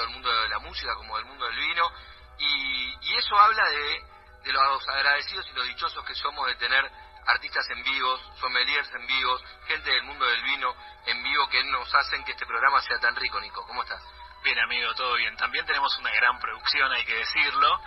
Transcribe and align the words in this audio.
tanto 0.00 0.06
del 0.06 0.10
mundo 0.10 0.42
de 0.42 0.48
la 0.48 0.58
música 0.58 0.94
como 0.94 1.16
del 1.16 1.26
mundo 1.26 1.46
del 1.46 1.56
vino, 1.56 1.90
y, 2.38 2.96
y 3.02 3.16
eso 3.16 3.36
habla 3.38 3.64
de, 3.68 4.04
de 4.44 4.52
los 4.52 4.88
agradecidos 4.88 5.46
y 5.50 5.52
los 5.54 5.66
dichosos 5.66 6.04
que 6.04 6.14
somos 6.14 6.46
de 6.46 6.54
tener 6.56 6.90
artistas 7.26 7.68
en 7.70 7.82
vivos, 7.82 8.20
sommeliers 8.40 8.90
en 8.94 9.06
vivos, 9.06 9.44
gente 9.66 9.90
del 9.90 10.02
mundo 10.04 10.24
del 10.24 10.42
vino 10.42 10.74
en 11.06 11.22
vivo 11.22 11.48
que 11.48 11.62
nos 11.64 11.94
hacen 11.94 12.24
que 12.24 12.32
este 12.32 12.46
programa 12.46 12.80
sea 12.80 12.98
tan 12.98 13.14
rico, 13.16 13.40
Nico. 13.40 13.66
¿Cómo 13.66 13.82
estás? 13.82 14.02
Bien, 14.42 14.58
amigo, 14.58 14.94
todo 14.94 15.14
bien. 15.16 15.36
También 15.36 15.66
tenemos 15.66 15.96
una 15.98 16.10
gran 16.12 16.38
producción, 16.40 16.90
hay 16.92 17.04
que 17.04 17.14
decirlo. 17.14 17.80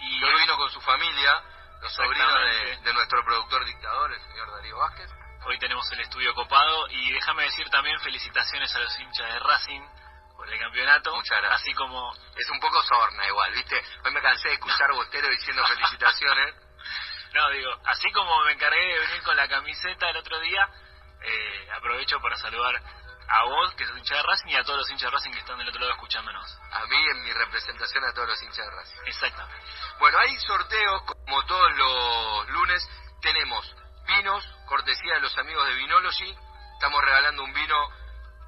Y 0.00 0.22
Hoy 0.22 0.40
vino 0.40 0.56
con 0.56 0.70
su 0.70 0.80
familia, 0.82 1.42
los 1.80 1.92
sobrinos 1.94 2.34
de, 2.34 2.76
de 2.82 2.92
nuestro 2.92 3.24
productor 3.24 3.64
dictador, 3.64 4.12
el 4.12 4.20
señor 4.20 4.50
Darío 4.50 4.76
Vázquez. 4.76 5.10
hoy 5.46 5.58
tenemos 5.58 5.90
el 5.92 6.00
estudio 6.00 6.34
copado. 6.34 6.88
Y 6.90 7.12
déjame 7.12 7.44
decir 7.44 7.68
también 7.70 7.98
felicitaciones 8.00 8.74
a 8.74 8.80
los 8.80 8.98
hinchas 8.98 9.32
de 9.32 9.38
Racing 9.38 9.82
por 10.44 10.52
el 10.52 10.60
campeonato. 10.60 11.14
Muchas 11.14 11.38
gracias. 11.38 11.62
Así 11.62 11.72
como, 11.74 12.12
Es 12.36 12.50
un 12.50 12.60
poco 12.60 12.82
sorna 12.82 13.26
igual, 13.26 13.52
¿viste? 13.52 13.82
Hoy 14.04 14.12
me 14.12 14.20
cansé 14.20 14.48
de 14.48 14.54
escuchar 14.54 14.92
Bostero 14.92 15.28
diciendo 15.28 15.66
felicitaciones. 15.66 16.54
no, 17.34 17.50
digo, 17.50 17.70
así 17.86 18.10
como 18.12 18.44
me 18.44 18.52
encargué 18.52 18.80
de 18.80 18.98
venir 18.98 19.22
con 19.22 19.36
la 19.36 19.48
camiseta 19.48 20.10
el 20.10 20.16
otro 20.16 20.38
día, 20.40 20.68
eh, 21.22 21.68
aprovecho 21.76 22.20
para 22.20 22.36
saludar 22.36 22.74
a 23.26 23.44
vos, 23.44 23.74
que 23.74 23.86
sos 23.86 23.96
hincha 23.96 24.16
de 24.16 24.22
Racing, 24.22 24.50
y 24.50 24.56
a 24.56 24.64
todos 24.64 24.80
los 24.80 24.90
hinchas 24.90 25.10
de 25.10 25.16
Racing 25.16 25.30
que 25.32 25.38
están 25.38 25.58
del 25.58 25.68
otro 25.68 25.80
lado 25.80 25.92
escuchándonos. 25.92 26.58
A 26.72 26.84
mí 26.86 26.96
en 26.96 27.24
mi 27.24 27.32
representación 27.32 28.04
a 28.04 28.12
todos 28.12 28.28
los 28.28 28.42
hinchas 28.42 28.66
de 28.66 28.70
Racing. 28.70 28.98
Exactamente. 29.06 29.66
Bueno, 29.98 30.18
hay 30.18 30.36
sorteos 30.40 31.02
como 31.04 31.46
todos 31.46 31.76
los 31.76 32.48
lunes. 32.50 32.86
Tenemos 33.22 33.74
vinos, 34.06 34.46
cortesía 34.66 35.14
de 35.14 35.20
los 35.20 35.38
amigos 35.38 35.66
de 35.66 35.74
Vinology. 35.74 36.36
Estamos 36.74 37.02
regalando 37.02 37.44
un 37.44 37.54
vino 37.54 37.88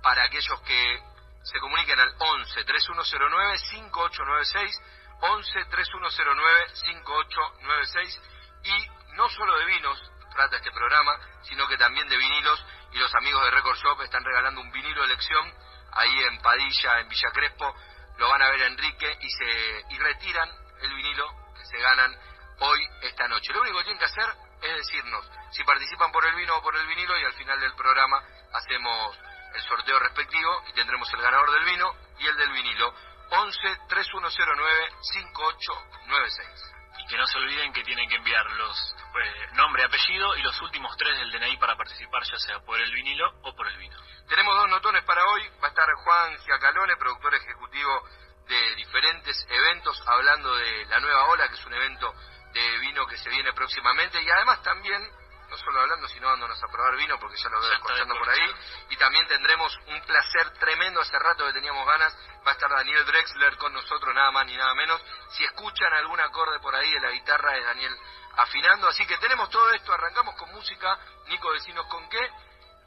para 0.03 0.25
aquellos 0.25 0.60
que 0.60 1.16
se 1.47 1.61
comuniquen 1.61 1.98
al 1.98 2.15
11 2.19 2.65
3109 2.65 3.59
5896 3.59 4.82
11 5.21 5.65
3109 5.71 6.66
5896 6.75 8.22
y 8.65 9.15
no 9.15 9.28
solo 9.31 9.56
de 9.59 9.65
vinos 9.66 10.12
trata 10.34 10.56
este 10.56 10.71
programa, 10.71 11.19
sino 11.43 11.66
que 11.66 11.78
también 11.78 12.06
de 12.09 12.16
vinilos. 12.16 12.65
Y 12.93 12.98
los 12.98 13.15
amigos 13.15 13.43
de 13.44 13.50
Record 13.50 13.78
Shop 13.78 14.00
están 14.03 14.25
regalando 14.25 14.60
un 14.60 14.71
vinilo 14.71 15.00
de 15.00 15.06
elección 15.06 15.53
ahí 15.93 16.19
en 16.25 16.41
Padilla, 16.43 17.00
en 17.00 17.09
Villa 17.09 17.31
Crespo, 17.32 17.75
lo 18.19 18.28
van 18.28 18.42
a 18.42 18.50
ver 18.50 18.62
a 18.62 18.66
Enrique 18.66 19.19
y 19.21 19.31
se 19.31 19.84
y 19.91 19.98
retiran 19.98 20.48
el 20.82 20.94
vinilo 20.94 21.26
que 21.54 21.65
se 21.65 21.78
ganan 21.78 22.15
hoy 22.60 22.81
esta 23.03 23.28
noche. 23.28 23.53
Lo 23.53 23.62
único 23.62 23.78
que 23.78 23.84
tienen 23.84 23.98
que 23.98 24.06
hacer 24.06 24.28
es 24.62 24.76
decirnos 24.76 25.31
si 25.53 25.65
participan 25.65 26.12
por 26.12 26.25
el 26.25 26.34
vino 26.34 26.56
o 26.56 26.62
por 26.62 26.76
el 26.76 26.87
vinilo 26.87 27.19
y 27.19 27.25
al 27.25 27.34
final 27.34 27.60
del 27.60 27.75
programa 27.75 28.22
hacemos 28.53 29.19
el 29.56 29.62
sorteo 29.62 29.99
respectivo 29.99 30.62
y 30.69 30.72
tendremos 30.75 31.12
el 31.12 31.22
ganador 31.22 31.50
del 31.50 31.65
vino 31.65 31.94
y 32.19 32.27
el 32.27 32.37
del 32.37 32.53
vinilo. 32.53 32.94
11 33.31 33.59
3109 33.89 34.89
5896. 35.00 36.72
Y 36.99 37.06
que 37.09 37.17
no 37.17 37.27
se 37.27 37.39
olviden 37.39 37.72
que 37.72 37.83
tienen 37.83 38.09
que 38.09 38.16
enviar 38.16 38.50
los 38.53 38.95
eh, 39.22 39.49
nombre, 39.55 39.84
apellido 39.84 40.37
y 40.37 40.43
los 40.43 40.61
últimos 40.62 40.97
tres 40.97 41.19
del 41.19 41.33
DNI 41.33 41.56
para 41.56 41.77
participar, 41.77 42.22
ya 42.25 42.39
sea 42.39 42.61
por 42.61 42.81
el 42.81 42.93
vinilo 42.93 43.27
o 43.43 43.55
por 43.55 43.66
el 43.66 43.77
vino. 43.78 43.97
Tenemos 44.28 44.55
dos 44.56 44.69
notones 44.69 45.05
para 45.05 45.27
hoy. 45.27 45.43
Va 45.62 45.69
a 45.69 45.71
estar 45.71 45.87
Juan 46.05 46.39
Giacalone, 46.45 46.97
productor 46.97 47.34
ejecutivo 47.34 48.09
de 48.47 48.75
diferentes 48.77 49.47
eventos, 49.49 50.03
hablando 50.06 50.55
de 50.55 50.84
la 50.87 51.00
nueva 51.00 51.25
ola, 51.28 51.49
que 51.49 51.55
es 51.55 51.66
un 51.66 51.75
evento 51.75 52.15
de 52.53 52.78
vino 52.78 53.06
que 53.06 53.16
se 53.16 53.31
viene 53.31 53.53
próximamente. 53.53 54.22
Y 54.22 54.31
además 54.31 54.62
también, 54.62 55.03
no 55.49 55.57
solo 55.57 55.81
hablando, 55.81 56.09
sino 56.09 56.29
dándonos 56.29 56.62
a 56.62 56.69
probar 56.69 56.97
vino, 56.97 57.19
porque 57.19 57.37
ya 57.37 57.49
lo 57.49 57.61
veo 57.61 57.71
descorchando 57.71 58.19
por 58.19 58.29
ahí. 58.29 58.55
Y 58.91 58.97
también 58.97 59.27
tendremos 59.29 59.77
un 59.87 60.01
placer 60.03 60.51
tremendo, 60.59 61.01
hace 61.01 61.19
rato 61.19 61.47
que 61.47 61.53
teníamos 61.53 61.87
ganas. 61.87 62.17
Va 62.47 62.51
a 62.51 62.55
estar 62.55 62.71
Daniel 62.71 63.05
Drexler 63.07 63.57
con 63.57 63.73
nosotros, 63.73 64.15
nada 64.15 64.31
más 64.33 64.47
ni 64.47 64.57
nada 64.57 64.75
menos. 64.75 65.01
Si 65.31 65.45
escuchan 65.45 65.93
algún 65.95 66.21
acorde 66.21 66.59
por 66.61 66.75
ahí 66.75 66.91
de 66.93 67.01
la 67.01 67.11
guitarra, 67.11 67.57
es 67.57 67.65
Daniel 67.65 67.97
afinando. 68.37 68.89
Así 68.89 69.07
que 69.07 69.19
tenemos 69.19 69.51
todo 69.51 69.71
esto, 69.71 69.93
arrancamos 69.93 70.34
con 70.37 70.53
música. 70.53 70.99
Nico, 71.27 71.53
decinos 71.53 71.87
con 71.87 72.09
qué. 72.09 72.31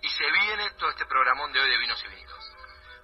Y 0.02 0.10
se 0.10 0.32
viene 0.32 0.72
todo 0.72 0.90
este 0.90 1.06
programón 1.06 1.52
de 1.52 1.60
hoy 1.60 1.70
de 1.70 1.78
vinos 1.78 2.04
y 2.04 2.08
vinilos. 2.08 2.56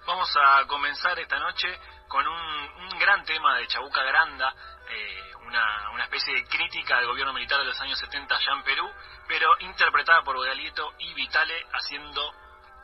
Vamos 0.06 0.34
a 0.36 0.64
comenzar 0.66 1.18
esta 1.18 1.38
noche 1.38 1.78
con 2.08 2.26
un, 2.26 2.70
un 2.92 2.98
gran 2.98 3.24
tema 3.24 3.56
de 3.58 3.66
Chabuca 3.66 4.02
Granda, 4.02 4.54
eh, 4.88 5.25
una, 5.46 5.90
una 5.92 6.04
especie 6.04 6.34
de 6.34 6.44
crítica 6.46 6.98
al 6.98 7.06
gobierno 7.06 7.32
militar 7.32 7.58
de 7.60 7.66
los 7.66 7.80
años 7.80 7.98
70 7.98 8.34
allá 8.34 8.52
en 8.52 8.62
Perú, 8.64 8.90
pero 9.28 9.48
interpretada 9.60 10.22
por 10.22 10.36
Godalieto 10.36 10.92
y 10.98 11.14
Vitale 11.14 11.66
haciendo 11.72 12.34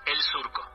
El 0.06 0.20
Surco. 0.22 0.72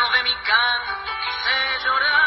dentro 0.00 0.16
de 0.16 0.22
mi 0.22 0.34
canto 0.44 0.94
quise 1.04 1.84
llorar. 1.84 2.19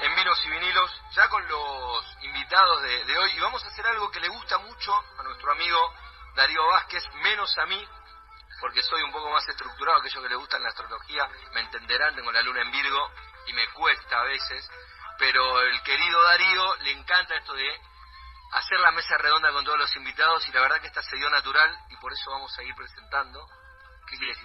En 0.00 0.16
Vinos 0.16 0.44
y 0.44 0.50
Vinilos, 0.50 1.02
ya 1.12 1.28
con 1.28 1.46
los 1.46 2.16
invitados 2.22 2.82
de, 2.82 3.16
hoy, 3.16 3.30
y 3.30 3.38
vamos 3.38 3.62
a 3.62 3.68
hacer 3.68 3.86
algo 3.86 4.10
que 4.10 4.18
le 4.18 4.28
gusta 4.28 4.58
mucho 4.58 4.92
a 5.18 5.22
nuestro 5.22 5.52
amigo 5.52 5.94
Darío 6.34 6.66
Vázquez, 6.66 7.04
menos 7.22 7.56
a 7.58 7.66
mí, 7.66 7.88
porque 8.60 8.82
soy 8.82 9.02
un 9.02 9.12
poco 9.12 9.30
más 9.30 9.46
estructurado, 9.48 9.98
aquellos 9.98 10.20
que 10.20 10.30
le 10.30 10.34
gustan 10.34 10.64
la 10.64 10.70
astrología 10.70 11.28
me 11.52 11.60
entenderán, 11.60 12.16
tengo 12.16 12.32
la 12.32 12.42
luna 12.42 12.62
en 12.62 12.72
Virgo 12.72 13.12
y 13.46 13.52
me 13.52 13.68
cuesta 13.68 14.18
a 14.18 14.24
veces, 14.24 14.68
pero 15.16 15.60
el 15.60 15.80
querido 15.82 16.22
Darío 16.24 16.74
le 16.76 16.90
encanta 16.90 17.36
esto 17.36 17.52
de 17.52 17.80
hacer 18.54 18.80
la 18.80 18.90
mesa 18.90 19.16
redonda 19.16 19.52
con 19.52 19.64
todos 19.64 19.78
los 19.78 19.94
invitados 19.94 20.48
y 20.48 20.52
la 20.52 20.60
verdad 20.60 20.80
que 20.80 20.88
esta 20.88 21.02
se 21.02 21.16
dio 21.16 21.30
natural 21.30 21.72
y 21.90 21.96
por 21.98 22.12
eso 22.12 22.32
vamos 22.32 22.58
a 22.58 22.64
ir 22.64 22.74
presentando. 22.74 23.46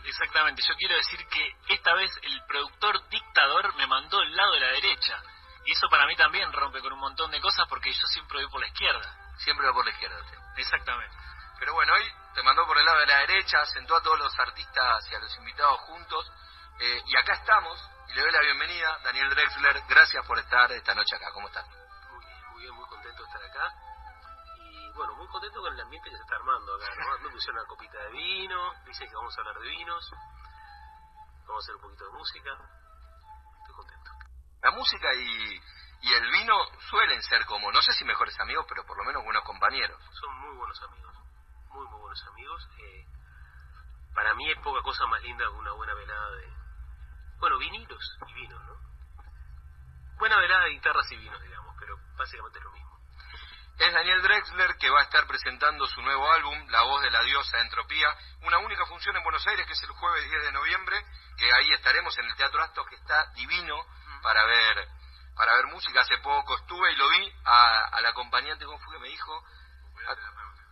Exactamente, 0.06 0.62
yo 0.62 0.76
quiero 0.76 0.96
decir 0.96 1.26
que 1.28 1.56
esta 1.74 1.94
vez 1.94 2.12
el 2.22 2.44
productor 2.46 3.08
dictador 3.10 3.74
me 3.76 3.88
mandó 3.88 4.22
el 4.22 4.36
lado 4.36 4.54
de 4.54 4.60
la 4.60 4.68
derecha. 4.68 5.22
Y 5.66 5.72
eso 5.72 5.88
para 5.90 6.06
mí 6.08 6.16
también 6.16 6.52
rompe 6.52 6.82
con 6.82 6.92
un 6.92 7.00
montón 7.00 7.32
de 7.32 7.40
cosas 7.40 7.66
porque 7.70 7.92
yo 7.92 8.06
siempre 8.08 8.40
voy 8.40 8.52
por 8.52 8.60
la 8.60 8.68
izquierda. 8.68 9.36
Siempre 9.38 9.66
va 9.66 9.74
por 9.74 9.86
la 9.86 9.92
izquierda 9.92 10.20
usted. 10.20 10.38
Exactamente. 10.58 11.16
Pero 11.60 11.74
bueno, 11.74 11.94
hoy 11.94 12.04
te 12.36 12.44
mandó 12.44 12.66
por 12.66 12.78
el 12.78 12.86
lado 12.86 13.00
de 13.00 13.06
la 13.06 13.20
derecha, 13.20 13.66
sentó 13.68 13.96
a 13.96 14.04
todos 14.04 14.20
los 14.20 14.38
artistas 14.40 15.10
y 15.12 15.16
a 15.16 15.20
los 15.20 15.36
invitados 15.38 15.80
juntos. 15.82 16.32
eh, 16.80 17.02
y 17.06 17.18
acá 17.18 17.34
estamos, 17.34 17.80
y 18.10 18.14
le 18.14 18.22
doy 18.22 18.32
la 18.32 18.42
bienvenida, 18.42 19.00
Daniel 19.04 19.30
Drexler. 19.30 19.84
Gracias 19.88 20.26
por 20.26 20.38
estar 20.40 20.72
esta 20.72 20.94
noche 20.94 21.16
acá. 21.16 21.32
¿Cómo 21.32 21.48
estás? 21.48 21.83
Contento 25.34 25.62
con 25.62 25.74
el 25.74 25.82
ambiente 25.82 26.10
que 26.10 26.16
se 26.16 26.22
está 26.22 26.36
armando 26.36 26.76
acá. 26.76 26.96
¿no? 26.96 27.18
Me 27.20 27.30
pusieron 27.30 27.60
una 27.60 27.68
copita 27.68 27.98
de 27.98 28.12
vino, 28.12 28.74
dicen 28.86 29.10
que 29.10 29.16
vamos 29.16 29.36
a 29.36 29.42
hablar 29.42 29.60
de 29.60 29.68
vinos, 29.68 30.12
vamos 31.48 31.56
a 31.56 31.66
hacer 31.66 31.76
un 31.76 31.82
poquito 31.82 32.06
de 32.06 32.12
música. 32.12 32.52
Estoy 33.60 33.76
contento. 33.76 34.12
La 34.62 34.72
música 34.72 35.14
y, 35.14 35.62
y 36.02 36.14
el 36.14 36.32
vino 36.32 36.56
suelen 36.90 37.22
ser 37.24 37.46
como, 37.46 37.72
no 37.72 37.82
sé 37.82 37.92
si 37.94 38.06
mejores 38.06 38.40
amigos, 38.40 38.66
pero 38.70 38.86
por 38.86 38.98
lo 38.98 39.04
menos 39.04 39.24
buenos 39.24 39.44
compañeros. 39.44 40.00
Son 40.14 40.34
muy 40.40 40.56
buenos 40.56 40.82
amigos, 40.84 41.16
muy, 41.70 41.88
muy 41.88 42.00
buenos 42.00 42.24
amigos. 42.28 42.70
Eh, 42.78 43.06
para 44.14 44.36
mí 44.36 44.50
es 44.52 44.60
poca 44.60 44.82
cosa 44.84 45.08
más 45.08 45.22
linda 45.24 45.46
que 45.46 45.52
una 45.52 45.74
buena 45.74 45.96
velada 45.96 46.32
de, 46.36 46.54
bueno, 47.40 47.58
vinilos 47.58 48.18
y 48.28 48.34
vinos, 48.34 48.62
¿no? 48.66 48.78
Buena 50.20 50.38
velada 50.38 50.66
de 50.66 50.72
guitarras 50.72 51.12
y 51.12 51.18
vinos, 51.18 51.42
digamos, 51.42 51.76
pero 51.80 51.98
básicamente 52.16 52.60
es 52.60 52.64
lo 52.64 52.72
mismo. 52.72 52.93
Es 53.80 53.92
Daniel 53.94 54.22
Drexler 54.22 54.78
que 54.78 54.90
va 54.90 55.00
a 55.00 55.04
estar 55.04 55.26
presentando 55.28 55.86
su 55.88 56.02
nuevo 56.02 56.32
álbum, 56.32 56.68
La 56.70 56.84
voz 56.84 57.02
de 57.02 57.10
la 57.12 57.22
diosa 57.24 57.60
Entropía, 57.60 58.08
una 58.42 58.60
única 58.60 58.86
función 58.86 59.16
en 59.18 59.24
Buenos 59.24 59.46
Aires 59.48 59.66
que 59.66 59.74
es 59.74 59.84
el 59.84 59.90
jueves 59.92 60.30
10 60.30 60.44
de 60.44 60.52
noviembre, 60.52 61.04
que 61.38 61.52
ahí 61.52 61.72
estaremos 61.74 62.18
en 62.20 62.26
el 62.26 62.36
Teatro 62.36 62.64
Astos, 62.64 62.88
que 62.88 62.96
está 62.96 63.26
divino 63.34 63.76
para 64.22 64.46
ver 64.46 64.88
para 65.36 65.56
ver 65.56 65.66
música. 65.66 66.02
Hace 66.02 66.18
poco 66.20 66.56
estuve 66.58 66.92
y 66.92 66.96
lo 66.96 67.10
vi 67.10 67.34
a- 67.46 67.86
al 67.94 68.06
acompañante, 68.06 68.66
¿cómo 68.66 68.78
fue 68.80 68.94
que 68.94 69.00
me 69.02 69.10
dijo? 69.10 69.44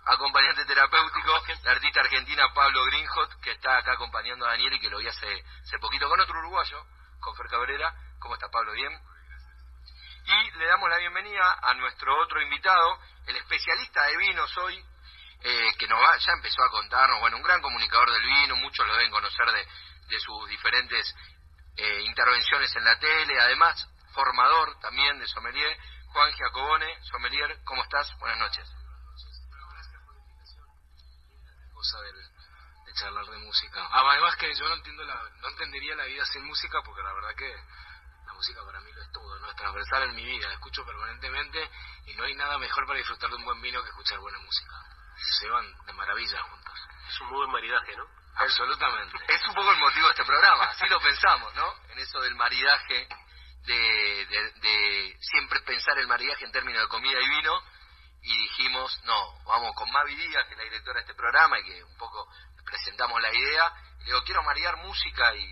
A- 0.05 0.13
acompañante 0.13 0.65
terapéutico, 0.65 1.33
la 1.63 1.71
artista 1.71 2.01
argentina 2.01 2.53
Pablo 2.53 2.83
Greenhot, 2.85 3.41
que 3.41 3.51
está 3.51 3.77
acá 3.77 3.93
acompañando 3.93 4.45
a 4.45 4.49
Daniel 4.51 4.73
y 4.73 4.79
que 4.79 4.89
lo 4.89 4.99
vi 4.99 5.07
hace, 5.07 5.43
hace 5.63 5.79
poquito 5.79 6.07
con 6.07 6.19
otro 6.19 6.37
uruguayo, 6.39 6.85
con 7.19 7.35
Fer 7.35 7.47
Cabrera. 7.47 7.93
¿Cómo 8.19 8.35
está 8.35 8.47
Pablo? 8.49 8.73
¿Bien? 8.73 8.93
Y 10.25 10.57
le 10.57 10.65
damos 10.65 10.89
la 10.89 10.97
bienvenida 10.97 11.59
a 11.61 11.73
nuestro 11.73 12.15
otro 12.21 12.41
invitado, 12.41 12.99
el 13.27 13.35
especialista 13.35 14.03
de 14.03 14.17
vinos 14.17 14.57
hoy, 14.57 14.83
eh, 15.41 15.71
que 15.77 15.87
nos 15.87 15.99
va, 15.99 16.17
ya 16.17 16.33
empezó 16.33 16.63
a 16.63 16.69
contarnos, 16.69 17.19
bueno, 17.19 17.37
un 17.37 17.43
gran 17.43 17.61
comunicador 17.61 18.11
del 18.11 18.23
vino, 18.23 18.55
muchos 18.57 18.85
lo 18.87 18.95
deben 18.95 19.11
conocer 19.11 19.45
de, 19.51 19.67
de 20.07 20.19
sus 20.19 20.47
diferentes 20.47 21.15
eh, 21.77 22.01
intervenciones 22.01 22.75
en 22.75 22.83
la 22.83 22.99
tele, 22.99 23.39
además 23.39 23.87
formador 24.13 24.79
también 24.79 25.19
de 25.19 25.27
sommelier, 25.27 25.77
Juan 26.07 26.31
Giacobone, 26.33 27.03
sommelier, 27.03 27.59
¿cómo 27.63 27.83
estás? 27.83 28.15
Buenas 28.19 28.37
noches. 28.37 28.69
cosa 31.81 32.01
del, 32.01 32.15
de 32.85 32.93
charlar 32.93 33.25
de 33.25 33.37
música. 33.39 33.87
Además 33.91 34.35
que 34.35 34.53
yo 34.53 34.69
no 34.69 34.75
entiendo 34.75 35.03
la, 35.03 35.15
no 35.41 35.47
entendería 35.47 35.95
la 35.95 36.05
vida 36.05 36.23
sin 36.25 36.45
música 36.45 36.79
porque 36.85 37.01
la 37.01 37.13
verdad 37.13 37.35
que 37.35 37.49
la 37.49 37.90
música 38.41 38.65
para 38.65 38.79
mí 38.79 38.91
lo 38.91 39.03
es 39.03 39.11
todo, 39.11 39.39
no 39.39 39.51
es 39.51 39.55
transversal 39.55 40.01
en 40.01 40.15
mi 40.15 40.25
vida, 40.25 40.47
la 40.47 40.55
escucho 40.55 40.83
permanentemente 40.83 41.69
y 42.07 42.15
no 42.15 42.23
hay 42.23 42.33
nada 42.33 42.57
mejor 42.57 42.87
para 42.87 42.97
disfrutar 42.97 43.29
de 43.29 43.35
un 43.35 43.45
buen 43.45 43.61
vino 43.61 43.83
que 43.83 43.89
escuchar 43.89 44.17
buena 44.17 44.39
música. 44.39 44.73
Se 45.39 45.47
van 45.47 45.85
de 45.85 45.93
maravilla 45.93 46.41
juntos. 46.41 46.73
Es 47.07 47.21
un 47.21 47.27
muy 47.27 47.37
buen 47.37 47.51
maridaje, 47.51 47.95
¿no? 47.95 48.03
Absolutamente. 48.37 49.19
Es 49.27 49.47
un 49.47 49.53
poco 49.53 49.71
el 49.71 49.77
motivo 49.77 50.07
de 50.07 50.13
este 50.13 50.25
programa, 50.25 50.63
así 50.71 50.87
lo 50.89 50.99
pensamos, 50.99 51.53
¿no? 51.53 51.71
En 51.89 51.99
eso 51.99 52.19
del 52.21 52.33
maridaje, 52.33 53.07
de, 53.63 54.25
de, 54.25 54.51
de 54.59 55.17
siempre 55.19 55.59
pensar 55.61 55.99
el 55.99 56.07
maridaje 56.07 56.43
en 56.43 56.51
términos 56.51 56.81
de 56.81 56.87
comida 56.87 57.21
y 57.21 57.29
vino, 57.29 57.61
y 58.23 58.41
dijimos, 58.41 58.99
no, 59.03 59.43
vamos 59.45 59.75
con 59.75 59.91
Mavi 59.91 60.15
Díaz, 60.15 60.47
que 60.47 60.53
es 60.53 60.57
la 60.57 60.63
directora 60.63 60.95
de 60.95 61.01
este 61.01 61.13
programa, 61.13 61.59
y 61.59 61.63
que 61.63 61.83
un 61.83 61.97
poco 61.97 62.27
presentamos 62.65 63.21
la 63.21 63.31
idea, 63.31 63.71
y 63.99 63.99
le 63.99 64.05
digo, 64.05 64.23
quiero 64.23 64.41
maridar 64.41 64.77
música 64.77 65.35
y, 65.35 65.45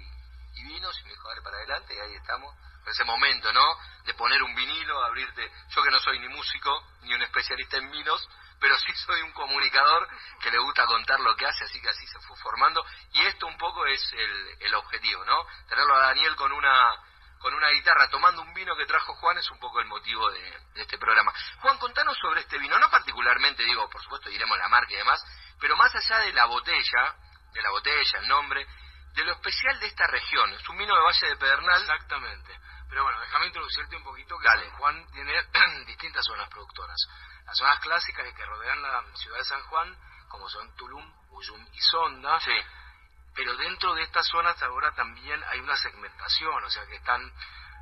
y 0.56 0.64
vinos, 0.64 1.00
y 1.02 1.04
me 1.04 1.10
dijo, 1.12 1.28
dale 1.28 1.44
para 1.44 1.58
adelante, 1.58 1.94
y 1.94 2.00
ahí 2.00 2.16
estamos. 2.16 2.56
Ese 2.90 3.04
momento, 3.04 3.52
¿no? 3.54 3.66
De 4.06 4.14
poner 4.14 4.42
un 4.42 4.56
vinilo, 4.56 5.04
abrirte, 5.04 5.52
yo 5.70 5.84
que 5.84 5.92
no 5.92 6.00
soy 6.00 6.20
ni 6.20 6.28
músico, 6.30 6.84
ni 7.02 7.14
un 7.14 7.22
especialista 7.22 7.78
en 7.78 7.92
vinos, 7.92 8.28
pero 8.60 8.78
sí 8.78 8.92
soy 9.06 9.22
un 9.22 9.32
comunicador 9.32 10.08
que 10.42 10.52
le 10.52 10.58
gusta 10.60 10.86
contar 10.86 11.20
lo 11.20 11.36
que 11.36 11.46
hace, 11.46 11.66
así 11.66 11.82
que 11.82 11.90
así 11.90 12.06
se 12.08 12.20
fue 12.22 12.36
formando, 12.38 12.84
y 13.14 13.22
esto 13.22 13.48
un 13.48 13.58
poco 13.58 13.86
es 13.86 14.02
el, 14.14 14.58
el 14.60 14.76
objetivo, 14.76 15.24
¿no? 15.26 15.46
Tenerlo 15.68 15.96
a 15.96 16.08
Daniel 16.08 16.36
con 16.36 16.52
una 16.52 16.96
con 17.40 17.54
una 17.54 17.70
guitarra 17.70 18.10
tomando 18.10 18.42
un 18.42 18.54
vino 18.54 18.76
que 18.76 18.86
trajo 18.86 19.14
Juan 19.16 19.38
es 19.38 19.50
un 19.50 19.60
poco 19.60 19.80
el 19.80 19.86
motivo 19.86 20.30
de, 20.30 20.42
de 20.74 20.82
este 20.82 20.98
programa. 20.98 21.32
Juan, 21.62 21.78
contanos 21.78 22.18
sobre 22.18 22.42
este 22.42 22.58
vino, 22.58 22.78
no 22.78 22.90
particularmente, 22.90 23.64
digo, 23.64 23.90
por 23.90 24.04
supuesto 24.04 24.30
diremos 24.30 24.58
la 24.58 24.68
marca 24.68 24.92
y 24.92 24.98
demás, 24.98 25.24
pero 25.58 25.78
más 25.78 25.90
allá 25.96 26.20
de 26.20 26.34
la 26.34 26.48
botella, 26.48 27.16
de 27.54 27.62
la 27.62 27.70
botella, 27.70 28.20
el 28.20 28.28
nombre, 28.28 28.68
de 29.14 29.24
lo 29.24 29.34
especial 29.34 29.80
de 29.80 29.88
esta 29.88 30.08
región. 30.08 30.52
Es 30.54 30.68
un 30.70 30.78
vino 30.78 30.96
de 30.96 31.02
Valle 31.02 31.28
de 31.28 31.36
Pedernal. 31.38 31.82
Exactamente. 31.82 32.60
Pero 32.90 33.04
bueno, 33.04 33.20
déjame 33.22 33.48
introducirte 33.48 33.96
un 33.96 34.04
poquito 34.04 34.38
que 34.40 34.48
Dale. 34.48 34.70
San 34.70 34.78
Juan 34.78 35.12
tiene 35.12 35.34
distintas 35.86 36.26
zonas 36.26 36.50
productoras. 36.50 36.98
Las 37.46 37.58
zonas 37.58 37.80
clásicas 37.80 38.34
que 38.34 38.46
rodean 38.46 38.82
la 38.82 39.04
ciudad 39.16 39.38
de 39.38 39.46
San 39.46 39.62
Juan, 39.64 39.96
como 40.28 40.50
son 40.50 40.76
Tulum, 40.76 41.14
Uyum 41.30 41.68
y 41.72 41.80
Sonda. 41.82 42.40
Sí. 42.40 42.58
Pero 43.36 43.56
dentro 43.56 43.94
de 43.94 44.04
estas 44.04 44.28
zonas 44.28 44.62
ahora 44.64 44.92
también 44.94 45.42
hay 45.44 45.60
una 45.60 45.78
segmentación, 45.78 46.64
o 46.64 46.70
sea 46.70 46.86
que 46.88 46.96
están 46.96 47.32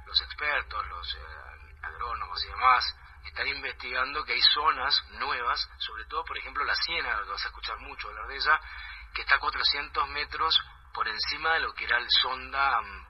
los 0.05 0.21
expertos, 0.21 0.87
los 0.87 1.15
eh, 1.15 1.77
agrónomos 1.83 2.43
y 2.43 2.47
demás, 2.47 2.95
están 3.25 3.47
investigando 3.47 4.23
que 4.23 4.33
hay 4.33 4.41
zonas 4.41 5.03
nuevas, 5.11 5.69
sobre 5.79 6.05
todo, 6.05 6.23
por 6.23 6.37
ejemplo, 6.37 6.63
la 6.63 6.75
Siena, 6.75 7.21
vas 7.21 7.43
a 7.43 7.47
escuchar 7.47 7.77
mucho 7.79 8.07
hablar 8.07 8.27
de 8.27 8.35
ella, 8.35 8.59
que 9.13 9.21
está 9.21 9.35
a 9.35 9.39
400 9.39 10.09
metros 10.09 10.59
por 10.93 11.07
encima 11.07 11.53
de 11.53 11.59
lo 11.61 11.73
que 11.73 11.85
era 11.85 11.97
el 11.97 12.07
sonda 12.09 12.81
mm, 12.81 13.06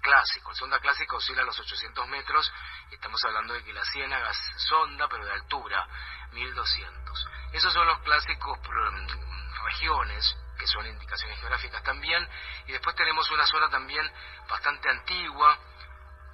clásico. 0.00 0.50
El 0.50 0.56
sonda 0.56 0.78
clásico 0.80 1.16
oscila 1.16 1.42
a 1.42 1.44
los 1.44 1.58
800 1.58 2.08
metros, 2.08 2.52
y 2.90 2.94
estamos 2.94 3.22
hablando 3.24 3.54
de 3.54 3.64
que 3.64 3.72
la 3.72 3.84
ciénaga 3.84 4.30
es 4.30 4.38
sonda, 4.68 5.08
pero 5.08 5.24
de 5.24 5.32
altura, 5.32 5.86
1200. 6.32 7.28
Esos 7.52 7.72
son 7.72 7.86
los 7.86 7.98
clásicos 8.00 8.58
mm, 8.58 9.64
regiones, 9.64 10.36
que 10.58 10.66
son 10.66 10.86
indicaciones 10.86 11.38
geográficas 11.40 11.82
también, 11.82 12.28
y 12.66 12.72
después 12.72 12.94
tenemos 12.96 13.30
una 13.30 13.46
zona 13.46 13.68
también 13.68 14.10
bastante 14.48 14.88
antigua, 14.90 15.58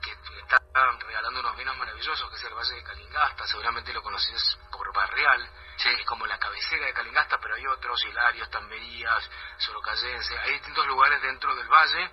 que 0.01 0.13
está 0.41 0.59
regalando 1.07 1.41
unos 1.41 1.57
vinos 1.57 1.77
maravillosos, 1.77 2.31
que 2.31 2.37
es 2.37 2.45
el 2.45 2.55
Valle 2.55 2.75
de 2.75 2.83
Calingasta, 2.83 3.47
seguramente 3.47 3.93
lo 3.93 4.03
conoces 4.03 4.59
por 4.71 4.93
Barreal, 4.95 5.51
Sí. 5.77 5.89
es 5.89 6.05
como 6.07 6.27
la 6.27 6.39
cabecera 6.39 6.87
de 6.87 6.93
Calingasta, 6.93 7.39
pero 7.39 7.55
hay 7.55 7.67
otros, 7.67 8.05
Hilarios, 8.05 8.51
Tamberías, 8.51 9.31
Sorocayense, 9.59 10.39
hay 10.39 10.53
distintos 10.53 10.87
lugares 10.87 11.21
dentro 11.23 11.55
del 11.55 11.69
valle, 11.69 12.11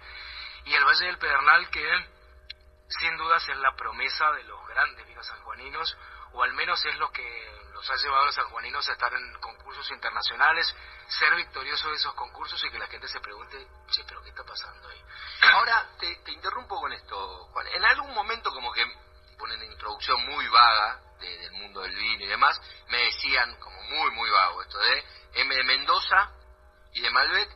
y 0.67 0.73
el 0.75 0.83
Valle 0.85 1.05
del 1.05 1.17
Pedernal 1.17 1.69
que 1.69 1.83
sin 2.89 3.17
dudas 3.17 3.47
es 3.49 3.57
la 3.57 3.75
promesa 3.75 4.31
de 4.31 4.43
los 4.43 4.65
grandes 4.67 5.05
vinos 5.07 5.25
sanjuaninos, 5.27 5.97
o 6.33 6.43
al 6.43 6.53
menos 6.53 6.83
es 6.85 6.95
lo 6.97 7.11
que 7.11 7.67
los 7.73 7.89
ha 7.89 7.95
llevado 7.95 8.23
a 8.23 8.25
los 8.27 8.35
sanjuaninos 8.35 8.87
a 8.87 8.93
estar 8.93 9.13
en 9.13 9.33
concursos 9.39 9.89
internacionales, 9.91 10.73
ser 11.07 11.35
victoriosos 11.35 11.91
de 11.91 11.95
esos 11.97 12.13
concursos 12.15 12.63
y 12.63 12.69
que 12.71 12.79
la 12.79 12.87
gente 12.87 13.07
se 13.07 13.19
pregunte, 13.19 13.67
che, 13.91 14.03
pero 14.05 14.21
¿qué 14.23 14.29
está 14.29 14.43
pasando 14.43 14.87
ahí? 14.89 15.01
Ahora 15.53 15.89
te, 15.99 16.15
te 16.17 16.31
interrumpo 16.31 16.79
con 16.79 16.91
esto, 16.93 17.45
Juan. 17.51 17.67
En 17.67 17.83
algún 17.85 18.13
momento 18.13 18.49
como 18.51 18.71
que 18.71 18.85
ponen 19.37 19.61
introducción 19.63 20.25
muy 20.25 20.47
vaga 20.47 20.99
de- 21.19 21.37
del 21.39 21.51
mundo 21.53 21.81
del 21.81 21.95
vino 21.95 22.23
y 22.23 22.27
demás, 22.27 22.59
me 22.87 22.97
decían 22.97 23.55
como 23.59 23.81
muy 23.83 24.11
muy 24.11 24.29
vago 24.29 24.61
esto 24.61 24.77
de 24.79 25.05
M 25.35 25.55
de 25.55 25.63
Mendoza 25.63 26.31
y 26.93 27.01
de 27.01 27.09
Malbec, 27.11 27.49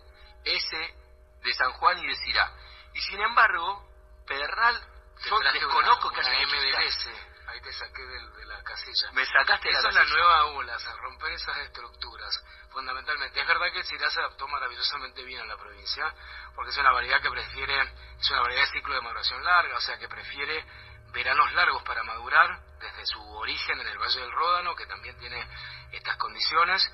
S 0.44 0.96
de 1.44 1.53
San 1.53 1.72
Juan 1.74 1.98
y 2.00 2.08
de 2.08 2.15
Cirá. 2.18 2.51
Y 2.94 3.02
sin 3.02 3.22
embargo, 3.22 3.88
Pedernal, 4.28 4.82
yo 5.26 5.40
desconozco 5.40 6.08
una- 6.10 6.20
que 6.20 6.28
haya 6.28 6.42
MDLS, 6.42 7.10
ahí 7.48 7.62
te 7.62 7.74
saqué 7.74 8.02
de, 8.02 8.46
la 8.46 8.64
casilla. 8.64 9.12
Me 9.14 9.26
sacaste 9.26 9.70
Esa 9.70 9.82
la 9.84 9.90
es 9.90 9.96
la 9.96 10.04
nueva 10.06 10.46
ola, 10.48 10.76
a 10.76 10.96
romper 10.98 11.32
esas 11.32 11.58
estructuras, 11.60 12.44
fundamentalmente. 12.72 13.40
Es 13.40 13.48
verdad 13.48 13.72
que 13.72 13.80
el 13.80 13.86
Syrah 13.86 14.10
se 14.10 14.20
adaptó 14.20 14.48
maravillosamente 14.48 15.24
bien 15.24 15.42
a 15.42 15.46
la 15.46 15.58
provincia, 15.58 16.14
porque 16.56 16.72
es 16.72 16.78
una 16.78 16.92
variedad 16.92 17.22
que 17.22 17.30
prefiere, 17.30 17.94
es 18.20 18.30
una 18.30 18.42
variedad 18.42 18.66
de 18.66 18.72
ciclo 18.72 18.96
de 18.96 19.02
maduración 19.02 19.44
larga, 19.44 19.78
o 19.78 19.82
sea 19.82 19.98
que 19.98 20.08
prefiere 20.08 20.66
veranos 21.14 21.52
largos 21.54 21.84
para 21.84 22.04
madurar, 22.04 22.60
desde 22.80 23.06
su 23.06 23.22
origen 23.38 23.80
en 23.80 23.88
el 23.88 23.98
Valle 23.98 24.20
del 24.20 24.32
Ródano, 24.32 24.76
que 24.76 24.86
también 24.86 25.18
tiene 25.18 25.46
estas 25.92 26.18
condiciones, 26.18 26.92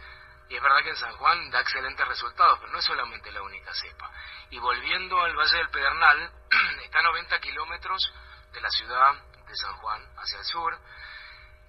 y 0.50 0.56
es 0.56 0.62
verdad 0.62 0.84
que 0.84 0.89
en 0.89 0.98
San 0.98 1.16
Juan 1.18 1.50
da 1.51 1.60
excelentes 1.60 2.08
resultados, 2.08 2.60
pero 2.60 2.72
no 2.72 2.80
es 2.80 2.86
solamente 2.86 3.32
la 3.32 3.42
única 3.42 3.74
cepa. 3.74 4.10
Y 4.50 4.60
volviendo 4.60 5.22
al 5.22 5.36
Valle 5.36 5.58
del 5.58 5.70
Pedernal, 5.70 6.32
está 6.84 7.00
a 7.00 7.04
90 7.04 7.39
kilómetros 7.39 8.13
de 8.54 8.62
la 8.62 8.70
ciudad 8.70 9.13
de 9.46 9.56
San 9.56 9.74
Juan, 9.77 10.01
hacia 10.18 10.39
el 10.39 10.46
sur, 10.46 10.77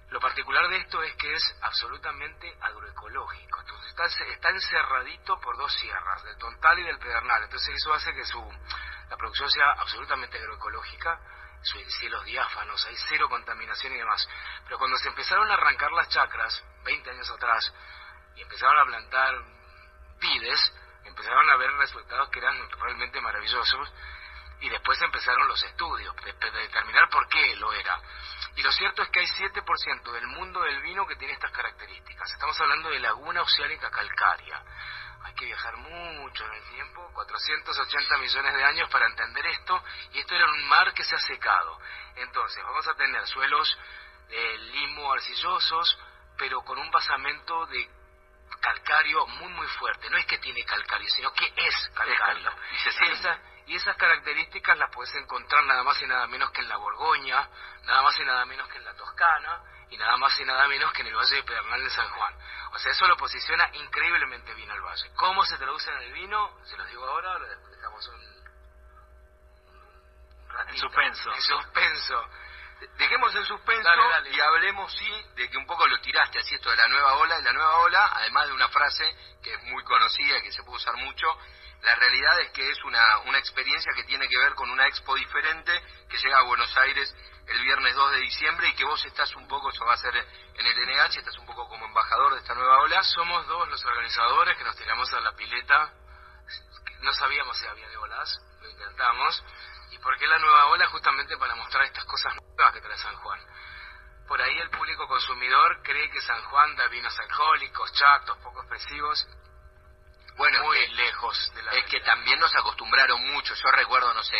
lo 0.09 0.19
particular 0.19 0.67
de 0.69 0.77
esto 0.77 1.03
es 1.03 1.15
que 1.15 1.31
es 1.33 1.55
absolutamente 1.61 2.55
agroecológico. 2.61 3.59
Entonces 3.59 3.89
está, 3.89 4.05
está 4.23 4.49
encerradito 4.49 5.39
por 5.39 5.55
dos 5.55 5.71
sierras, 5.73 6.23
del 6.23 6.37
Tontal 6.37 6.79
y 6.79 6.83
del 6.83 6.97
Pedernal. 6.97 7.43
Entonces 7.43 7.75
eso 7.75 7.93
hace 7.93 8.13
que 8.15 8.25
su, 8.25 8.41
la 9.09 9.17
producción 9.17 9.49
sea 9.51 9.71
absolutamente 9.73 10.39
agroecológica, 10.39 11.19
cielos 11.99 12.25
diáfanos, 12.25 12.83
hay 12.87 12.95
cero 13.07 13.29
contaminación 13.29 13.93
y 13.93 13.97
demás. 13.97 14.27
Pero 14.63 14.79
cuando 14.79 14.97
se 14.97 15.09
empezaron 15.09 15.49
a 15.51 15.53
arrancar 15.53 15.91
las 15.91 16.09
chacras, 16.09 16.63
20 16.85 17.09
años 17.11 17.29
atrás, 17.29 17.71
y 18.35 18.41
empezaron 18.41 18.79
a 18.79 18.85
plantar 18.85 19.35
vides, 20.19 20.73
empezaron 21.05 21.49
a 21.49 21.57
ver 21.57 21.71
resultados 21.73 22.29
que 22.29 22.39
eran 22.39 22.57
realmente 22.71 23.21
maravillosos 23.21 23.93
y 24.61 24.69
después 24.69 25.01
empezaron 25.01 25.47
los 25.47 25.63
estudios 25.63 26.15
de, 26.17 26.33
de 26.33 26.59
determinar 26.59 27.09
por 27.09 27.27
qué 27.29 27.55
lo 27.55 27.71
era. 27.71 27.99
Y 28.55 28.61
lo 28.61 28.71
cierto 28.71 29.01
es 29.03 29.09
que 29.09 29.21
hay 29.21 29.27
7% 29.27 30.11
del 30.11 30.27
mundo 30.27 30.61
del 30.61 30.81
vino 30.81 31.07
que 31.07 31.15
tiene 31.15 31.33
estas 31.33 31.51
características. 31.51 32.31
Estamos 32.31 32.59
hablando 32.59 32.89
de 32.89 32.99
laguna 32.99 33.41
oceánica 33.41 33.89
calcárea. 33.89 34.61
Hay 35.23 35.33
que 35.33 35.45
viajar 35.45 35.75
mucho 35.77 36.45
en 36.45 36.53
el 36.53 36.63
tiempo, 36.69 37.09
480 37.13 38.17
millones 38.17 38.53
de 38.53 38.63
años 38.63 38.89
para 38.89 39.05
entender 39.05 39.45
esto, 39.47 39.81
y 40.13 40.19
esto 40.19 40.35
era 40.35 40.45
un 40.45 40.67
mar 40.67 40.93
que 40.93 41.03
se 41.03 41.15
ha 41.15 41.19
secado. 41.19 41.79
Entonces, 42.15 42.63
vamos 42.63 42.87
a 42.87 42.95
tener 42.95 43.25
suelos 43.27 43.77
eh, 44.29 44.57
limo 44.57 45.11
arcillosos, 45.11 45.97
pero 46.37 46.61
con 46.61 46.77
un 46.79 46.89
basamento 46.91 47.65
de 47.67 47.89
calcario 48.61 49.25
muy 49.27 49.49
muy 49.53 49.67
fuerte. 49.67 50.09
No 50.09 50.17
es 50.17 50.25
que 50.25 50.37
tiene 50.39 50.63
calcario, 50.65 51.07
sino 51.09 51.31
que 51.33 51.51
es 51.55 51.89
calcario. 51.95 52.51
Y 52.71 52.77
se 52.79 52.89
Y 52.89 52.91
siente. 52.93 53.13
esa- 53.19 53.39
y 53.67 53.75
esas 53.75 53.95
características 53.97 54.77
las 54.77 54.89
puedes 54.91 55.13
encontrar 55.15 55.63
nada 55.65 55.83
más 55.83 56.01
y 56.01 56.07
nada 56.07 56.25
menos 56.27 56.49
que 56.51 56.61
en 56.61 56.69
la 56.69 56.77
Borgoña, 56.77 57.47
nada 57.83 58.01
más 58.01 58.19
y 58.19 58.25
nada 58.25 58.43
menos 58.45 58.67
que 58.69 58.77
en 58.77 58.85
la 58.85 58.93
Toscana, 58.95 59.61
y 59.91 59.97
nada 59.97 60.17
más 60.17 60.39
y 60.39 60.45
nada 60.45 60.67
menos 60.67 60.91
que 60.93 61.01
en 61.01 61.07
el 61.07 61.15
Valle 61.15 61.35
de 61.35 61.43
Pedernal 61.43 61.83
de 61.83 61.89
San 61.91 62.09
Juan. 62.09 62.33
O 62.71 62.79
sea, 62.79 62.91
eso 62.91 63.07
lo 63.07 63.15
posiciona 63.17 63.69
increíblemente 63.73 64.53
bien 64.55 64.69
al 64.71 64.81
valle. 64.81 65.11
¿Cómo 65.15 65.43
se 65.45 65.57
traduce 65.57 65.91
en 65.91 65.97
el 65.99 66.13
vino? 66.13 66.57
Se 66.65 66.77
los 66.77 66.87
digo 66.87 67.05
ahora, 67.05 67.37
lo 67.39 67.47
dejamos 67.47 68.07
un, 68.07 68.21
un 70.45 70.49
ratito. 70.49 70.73
En 70.73 70.77
suspenso. 70.79 71.33
En 71.33 71.41
suspenso. 71.41 72.25
Dejemos 72.97 73.35
en 73.35 73.45
suspenso 73.45 73.83
Dale, 73.83 74.09
dale. 74.09 74.29
y 74.31 74.39
hablemos, 74.39 74.93
sí, 74.93 75.25
de 75.35 75.49
que 75.49 75.57
un 75.57 75.65
poco 75.65 75.85
lo 75.87 75.99
tiraste 75.99 76.39
así 76.39 76.55
esto 76.55 76.69
de 76.69 76.77
la 76.77 76.87
nueva 76.87 77.15
ola. 77.15 77.39
Y 77.39 77.43
la 77.43 77.53
nueva 77.53 77.77
ola, 77.79 78.11
además 78.15 78.47
de 78.47 78.53
una 78.53 78.69
frase 78.69 79.03
que 79.43 79.53
es 79.53 79.63
muy 79.63 79.83
conocida 79.83 80.37
y 80.37 80.43
que 80.43 80.51
se 80.51 80.63
puede 80.63 80.77
usar 80.77 80.95
mucho, 80.95 81.27
la 81.81 81.95
realidad 81.95 82.39
es 82.41 82.51
que 82.51 82.69
es 82.69 82.83
una, 82.83 83.19
una 83.19 83.37
experiencia 83.37 83.91
que 83.95 84.03
tiene 84.03 84.27
que 84.27 84.37
ver 84.37 84.53
con 84.53 84.69
una 84.69 84.87
expo 84.87 85.15
diferente 85.15 85.71
que 86.09 86.17
llega 86.17 86.39
a 86.39 86.43
Buenos 86.43 86.75
Aires 86.77 87.13
el 87.47 87.61
viernes 87.63 87.95
2 87.95 88.11
de 88.11 88.19
diciembre 88.19 88.67
y 88.67 88.73
que 88.75 88.85
vos 88.85 89.03
estás 89.05 89.33
un 89.35 89.47
poco, 89.47 89.69
eso 89.69 89.83
va 89.85 89.93
a 89.93 89.97
ser 89.97 90.15
en 90.15 90.65
el 90.65 90.87
NH, 90.87 91.19
estás 91.19 91.37
un 91.37 91.45
poco 91.45 91.67
como 91.67 91.85
embajador 91.85 92.33
de 92.33 92.39
esta 92.39 92.53
nueva 92.53 92.79
ola. 92.79 93.01
Somos 93.03 93.47
dos 93.47 93.67
los 93.69 93.83
organizadores 93.85 94.57
que 94.57 94.63
nos 94.63 94.75
tiramos 94.75 95.11
a 95.13 95.19
la 95.21 95.31
pileta. 95.33 95.93
No 97.01 97.13
sabíamos 97.13 97.57
si 97.57 97.65
había 97.65 97.87
de 97.87 97.97
olas, 97.97 98.39
lo 98.61 98.69
intentamos. 98.69 99.43
¿Y 99.99 100.01
por 100.01 100.17
qué 100.17 100.27
la 100.27 100.39
nueva 100.39 100.67
ola? 100.67 100.87
Justamente 100.87 101.37
para 101.37 101.55
mostrar 101.55 101.83
estas 101.85 102.05
cosas 102.05 102.33
nuevas 102.35 102.73
que 102.73 102.81
trae 102.81 102.97
San 102.97 103.15
Juan. 103.17 103.39
Por 104.27 104.41
ahí 104.41 104.57
el 104.59 104.69
público 104.69 105.07
consumidor 105.07 105.81
cree 105.83 106.09
que 106.11 106.21
San 106.21 106.41
Juan 106.45 106.75
da 106.75 106.87
vinos 106.87 107.17
alcohólicos, 107.19 107.91
chatos, 107.93 108.37
poco 108.39 108.61
expresivos. 108.61 109.27
Bueno, 110.37 110.63
muy 110.63 110.77
es 110.77 110.89
que- 110.89 110.95
lejos 110.95 111.51
de 111.55 111.63
la 111.63 111.71
Es 111.73 111.85
que 111.85 111.99
también 112.01 112.39
nos 112.39 112.55
acostumbraron 112.55 113.21
mucho. 113.33 113.53
Yo 113.55 113.71
recuerdo, 113.71 114.13
no 114.13 114.23
sé, 114.23 114.37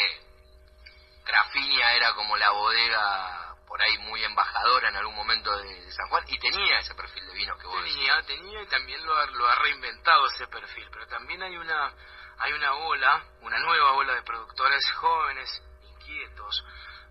Grafinia 1.26 1.94
era 1.94 2.14
como 2.14 2.38
la 2.38 2.52
bodega 2.52 3.56
por 3.68 3.82
ahí 3.82 3.98
muy 4.00 4.24
embajadora 4.24 4.90
en 4.90 4.96
algún 4.96 5.16
momento 5.16 5.56
de, 5.58 5.82
de 5.86 5.92
San 5.92 6.08
Juan 6.10 6.24
y 6.28 6.40
tenía 6.40 6.80
ese 6.80 6.96
perfil 6.96 7.26
de 7.28 7.34
vinos 7.34 7.60
que 7.60 7.68
vos 7.68 7.84
tenía, 7.84 8.16
decías. 8.16 8.26
tenía 8.26 8.62
y 8.64 8.68
también 8.68 9.06
lo 9.06 9.16
ha, 9.16 9.26
lo 9.28 9.48
ha 9.48 9.56
reinventado 9.56 10.26
ese 10.28 10.48
perfil, 10.48 10.88
pero 10.92 11.06
también 11.08 11.44
hay 11.44 11.56
una 11.56 11.94
hay 12.40 12.54
una 12.54 12.74
ola, 12.74 13.24
una 13.42 13.60
nueva 13.60 13.94
ola 13.94 14.16
de 14.16 14.24
productores 14.24 14.90
jóvenes, 14.94 15.62
inquietos, 15.84 16.66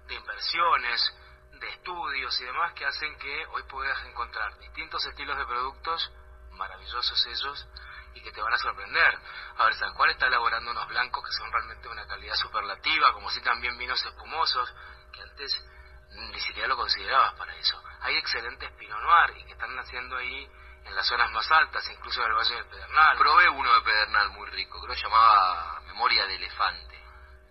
de 0.06 0.14
inversiones, 0.14 1.14
de 1.52 1.68
estudios 1.68 2.40
y 2.40 2.44
demás 2.44 2.72
que 2.72 2.86
hacen 2.86 3.16
que 3.18 3.46
hoy 3.46 3.62
puedas 3.64 4.02
encontrar 4.06 4.56
distintos 4.58 5.04
estilos 5.06 5.36
de 5.36 5.44
productos, 5.44 6.10
maravillosos 6.52 7.26
ellos, 7.26 7.68
y 8.14 8.22
que 8.22 8.32
te 8.32 8.40
van 8.40 8.54
a 8.54 8.58
sorprender. 8.58 9.18
A 9.58 9.64
ver, 9.64 9.74
San 9.74 9.92
Juan 9.94 10.10
está 10.10 10.26
elaborando 10.26 10.70
unos 10.70 10.88
blancos 10.88 11.24
que 11.24 11.32
son 11.32 11.52
realmente 11.52 11.82
de 11.82 11.92
una 11.92 12.06
calidad 12.06 12.34
superlativa, 12.34 13.12
como 13.12 13.30
si 13.30 13.42
también 13.42 13.76
vinos 13.76 14.02
espumosos, 14.04 14.74
que 15.12 15.22
antes 15.22 15.64
ni 16.10 16.40
siquiera 16.40 16.68
lo 16.68 16.76
considerabas 16.76 17.34
para 17.34 17.54
eso. 17.56 17.82
Hay 18.00 18.16
excelentes 18.16 18.70
Pinot 18.72 19.00
Noir 19.00 19.36
y 19.36 19.44
que 19.44 19.52
están 19.52 19.74
naciendo 19.76 20.16
ahí 20.16 20.50
en 20.88 20.94
las 20.94 21.06
zonas 21.06 21.30
más 21.32 21.50
altas, 21.50 21.88
incluso 21.90 22.22
en 22.22 22.30
el 22.30 22.36
Valle 22.36 22.54
del 22.54 22.66
Pedernal. 22.66 23.18
Probé 23.18 23.48
uno 23.48 23.74
de 23.74 23.80
Pedernal 23.82 24.30
muy 24.30 24.48
rico, 24.50 24.80
creo 24.80 24.94
que 24.94 25.02
llamaba 25.02 25.80
Memoria 25.86 26.26
de 26.26 26.34
Elefante. 26.36 26.98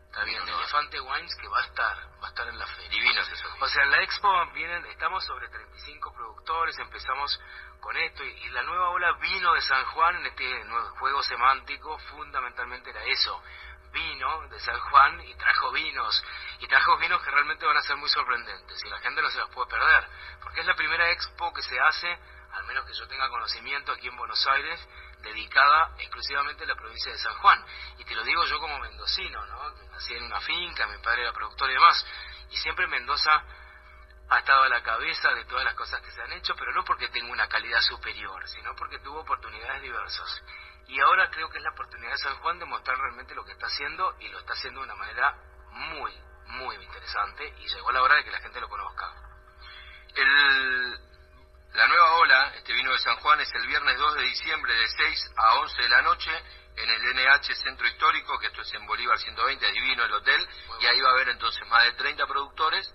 Está 0.06 0.24
bien, 0.24 0.40
Noir. 0.40 0.56
Elefante 0.56 1.00
Wines 1.00 1.36
que 1.36 1.48
va 1.48 1.60
a 1.60 1.66
estar, 1.66 1.98
va 2.22 2.28
a 2.28 2.30
estar 2.30 2.48
en 2.48 2.58
la 2.58 2.66
feria. 2.66 2.90
Divinos 2.90 3.30
esos 3.30 3.62
O 3.62 3.68
sea, 3.68 3.84
en 3.84 3.92
la 3.92 4.02
expo 4.02 4.30
vienen, 4.54 4.86
estamos 4.88 5.24
sobre 5.24 5.48
35 5.50 6.14
productores, 6.14 6.80
empezamos 6.80 7.40
con 7.80 7.96
esto 7.96 8.24
y, 8.24 8.30
y 8.30 8.50
la 8.50 8.64
nueva 8.64 8.90
ola 8.90 9.14
vino 9.14 9.54
de 9.54 9.62
San 9.62 9.86
Juan 9.86 10.16
en 10.16 10.26
este 10.26 10.64
nuevo 10.66 10.90
juego 10.98 11.22
semántico, 11.22 11.98
fundamentalmente 12.00 12.90
era 12.90 13.04
eso, 13.04 13.44
vino 13.92 14.48
de 14.48 14.60
San 14.60 14.80
Juan 14.80 15.22
y 15.22 15.34
trajo 15.36 15.72
vinos, 15.72 16.24
y 16.60 16.68
trajo 16.68 16.98
vinos 16.98 17.22
que 17.22 17.32
realmente 17.32 17.66
van 17.66 17.78
a 17.78 17.82
ser 17.82 17.98
muy 17.98 18.10
sorprendentes 18.10 18.84
y 18.84 18.90
la 18.90 19.00
gente 19.00 19.22
no 19.22 19.30
se 19.30 19.40
los 19.40 19.50
puede 19.50 19.70
perder, 19.70 20.08
porque 20.42 20.62
es 20.62 20.66
la 20.66 20.76
primera 20.76 21.12
expo 21.12 21.54
que 21.54 21.62
se 21.62 21.80
hace, 21.80 22.18
al 22.58 22.66
menos 22.66 22.86
que 22.86 22.94
yo 22.94 23.08
tenga 23.08 23.30
conocimiento 23.30 23.92
aquí 23.92 24.08
en 24.08 24.18
Buenos 24.18 24.46
Aires, 24.48 24.80
dedicada 25.22 25.94
exclusivamente 26.00 26.64
a 26.64 26.68
la 26.68 26.76
provincia 26.76 27.12
de 27.12 27.18
San 27.20 27.36
Juan. 27.36 27.64
Y 28.00 28.04
te 28.04 28.16
lo 28.16 28.24
digo 28.24 28.44
yo 28.46 28.60
como 28.60 28.80
mendocino, 28.80 29.46
¿no? 29.46 29.72
Nací 29.92 30.16
en 30.16 30.24
una 30.24 30.42
finca, 30.42 30.88
mi 30.88 30.98
padre 30.98 31.22
era 31.22 31.34
productor 31.34 31.70
y 31.70 31.74
demás. 31.74 32.06
Y 32.50 32.58
siempre 32.58 32.88
Mendoza 32.88 33.44
ha 34.30 34.40
estado 34.40 34.64
a 34.64 34.70
la 34.70 34.82
cabeza 34.82 35.34
de 35.34 35.46
todas 35.46 35.64
las 35.64 35.76
cosas 35.76 36.02
que 36.02 36.12
se 36.12 36.22
han 36.22 36.34
hecho, 36.34 36.56
pero 36.56 36.74
no 36.74 36.84
porque 36.84 37.08
tenga 37.10 37.32
una 37.32 37.48
calidad 37.48 37.82
superior, 37.82 38.48
sino 38.50 38.76
porque 38.76 39.00
tuvo 39.00 39.22
oportunidades 39.22 39.82
diversas. 39.82 40.44
Y 40.88 41.00
ahora 41.00 41.30
creo 41.30 41.50
que 41.50 41.58
es 41.58 41.64
la 41.64 41.72
oportunidad 41.72 42.12
de 42.12 42.18
San 42.18 42.38
Juan 42.38 42.60
de 42.60 42.66
mostrar 42.66 42.98
realmente 42.98 43.36
lo 43.36 43.46
que 43.46 43.52
está 43.52 43.68
haciendo 43.68 44.16
y 44.20 44.30
lo 44.30 44.40
está 44.40 44.54
haciendo 44.54 44.80
de 44.80 44.86
una 44.86 44.96
manera 44.96 45.36
muy, 45.72 46.14
muy 46.48 46.76
interesante 46.76 47.54
y 47.60 47.68
llegó 47.68 47.92
la 47.92 48.02
hora 48.02 48.16
de 48.16 48.24
que 48.24 48.32
la 48.32 48.40
gente 48.40 48.60
lo 48.60 48.70
conozca. 48.70 49.14
El, 50.16 51.07
la 51.78 51.88
nueva 51.88 52.16
ola, 52.16 52.54
este 52.56 52.74
vino 52.74 52.92
de 52.92 52.98
San 52.98 53.18
Juan, 53.18 53.40
es 53.40 53.54
el 53.54 53.68
viernes 53.68 54.00
2 54.00 54.16
de 54.16 54.24
diciembre 54.24 54.74
de 54.74 54.88
6 54.88 55.32
a 55.38 55.60
11 55.60 55.82
de 55.84 55.90
la 55.90 56.02
noche 56.02 56.32
en 56.76 56.90
el 56.90 57.02
NH 57.14 57.54
Centro 57.54 57.88
Histórico, 57.88 58.40
que 58.40 58.48
esto 58.48 58.64
es 58.64 58.74
en 58.74 58.88
Bolívar 58.88 59.16
120, 59.20 59.72
divino 59.74 60.04
el 60.04 60.12
hotel, 60.12 60.48
y 60.80 60.88
ahí 60.88 61.00
va 61.02 61.10
a 61.10 61.14
haber 61.14 61.30
entonces 61.30 61.68
más 61.68 61.84
de 61.84 61.92
30 61.94 62.26
productores 62.26 62.92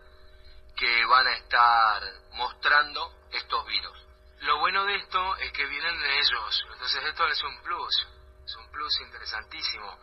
que 0.77 1.05
van 1.05 1.29
a 1.29 1.33
estar 1.37 2.03
mostrando 2.33 3.15
estos 3.31 3.65
vinos. 3.69 3.97
Lo 4.41 4.59
bueno 4.59 4.85
de 4.85 4.97
esto 4.97 5.37
es 5.37 5.53
que 5.53 5.65
vienen 5.65 6.01
de 6.01 6.19
ellos, 6.19 6.65
entonces 6.73 7.05
esto 7.05 7.29
es 7.29 7.43
un 7.45 7.63
plus, 7.63 8.09
es 8.45 8.57
un 8.57 8.69
plus 8.73 9.01
interesantísimo, 9.03 9.97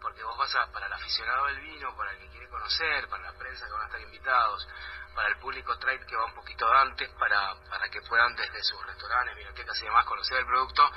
porque 0.00 0.22
vos 0.22 0.38
vas 0.38 0.54
a, 0.56 0.72
para 0.72 0.86
el 0.86 0.92
aficionado 0.94 1.48
del 1.48 1.60
vino, 1.60 1.94
para 1.98 2.12
el 2.12 2.18
que 2.18 2.28
quiere 2.28 2.48
conocer, 2.48 3.08
para 3.10 3.24
la 3.24 3.38
prensa 3.38 3.66
que 3.66 3.72
van 3.72 3.82
a 3.82 3.86
estar 3.86 4.00
invitados, 4.00 4.66
para 5.14 5.28
el 5.28 5.36
público 5.36 5.78
trade 5.78 6.06
que 6.06 6.16
va 6.16 6.24
un 6.24 6.34
poquito 6.34 6.66
antes, 6.72 7.08
para, 7.18 7.54
para 7.68 7.88
que 7.88 8.00
puedan 8.02 8.34
desde 8.36 8.62
sus 8.62 8.84
restaurantes, 8.86 9.36
vinotecas 9.36 9.80
y 9.80 9.84
demás 9.84 10.04
conocer 10.06 10.38
el 10.38 10.46
producto, 10.46 10.90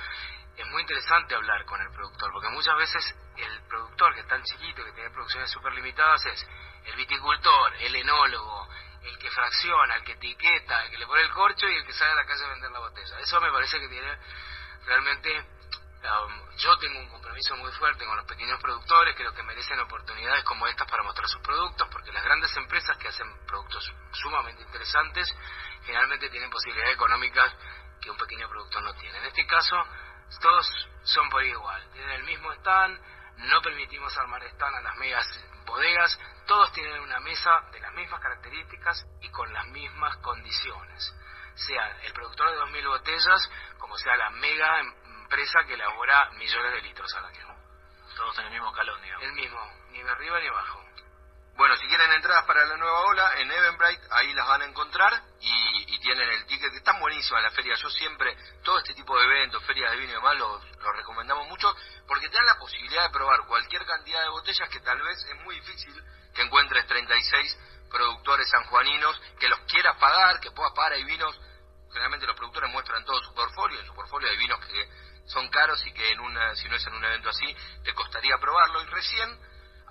es 0.58 0.66
muy 0.68 0.82
interesante 0.82 1.36
hablar 1.36 1.66
con 1.66 1.82
el 1.82 1.92
productor, 1.92 2.32
porque 2.32 2.50
muchas 2.50 2.78
veces 2.78 3.16
el 3.36 3.62
productor 3.64 4.14
que 4.14 4.22
es 4.22 4.28
tan 4.28 4.42
chiquito, 4.44 4.86
que 4.86 4.92
tiene 4.94 5.10
producciones 5.10 5.52
súper 5.52 5.74
limitadas, 5.74 6.26
es 6.26 6.48
el 6.86 6.96
viticultor, 6.96 7.74
el 7.80 7.96
enólogo, 7.96 8.70
el 9.04 9.18
que 9.18 9.30
fracciona, 9.30 9.96
el 9.96 10.04
que 10.04 10.14
etiqueta, 10.14 10.86
el 10.86 10.92
que 10.92 10.98
le 10.98 11.08
pone 11.08 11.22
el 11.22 11.32
corcho 11.32 11.68
y 11.68 11.76
el 11.76 11.86
que 11.86 11.94
sale 11.94 12.12
a 12.12 12.16
la 12.16 12.26
calle 12.26 12.46
a 12.46 12.50
vender 12.50 12.72
la 12.72 12.80
botella. 12.80 13.20
Eso 13.20 13.42
me 13.42 13.52
parece 13.52 13.80
que 13.80 13.90
tiene 13.90 14.18
realmente... 14.86 15.55
yo 16.58 16.78
tengo 16.78 17.00
un 17.00 17.10
compromiso 17.10 17.56
muy 17.58 17.72
fuerte 17.74 18.06
con 18.06 18.16
los 18.16 18.26
pequeños 18.26 18.60
productores, 18.62 19.16
creo 19.16 19.34
que 19.34 19.44
merecen 19.44 19.80
oportunidades 19.80 20.44
como 20.44 20.68
estas 20.68 20.90
para 20.90 21.04
mostrar 21.04 21.28
sus 21.28 21.42
productos, 21.42 21.88
porque 21.92 22.12
las 22.12 22.24
grandes 22.24 22.56
empresas 22.58 22.98
que 22.98 23.08
hacen 23.08 23.28
productos 23.46 23.92
sumamente 24.12 24.62
interesantes 24.62 25.28
generalmente 25.84 26.30
tienen 26.30 26.50
posibilidades 26.50 26.96
económicas 26.96 27.54
que 28.02 28.12
un 28.12 28.18
pequeño 28.18 28.48
productor 28.50 28.84
no 28.84 28.94
tiene. 28.96 29.18
En 29.18 29.26
este 29.26 29.46
caso, 29.46 29.76
todos 30.42 30.68
son 31.04 31.30
por 31.30 31.44
igual, 31.44 31.90
tienen 31.92 32.12
el 32.12 32.24
mismo 32.24 32.52
stand, 32.54 33.00
no 33.38 33.62
permitimos 33.62 34.18
armar 34.18 34.44
stand 34.44 34.76
a 34.76 34.82
las 34.82 34.96
megas 34.98 35.28
bodegas, 35.66 36.20
todos 36.46 36.72
tienen 36.74 37.00
una 37.02 37.20
mesa 37.20 37.62
de 37.72 37.80
las 37.80 37.94
mismas 37.94 38.22
características 38.22 39.06
y 39.22 39.30
con 39.30 39.52
las 39.52 39.66
mismas 39.68 40.16
condiciones. 40.18 41.16
Sea 41.56 42.02
el 42.04 42.14
productor 42.14 42.52
de 42.52 42.58
2.000 42.58 42.88
botellas 42.88 43.50
como 43.80 43.98
sea 43.98 44.16
la 44.18 44.30
mega 44.32 44.82
empresa 45.26 45.64
que 45.66 45.74
elabora 45.74 46.30
millones 46.38 46.74
de 46.74 46.82
litros 46.82 47.14
al 47.16 47.26
año. 47.26 47.48
Todos 48.16 48.38
en 48.40 48.46
el 48.46 48.52
mismo 48.52 48.70
escalón, 48.70 49.02
digamos. 49.02 49.24
El 49.24 49.34
mismo, 49.34 49.60
ni 49.92 50.02
de 50.02 50.10
arriba 50.10 50.40
ni 50.40 50.48
abajo. 50.48 50.86
Bueno, 51.58 51.76
si 51.78 51.88
quieren 51.88 52.12
entradas 52.12 52.46
para 52.46 52.66
la 52.66 52.78
nueva 52.78 53.00
ola, 53.06 53.40
en 53.40 53.50
Eventbrite 53.50 54.08
ahí 54.12 54.34
las 54.34 54.48
van 54.48 54.62
a 54.62 54.66
encontrar 54.66 55.14
y, 55.40 55.96
y 55.96 56.00
tienen 56.00 56.30
el 56.30 56.46
ticket, 56.46 56.70
que 56.70 56.78
están 56.78 57.00
buenísimas 57.00 57.44
las 57.44 57.54
ferias. 57.54 57.80
Yo 57.82 57.90
siempre, 57.90 58.38
todo 58.64 58.78
este 58.78 58.94
tipo 58.94 59.18
de 59.18 59.26
eventos, 59.26 59.64
ferias 59.64 59.92
de 59.92 59.98
vino 59.98 60.12
y 60.12 60.16
demás, 60.16 60.36
los 60.38 60.76
lo 60.82 60.92
recomendamos 60.92 61.48
mucho 61.48 61.74
porque 62.08 62.28
te 62.30 62.36
dan 62.36 62.46
la 62.46 62.60
posibilidad 62.60 63.04
de 63.04 63.10
probar 63.10 63.46
cualquier 63.48 63.86
cantidad 63.86 64.22
de 64.22 64.30
botellas 64.30 64.70
que 64.70 64.80
tal 64.82 65.02
vez 65.02 65.26
es 65.26 65.36
muy 65.44 65.56
difícil 65.56 66.04
que 66.34 66.42
encuentres 66.42 66.86
36 66.88 67.58
productores 67.90 68.50
sanjuaninos 68.50 69.20
que 69.40 69.48
los 69.48 69.60
quieras 69.62 69.98
pagar, 69.98 70.40
que 70.42 70.52
puedas 70.52 70.74
pagar. 70.74 70.94
Hay 70.94 71.06
vinos, 71.06 71.40
generalmente 71.88 72.28
los 72.28 72.36
productores 72.36 72.70
muestran 72.72 73.06
todo 73.06 73.24
su 73.24 73.34
portfolio, 73.34 73.80
en 73.80 73.86
su 73.86 73.94
portfolio 73.94 74.30
hay 74.30 74.38
vinos 74.38 74.60
que 74.60 75.05
son 75.26 75.48
caros 75.50 75.86
y 75.86 75.92
que 75.94 76.12
en 76.12 76.20
una, 76.20 76.56
si 76.56 76.68
no 76.70 76.76
es 76.76 76.86
en 76.88 76.94
un 76.94 77.04
evento 77.04 77.30
así, 77.30 77.56
te 77.84 77.94
costaría 77.94 78.38
probarlo. 78.38 78.82
Y 78.82 78.86
recién 78.88 79.40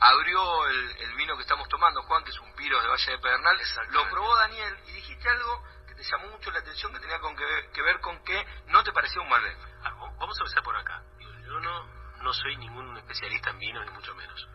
abrió 0.00 0.66
el, 0.66 0.96
el, 0.98 1.14
vino 1.14 1.36
que 1.36 1.42
estamos 1.42 1.68
tomando, 1.68 2.02
Juan, 2.02 2.24
que 2.24 2.30
es 2.30 2.38
un 2.40 2.52
piro 2.54 2.80
de 2.80 2.88
Valle 2.88 3.12
de 3.12 3.18
Pedernal, 3.18 3.58
lo 3.90 4.08
probó 4.10 4.36
Daniel 4.36 4.76
y 4.86 4.92
dijiste 4.92 5.28
algo 5.28 5.62
que 5.86 5.94
te 5.94 6.02
llamó 6.04 6.28
mucho 6.28 6.50
la 6.50 6.58
atención 6.60 6.92
que 6.92 7.00
tenía 7.00 7.18
con 7.20 7.36
que, 7.36 7.44
ver, 7.44 7.70
que 7.72 7.82
ver 7.82 8.00
con 8.00 8.22
que 8.24 8.46
no 8.66 8.82
te 8.82 8.92
parecía 8.92 9.22
un 9.22 9.28
Malbec. 9.28 9.56
Ah, 9.84 9.90
vamos 10.18 10.38
a 10.38 10.42
empezar 10.42 10.62
por 10.62 10.76
acá. 10.76 11.02
Yo 11.46 11.60
no, 11.60 11.84
no 12.22 12.32
soy 12.32 12.56
ningún 12.56 12.96
especialista 12.96 13.50
en 13.50 13.58
vino, 13.58 13.84
ni 13.84 13.90
mucho 13.90 14.14
menos. 14.14 14.48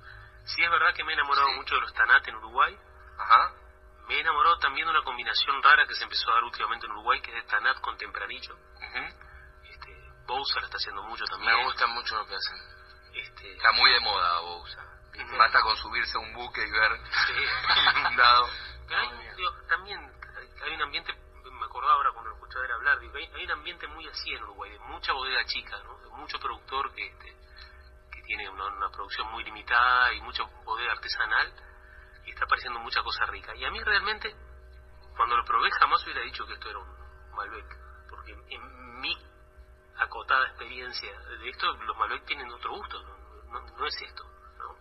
Sí 0.45 0.63
es 0.63 0.71
verdad 0.71 0.93
que 0.93 1.03
me 1.03 1.11
he 1.11 1.15
enamorado 1.15 1.47
Sí. 1.49 1.55
mucho 1.55 1.75
de 1.75 1.81
los 1.81 1.93
Tanat 1.93 2.27
en 2.27 2.35
Uruguay. 2.35 2.77
Ajá. 3.17 3.53
Me 4.07 4.15
he 4.15 4.19
enamorado 4.21 4.57
también 4.57 4.87
de 4.87 4.91
una 4.91 5.03
combinación 5.03 5.61
rara 5.61 5.85
que 5.85 5.93
se 5.93 6.03
empezó 6.03 6.31
a 6.31 6.35
dar 6.35 6.43
últimamente 6.43 6.87
en 6.87 6.91
Uruguay, 6.93 7.21
que 7.21 7.29
es 7.29 7.43
de 7.43 7.49
Tanat 7.49 7.79
con 7.81 7.95
Tempranillo. 7.97 8.57
Bousa 10.29 10.59
la 10.59 10.65
está 10.65 10.77
haciendo 10.77 11.03
mucho 11.03 11.25
también. 11.25 11.55
Me 11.57 11.63
gusta 11.65 11.87
mucho 11.87 12.15
lo 12.15 12.25
que 12.27 12.35
hacen. 12.35 12.57
Este, 13.13 13.53
Está 13.55 13.71
muy 13.73 13.91
de 13.91 13.99
moda, 13.99 14.39
Bousa. 14.41 14.85
Ujú. 15.17 15.37
Basta 15.37 15.61
con 15.61 15.75
subirse 15.77 16.17
a 16.17 16.21
un 16.21 16.33
buque 16.33 16.61
y 16.65 16.71
ver 16.71 16.91
Sí. 17.27 17.33
inundado. 17.99 18.47
Pero 18.87 18.99
hay, 19.01 19.35
digo, 19.35 19.51
también 19.67 19.99
hay- 20.37 20.61
hay 20.63 20.73
un 20.75 20.81
ambiente, 20.83 21.13
me 21.51 21.65
acordaba 21.65 21.93
ahora 21.95 22.11
cuando 22.13 22.29
lo 22.31 22.35
escuchaba 22.37 22.65
él 22.65 22.71
hablar, 22.71 22.99
digo, 22.99 23.15
hay, 23.17 23.25
hay 23.35 23.43
un 23.45 23.51
ambiente 23.51 23.87
muy 23.87 24.07
así 24.07 24.31
en 24.33 24.43
Uruguay, 24.43 24.71
de 24.71 24.79
mucha 24.79 25.11
bodega 25.13 25.43
chica, 25.45 25.77
¿no? 25.83 25.97
de 25.99 26.09
mucho 26.11 26.39
productor 26.39 26.93
que, 26.93 27.05
este, 27.07 27.35
que 28.11 28.21
tiene 28.23 28.49
una, 28.49 28.65
una 28.67 28.89
producción 28.91 29.29
muy 29.31 29.43
limitada 29.43 30.13
y 30.13 30.21
mucha 30.21 30.43
bodega 30.63 30.91
artesanal 30.93 31.53
y 32.25 32.31
está 32.31 32.45
apareciendo 32.45 32.79
mucha 32.79 33.01
cosa 33.03 33.25
rica. 33.25 33.53
Y 33.55 33.65
a 33.65 33.71
mí 33.71 33.79
realmente, 33.83 34.33
cuando 35.17 35.35
lo 35.37 35.43
probé, 35.45 35.69
jamás 35.71 36.03
hubiera 36.05 36.21
dicho 36.21 36.45
que 36.45 36.53
esto 36.53 36.69
era 36.69 36.79
un 36.79 37.35
Malbec, 37.35 37.65
porque 38.09 38.31
en 38.49 38.99
mi 39.01 39.15
acotada 39.99 40.47
experiencia 40.47 41.11
de 41.19 41.49
esto, 41.49 41.71
los 41.73 41.97
Malbec 41.97 42.25
tienen 42.25 42.51
otro 42.51 42.71
gusto, 42.71 43.01
no, 43.03 43.59
no, 43.59 43.77
no 43.77 43.85
es 43.85 44.01
esto. 44.01 44.23
¿no? 44.57 44.75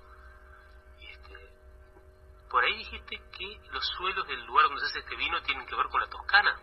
Este, 1.01 1.35
por 2.49 2.65
ahí 2.65 2.77
dijiste 2.79 3.21
que 3.37 3.61
los 3.71 3.87
suelos 3.97 4.27
del 4.27 4.45
lugar 4.47 4.67
donde 4.67 4.81
se 4.81 4.87
hace 4.87 4.99
este 5.01 5.17
vino 5.17 5.43
tienen 5.43 5.67
que 5.67 5.75
ver 5.77 5.89
con 5.89 6.01
la 6.01 6.09
Toscana. 6.09 6.59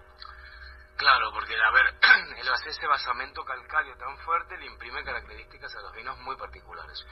Claro, 0.98 1.32
porque, 1.34 1.54
a 1.62 1.72
ver, 1.72 1.94
el 2.38 2.48
ese 2.48 2.88
basamento 2.88 3.44
calcáreo 3.44 3.98
tan 3.98 4.18
fuerte 4.20 4.58
le 4.58 4.68
imprime 4.68 5.04
características 5.04 5.76
a 5.76 5.82
los 5.82 5.94
vinos 5.94 6.18
muy 6.20 6.38
particulares. 6.38 7.06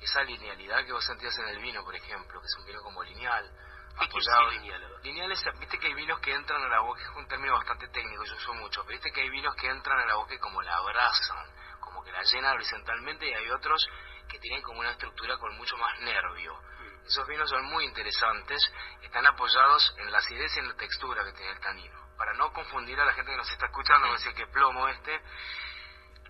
Esa 0.00 0.22
linealidad 0.22 0.84
que 0.86 0.92
vos 0.92 1.04
sentías 1.04 1.36
en 1.38 1.48
el 1.48 1.58
vino, 1.58 1.84
por 1.84 1.94
ejemplo, 1.94 2.40
que 2.40 2.46
es 2.46 2.56
un 2.58 2.64
vino 2.64 2.82
como 2.82 3.02
lineal. 3.02 3.50
¿Qué 3.98 4.08
quiere 4.08 4.10
apoyado- 4.10 4.44
decir 4.50 4.60
lineal? 4.62 4.84
A 4.84 4.88
ver. 4.88 5.04
Lineal 5.04 5.32
es, 5.32 5.44
viste 5.58 5.78
que 5.78 5.86
hay 5.86 5.94
vinos 5.94 6.20
que 6.20 6.32
entran 6.32 6.62
a 6.62 6.68
la 6.68 6.80
boca, 6.80 7.00
es 7.02 7.08
un 7.16 7.26
término 7.28 7.54
bastante 7.54 7.88
técnico, 7.88 8.24
yo 8.24 8.34
uso 8.34 8.54
mucho, 8.54 8.82
pero 8.82 8.92
viste 8.92 9.10
que 9.12 9.20
hay 9.22 9.30
vinos 9.30 9.54
que 9.54 9.68
entran 9.68 9.98
a 10.00 10.06
la 10.06 10.14
boca 10.16 10.34
y 10.34 10.38
como 10.38 10.60
la 10.62 10.76
abrazan, 10.76 11.46
como 11.80 12.02
que 12.02 12.12
la 12.12 12.22
llenan 12.22 12.54
horizontalmente 12.54 13.28
y 13.28 13.34
hay 13.34 13.50
otros 13.50 13.86
que 14.28 14.38
tienen 14.40 14.62
como 14.62 14.80
una 14.80 14.90
estructura 14.90 15.38
con 15.38 15.56
mucho 15.56 15.76
más 15.76 15.98
nervio. 16.00 16.58
Esos 17.06 17.26
vinos 17.28 17.48
son 17.48 17.64
muy 17.66 17.84
interesantes, 17.84 18.60
están 19.00 19.24
apoyados 19.26 19.94
en 19.98 20.10
la 20.10 20.18
acidez 20.18 20.56
y 20.56 20.58
en 20.58 20.68
la 20.68 20.74
textura 20.74 21.24
que 21.24 21.32
tiene 21.32 21.52
el 21.52 21.60
tanino. 21.60 21.96
Para 22.18 22.32
no 22.34 22.52
confundir 22.52 22.98
a 23.00 23.04
la 23.04 23.12
gente 23.12 23.30
que 23.30 23.36
nos 23.36 23.50
está 23.50 23.66
escuchando, 23.66 24.10
decir 24.12 24.34
que 24.34 24.46
plomo 24.48 24.88
este, 24.88 25.20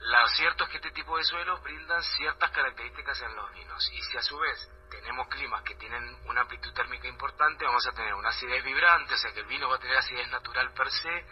lo 0.00 0.28
cierto 0.28 0.64
es 0.64 0.70
que 0.70 0.76
este 0.76 0.90
tipo 0.90 1.16
de 1.16 1.24
suelos 1.24 1.62
brindan 1.62 2.02
ciertas 2.02 2.50
características 2.50 3.22
en 3.22 3.34
los 3.34 3.50
vinos. 3.52 3.90
Y 3.92 4.02
si 4.02 4.18
a 4.18 4.22
su 4.22 4.38
vez 4.38 4.70
tenemos 4.90 5.28
climas 5.28 5.62
que 5.62 5.74
tienen 5.76 6.16
una 6.26 6.42
amplitud 6.42 6.72
térmica 6.72 7.06
importante, 7.08 7.64
vamos 7.64 7.86
a 7.86 7.92
tener 7.92 8.14
una 8.14 8.28
acidez 8.30 8.62
vibrante, 8.64 9.14
o 9.14 9.16
sea 9.18 9.32
que 9.32 9.40
el 9.40 9.46
vino 9.46 9.68
va 9.68 9.76
a 9.76 9.78
tener 9.78 9.96
acidez 9.96 10.28
natural 10.30 10.72
per 10.72 10.90
se, 10.90 11.26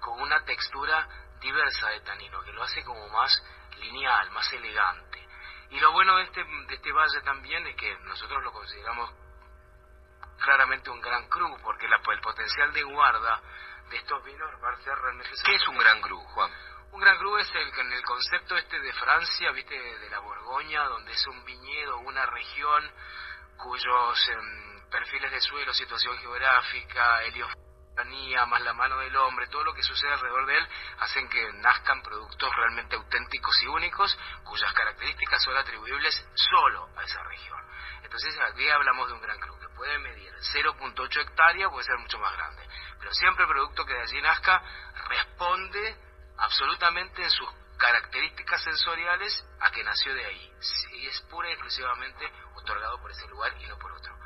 con 0.00 0.20
una 0.20 0.44
textura 0.44 1.08
diversa 1.40 1.88
de 1.90 2.00
tanino, 2.00 2.42
que 2.42 2.52
lo 2.52 2.62
hace 2.62 2.82
como 2.84 3.08
más 3.08 3.32
lineal, 3.78 4.30
más 4.30 4.52
elegante. 4.52 5.26
Y 5.70 5.80
lo 5.80 5.92
bueno 5.92 6.16
de 6.16 6.24
este, 6.24 6.44
de 6.44 6.74
este 6.74 6.92
valle 6.92 7.20
también 7.22 7.66
es 7.66 7.76
que 7.76 7.96
nosotros 8.00 8.42
lo 8.42 8.52
consideramos 8.52 9.10
claramente 10.38 10.90
un 10.90 11.00
gran 11.00 11.28
cru, 11.28 11.56
porque 11.62 11.88
la- 11.88 12.00
el 12.12 12.20
potencial 12.20 12.72
de 12.72 12.82
guarda 12.82 13.40
de 13.90 13.96
estos 13.96 14.24
vinos 14.24 14.50
va 14.62 14.70
a 14.72 14.76
ser 14.82 14.98
realmente... 14.98 15.30
¿Qué 15.44 15.54
es 15.54 15.68
un 15.68 15.78
gran 15.78 16.00
cru, 16.00 16.18
Juan? 16.18 16.50
Un 16.92 17.00
gran 17.00 17.16
cru 17.16 17.38
es 17.38 17.50
el, 17.54 17.80
en 17.80 17.92
el 17.92 18.02
concepto 18.04 18.54
este 18.54 18.78
de 18.78 18.92
Francia, 18.92 19.50
viste, 19.52 19.74
de 19.74 20.10
la 20.10 20.18
Borgoña, 20.18 20.84
donde 20.84 21.12
es 21.12 21.26
un 21.26 21.42
viñedo, 21.42 21.98
una 22.00 22.26
región 22.26 22.92
cuyos 23.56 24.28
em, 24.28 24.90
perfiles 24.90 25.30
de 25.30 25.40
suelo, 25.40 25.72
situación 25.72 26.18
geográfica, 26.18 27.22
heliofanía, 27.22 28.44
más 28.44 28.60
la 28.60 28.74
mano 28.74 28.98
del 28.98 29.16
hombre, 29.16 29.46
todo 29.46 29.64
lo 29.64 29.72
que 29.72 29.82
sucede 29.82 30.12
alrededor 30.12 30.44
de 30.44 30.58
él, 30.58 30.68
hacen 30.98 31.30
que 31.30 31.52
nazcan 31.54 32.02
productos 32.02 32.54
realmente 32.54 32.96
auténticos 32.96 33.62
y 33.62 33.68
únicos, 33.68 34.18
cuyas 34.44 34.72
características 34.74 35.42
son 35.42 35.56
atribuibles 35.56 36.28
solo 36.34 36.90
a 36.94 37.04
esa 37.04 37.22
región. 37.22 37.58
Entonces 38.02 38.38
aquí 38.38 38.68
hablamos 38.68 39.08
de 39.08 39.14
un 39.14 39.22
gran 39.22 39.40
cru 39.40 39.58
que 39.58 39.68
puede 39.70 39.98
medir 39.98 40.30
0.8 40.52 41.22
hectáreas, 41.22 41.70
puede 41.70 41.86
ser 41.86 41.96
mucho 41.96 42.18
más 42.18 42.34
grande, 42.34 42.68
pero 42.98 43.10
siempre 43.14 43.44
el 43.44 43.50
producto 43.50 43.86
que 43.86 43.94
de 43.94 44.02
allí 44.02 44.20
nazca 44.20 44.62
responde 45.08 46.11
absolutamente 46.38 47.22
en 47.22 47.30
sus 47.30 47.48
características 47.78 48.62
sensoriales 48.62 49.44
a 49.60 49.70
que 49.70 49.82
nació 49.82 50.14
de 50.14 50.24
ahí. 50.24 50.52
Y 50.92 51.06
es 51.06 51.20
pura 51.22 51.48
y 51.48 51.52
exclusivamente 51.52 52.30
otorgado 52.54 53.00
por 53.00 53.10
ese 53.10 53.26
lugar 53.28 53.52
y 53.60 53.66
no 53.66 53.78
por 53.78 53.92
otro. 53.92 54.16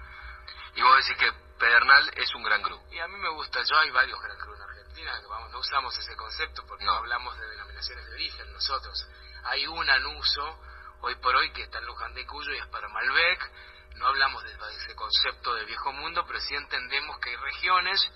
Y 0.75 0.83
vos 0.83 0.97
decís 0.97 1.17
que 1.17 1.33
Pedernal 1.59 2.11
es 2.17 2.35
un 2.35 2.43
gran 2.43 2.63
cru. 2.63 2.79
Y 2.91 2.99
a 2.99 3.09
mí 3.09 3.17
me 3.17 3.31
gusta, 3.31 3.63
yo 3.63 3.79
hay 3.79 3.91
varios 3.91 4.21
Gran 4.21 4.37
Cru 4.37 4.55
en 4.55 4.61
Argentina, 4.61 5.21
que 5.21 5.27
vamos, 5.27 5.51
no 5.51 5.59
usamos 5.59 5.97
ese 5.97 6.15
concepto 6.15 6.67
porque 6.67 6.85
no. 6.85 6.93
No. 6.93 6.99
hablamos 6.99 7.39
de 7.39 7.47
denominaciones 7.49 8.07
de 8.07 8.13
origen 8.13 8.53
nosotros. 8.53 9.09
Hay 9.45 9.67
un 9.67 9.89
anuso, 9.89 10.61
hoy 11.01 11.15
por 11.17 11.35
hoy, 11.35 11.51
que 11.53 11.63
está 11.63 11.79
en 11.79 11.87
Luján 11.87 12.13
de 12.13 12.27
Cuyo 12.27 12.53
y 12.53 12.59
es 12.59 12.67
para 12.67 12.89
Malbec. 12.89 13.51
No 13.95 14.07
hablamos 14.09 14.45
de 14.45 14.53
ese 14.53 14.95
concepto 14.95 15.55
de 15.55 15.65
viejo 15.65 15.93
mundo, 15.93 16.25
pero 16.27 16.39
sí 16.41 16.55
entendemos 16.55 17.19
que 17.21 17.31
hay 17.31 17.37
regiones 17.37 18.13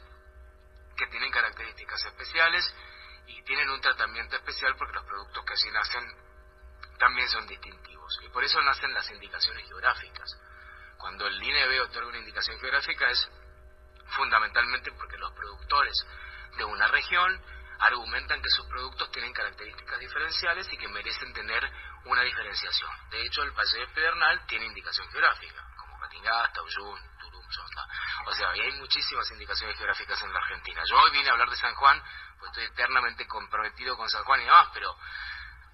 que 0.99 1.07
tienen 1.07 1.33
características 1.33 2.05
especiales 2.05 2.75
y 3.31 3.43
tienen 3.43 3.69
un 3.71 3.81
tratamiento 3.81 4.37
especial 4.37 4.75
porque 4.77 4.95
los 4.95 5.05
productos 5.05 5.45
que 5.45 5.53
allí 5.53 5.71
nacen 5.71 6.05
también 6.99 7.29
son 7.29 7.47
distintivos. 7.47 8.19
Y 8.23 8.29
por 8.29 8.45
eso 8.45 8.61
nacen 8.61 8.93
las 8.93 9.09
indicaciones 9.11 9.67
geográficas. 9.67 10.39
Cuando 10.99 11.27
el 11.27 11.43
INEB 11.43 11.83
otorga 11.83 12.09
una 12.09 12.19
indicación 12.19 12.59
geográfica 12.61 13.09
es 13.09 13.29
fundamentalmente 14.17 14.93
porque 14.93 15.17
los 15.17 15.33
productores 15.33 16.07
de 16.57 16.65
una 16.65 16.89
región 16.89 17.41
argumentan 17.79 18.43
que 18.43 18.51
sus 18.51 18.67
productos 18.67 19.11
tienen 19.11 19.33
características 19.33 19.99
diferenciales 19.99 20.71
y 20.73 20.77
que 20.77 20.89
merecen 20.89 21.33
tener 21.33 21.71
una 22.05 22.23
diferenciación. 22.23 22.91
De 23.11 23.25
hecho, 23.25 23.43
el 23.43 23.53
Valle 23.53 23.87
de 23.87 24.41
tiene 24.49 24.67
indicación 24.67 25.09
geográfica, 25.11 25.65
como 25.77 25.99
Catingasta, 26.01 26.63
Uyun, 26.63 27.01
O 28.27 28.33
sea, 28.33 28.57
y 28.57 28.61
hay 28.61 28.73
muchísimas 28.73 29.31
indicaciones 29.31 29.77
geográficas 29.77 30.23
en 30.23 30.33
la 30.33 30.39
Argentina. 30.39 30.83
Yo 30.89 30.97
hoy 30.99 31.11
vine 31.11 31.29
a 31.29 31.33
hablar 31.33 31.51
de 31.51 31.57
San 31.57 31.75
Juan, 31.75 32.03
pues 32.39 32.51
estoy 32.51 32.65
eternamente 32.65 33.27
comprometido 33.27 33.97
con 33.97 34.09
San 34.09 34.25
Juan 34.25 34.41
y 34.41 34.45
demás, 34.45 34.69
pero 34.73 34.97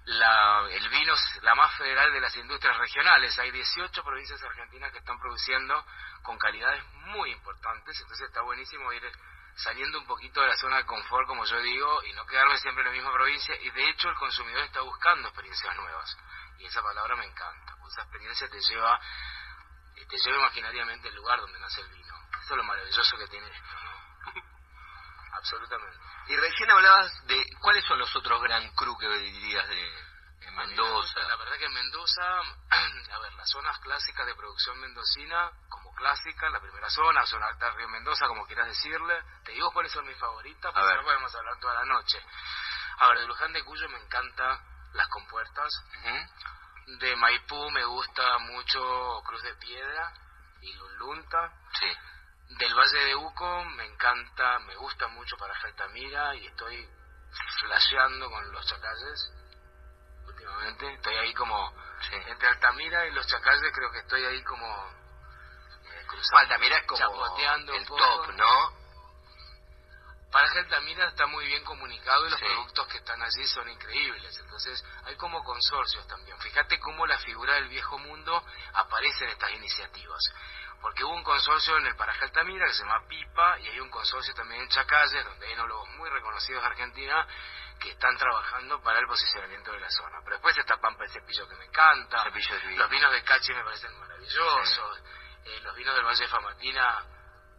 la, 0.05 0.67
el 0.71 0.89
vino 0.89 1.13
es 1.13 1.39
la 1.43 1.53
más 1.55 1.75
federal 1.75 2.11
de 2.13 2.21
las 2.21 2.35
industrias 2.37 2.77
regionales. 2.77 3.37
Hay 3.39 3.51
18 3.51 4.03
provincias 4.03 4.41
argentinas 4.41 4.91
que 4.91 4.99
están 4.99 5.19
produciendo 5.19 5.85
con 6.23 6.37
calidades 6.37 6.83
muy 6.93 7.31
importantes, 7.31 7.99
entonces 7.99 8.27
está 8.27 8.41
buenísimo 8.41 8.91
ir 8.93 9.03
saliendo 9.57 9.99
un 9.99 10.05
poquito 10.05 10.39
de 10.41 10.47
la 10.47 10.55
zona 10.55 10.77
de 10.77 10.85
confort, 10.85 11.27
como 11.27 11.43
yo 11.45 11.59
digo, 11.61 12.03
y 12.03 12.13
no 12.13 12.25
quedarme 12.25 12.57
siempre 12.59 12.83
en 12.83 12.89
la 12.89 12.93
misma 12.93 13.11
provincia. 13.11 13.55
Y 13.61 13.69
de 13.71 13.89
hecho 13.89 14.09
el 14.09 14.15
consumidor 14.15 14.63
está 14.63 14.81
buscando 14.81 15.27
experiencias 15.27 15.75
nuevas. 15.75 16.17
Y 16.59 16.65
esa 16.65 16.81
palabra 16.81 17.15
me 17.15 17.25
encanta, 17.25 17.75
porque 17.77 17.93
esa 17.93 18.01
experiencia 18.03 18.49
te 18.49 18.59
lleva, 18.61 18.99
eh, 19.97 20.05
te 20.07 20.17
lleva 20.17 20.37
imaginariamente 20.37 21.09
al 21.09 21.15
lugar 21.15 21.39
donde 21.39 21.59
nace 21.59 21.81
el 21.81 21.89
vino. 21.89 22.13
Eso 22.39 22.53
es 22.53 22.57
lo 22.57 22.63
maravilloso 22.63 23.17
que 23.17 23.27
tiene 23.27 23.47
esto, 23.47 23.75
¿no? 23.83 24.43
Absolutamente. 25.33 25.97
Y 26.29 26.35
recién 26.35 26.71
hablabas 26.71 27.27
de 27.27 27.43
cuáles 27.59 27.83
son 27.85 27.99
los 27.99 28.15
otros 28.15 28.41
gran 28.41 28.69
cru 28.75 28.97
que 28.97 29.07
dirías 29.07 29.67
de, 29.67 30.07
me 30.51 30.65
Mendoza. 30.65 31.19
La 31.27 31.35
verdad 31.35 31.57
que 31.57 31.65
en 31.65 31.73
Mendoza, 31.73 32.39
a 33.11 33.19
ver, 33.19 33.33
las 33.33 33.49
zonas 33.49 33.77
clásicas 33.79 34.25
de 34.25 34.35
producción 34.35 34.79
mendocina, 34.79 35.51
como 35.69 35.93
clásica, 35.93 36.49
la 36.49 36.59
primera 36.59 36.89
zona, 36.89 37.25
zona 37.25 37.47
alta 37.47 37.71
Río 37.71 37.89
Mendoza, 37.89 38.27
como 38.27 38.45
quieras 38.45 38.67
decirle, 38.67 39.21
te 39.43 39.51
digo 39.51 39.71
cuáles 39.71 39.91
son 39.91 40.05
mis 40.07 40.17
favoritas, 40.17 40.73
porque 40.73 40.95
no 40.95 41.03
podemos 41.03 41.35
hablar 41.35 41.59
toda 41.59 41.73
la 41.75 41.85
noche. 41.85 42.23
A 42.99 43.07
ver, 43.09 43.19
de 43.19 43.27
Luján 43.27 43.53
de 43.53 43.63
Cuyo 43.63 43.89
me 43.89 43.99
encanta 43.99 44.59
las 44.93 45.07
compuertas, 45.09 45.71
Ujú. 45.99 46.17
De 46.87 47.15
Maipú 47.17 47.69
me 47.71 47.83
gusta 47.85 48.37
mucho 48.39 49.21
Cruz 49.25 49.43
de 49.43 49.53
Piedra 49.55 50.13
y 50.61 50.73
Lulunta, 50.73 51.51
Sí. 51.73 52.55
del 52.57 52.73
Valle 52.73 52.99
de 53.05 53.15
Uco 53.15 53.65
me 53.65 53.85
encanta, 53.85 54.59
me 54.59 54.75
gusta 54.75 55.07
mucho 55.07 55.35
para 55.37 55.53
Altamira 55.53 56.33
y 56.35 56.47
estoy 56.47 56.89
flasheando 57.59 58.29
con 58.29 58.51
los 58.51 58.65
chacalles 58.65 59.31
últimamente. 60.25 60.93
Estoy 60.93 61.15
ahí 61.15 61.33
como 61.33 61.73
Sí. 62.09 62.15
entre 62.27 62.47
Altamira 62.47 63.05
y 63.07 63.11
los 63.11 63.27
chacalles 63.27 63.71
creo 63.73 63.91
que 63.91 63.99
estoy 63.99 64.23
ahí 64.23 64.41
como 64.43 64.65
eh, 65.83 66.05
cruzando, 66.07 66.37
Altamira 66.37 66.77
es 66.77 66.87
como 66.87 67.37
el 67.37 67.85
top, 67.85 68.27
¿no? 68.33 68.86
Para 70.31 70.47
Altamira 70.51 71.07
está 71.07 71.25
muy 71.25 71.45
bien 71.47 71.63
comunicado 71.63 72.27
y 72.27 72.29
los 72.29 72.39
Sí. 72.39 72.45
productos 72.45 72.87
que 72.87 72.97
están 72.97 73.21
allí 73.21 73.47
son 73.47 73.69
increíbles. 73.69 74.37
Entonces 74.37 74.83
hay 75.05 75.15
como 75.15 75.43
consorcios 75.43 76.05
también. 76.07 76.37
Fíjate 76.39 76.79
cómo 76.79 77.05
la 77.07 77.17
figura 77.19 77.55
del 77.55 77.69
viejo 77.69 77.97
mundo 77.97 78.43
aparece 78.73 79.23
en 79.23 79.31
estas 79.31 79.51
iniciativas. 79.51 80.21
Porque 80.81 81.03
hubo 81.03 81.13
un 81.15 81.23
consorcio 81.23 81.77
en 81.77 81.87
el 81.87 81.95
Paraje 81.95 82.25
Altamira 82.25 82.67
que 82.67 82.73
se 82.73 82.83
llama 82.83 83.07
PIPA 83.07 83.59
y 83.61 83.67
hay 83.69 83.79
un 83.79 83.89
consorcio 83.89 84.33
también 84.35 84.61
en 84.61 84.69
Chacalles, 84.69 85.25
donde 85.25 85.47
hay 85.47 85.53
enólogos 85.53 85.89
muy 85.97 86.09
reconocidos 86.09 86.61
de 86.61 86.67
Argentina 86.67 87.27
que 87.79 87.91
están 87.91 88.15
trabajando 88.17 88.81
para 88.81 88.99
el 88.99 89.07
posicionamiento 89.07 89.71
de 89.71 89.79
la 89.79 89.89
zona. 89.89 90.19
Pero 90.23 90.35
después 90.35 90.57
está 90.57 90.77
Pampa 90.77 91.03
de 91.03 91.09
Cepillo 91.09 91.47
que 91.47 91.55
me 91.55 91.65
encanta, 91.65 92.25
los 92.25 92.89
vinos 92.89 93.11
de 93.11 93.23
Cachi 93.23 93.53
me 93.53 93.63
parecen 93.63 93.97
maravillosos, 93.99 95.01
Eh, 95.45 95.61
los 95.61 95.73
vinos 95.75 95.95
del 95.95 96.03
Valle 96.05 96.23
de 96.23 96.27
Famatina 96.27 97.05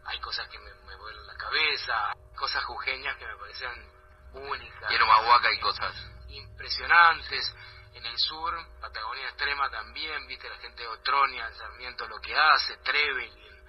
hay 0.05 0.21
cosas 0.21 0.47
que 0.49 0.59
me, 0.59 0.73
me 0.75 0.95
vuelan 0.97 1.27
la 1.27 1.35
cabeza, 1.37 2.13
cosas 2.39 2.65
jujeñas 2.65 3.17
que 3.17 3.27
me 3.27 3.37
parecen 3.37 3.93
únicas 4.33 4.91
Y 4.91 4.95
en 4.95 5.03
Humahuaca 5.03 5.49
hay 5.49 5.61
cosas. 5.61 5.95
impresionantes. 6.29 7.55
En 7.95 8.07
el 8.07 8.19
sur, 8.19 8.55
Patagonia 8.81 9.29
Extrema 9.29 9.69
también, 9.71 10.27
viste 10.27 10.49
la 10.49 10.59
gente 10.59 10.83
de 10.83 10.89
Otronia, 10.89 11.47
el 11.49 11.55
Sarmiento 11.57 12.07
lo 12.07 12.21
que 12.21 12.37
hace, 12.37 12.77
Trevelin, 12.79 13.65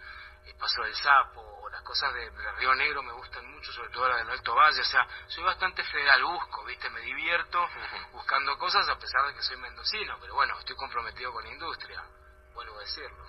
el 0.45 0.55
Paso 0.55 0.83
del 0.83 0.93
Sapo, 0.95 1.41
o 1.41 1.69
las 1.69 1.81
cosas 1.81 2.13
de, 2.13 2.29
de 2.29 2.51
Río 2.53 2.75
Negro 2.75 3.01
me 3.01 3.13
gustan 3.13 3.49
mucho, 3.49 3.71
sobre 3.71 3.89
todo 3.89 4.07
las 4.07 4.19
del 4.19 4.29
Alto 4.29 4.53
Valle, 4.53 4.81
o 4.81 4.85
sea, 4.85 5.07
soy 5.27 5.43
bastante 5.43 5.83
federal, 5.83 6.23
busco, 6.23 6.63
viste, 6.65 6.89
me 6.91 6.99
divierto 7.01 7.65
buscando 8.11 8.55
cosas 8.59 8.87
a 8.89 8.99
pesar 8.99 9.25
de 9.27 9.33
que 9.33 9.41
soy 9.41 9.57
mendocino, 9.57 10.17
pero 10.19 10.35
bueno, 10.35 10.59
estoy 10.59 10.75
comprometido 10.75 11.31
con 11.31 11.43
la 11.43 11.51
industria, 11.51 12.03
vuelvo 12.53 12.77
a 12.77 12.81
decirlo. 12.81 13.25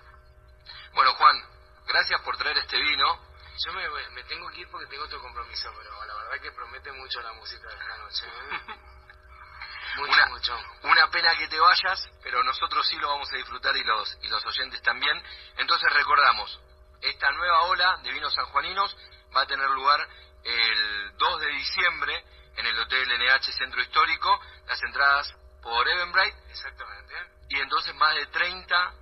Bueno, 0.92 1.14
Juan, 1.14 1.42
gracias 1.87 2.20
por 2.22 2.37
traer 2.37 2.59
este 2.59 2.76
vino. 2.76 3.30
Yo 3.64 3.73
me, 3.73 3.88
me 4.11 4.25
tengo 4.25 4.49
que 4.51 4.61
ir 4.61 4.68
porque 4.70 4.87
tengo 4.87 5.05
otro 5.05 5.20
compromiso, 5.20 5.70
pero 5.77 6.05
la 6.07 6.14
verdad 6.14 6.40
que 6.40 6.53
promete 6.53 6.92
mucho 6.92 7.20
la 7.20 7.33
música 7.35 7.68
de 7.68 7.75
esta 7.75 7.96
noche. 7.99 8.27
¿eh? 8.27 8.75
mucho, 9.96 10.12
Una- 10.12 10.27
mucho. 10.27 10.59
Una 10.85 11.11
pena 11.11 11.37
que 11.37 11.49
te 11.49 11.59
vayas, 11.59 12.09
pero 12.23 12.42
nosotros 12.42 12.87
sí 12.88 12.96
lo 12.96 13.09
vamos 13.09 13.31
a 13.33 13.37
disfrutar 13.37 13.77
y 13.77 13.85
los, 13.85 14.18
y 14.23 14.29
los 14.29 14.44
oyentes 14.46 14.81
también. 14.83 15.23
Entonces 15.59 15.92
recordamos, 15.92 16.61
esta 17.03 17.31
nueva 17.33 17.62
ola 17.64 17.99
de 18.03 18.12
vinos 18.12 18.33
sanjuaninos 18.35 18.96
va 19.37 19.42
a 19.42 19.46
tener 19.46 19.68
lugar 19.70 20.07
el 20.44 21.16
2 21.18 21.40
de 21.40 21.46
diciembre 21.49 22.25
en 22.57 22.66
el 22.66 22.79
Hotel 22.79 23.09
NH 23.18 23.53
Centro 23.53 23.81
Histórico, 23.83 24.40
las 24.66 24.83
entradas 24.83 25.35
por 25.62 25.87
Eventbrite 25.87 26.37
Exactamente. 26.51 27.14
y 27.51 27.61
entonces 27.61 27.94
más 27.96 28.14
de 28.14 28.27
30 28.27 28.94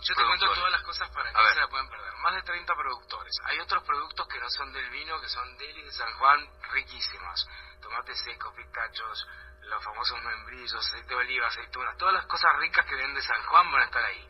Yo 0.00 0.14
te 0.14 0.24
cuento 0.24 0.54
todas 0.54 0.72
las 0.72 0.82
cosas 0.82 1.10
para 1.10 1.30
que 1.30 1.42
no 1.42 1.48
se 1.50 1.60
la 1.60 1.68
puedan 1.68 1.88
perder. 1.88 2.12
Más 2.18 2.34
de 2.34 2.42
30 2.42 2.74
productores. 2.74 3.34
Hay 3.44 3.58
otros 3.60 3.82
productos 3.82 4.28
que 4.28 4.38
no 4.38 4.48
son 4.50 4.72
del 4.72 4.88
vino, 4.90 5.20
que 5.20 5.28
son 5.28 5.56
de 5.56 5.72
de 5.72 5.92
San 5.92 6.12
Juan, 6.18 6.48
riquísimas. 6.72 7.48
Tomates 7.80 8.20
secos, 8.22 8.54
pistachos, 8.54 9.26
los 9.62 9.84
famosos 9.84 10.22
membrillos, 10.22 10.74
aceite 10.74 11.08
de 11.08 11.14
oliva, 11.14 11.46
aceitunas. 11.48 11.96
Todas 11.96 12.14
las 12.14 12.26
cosas 12.26 12.56
ricas 12.58 12.86
que 12.86 12.94
vende 12.94 13.20
San 13.22 13.42
Juan 13.46 13.70
van 13.72 13.82
a 13.82 13.84
estar 13.84 14.04
ahí. 14.04 14.28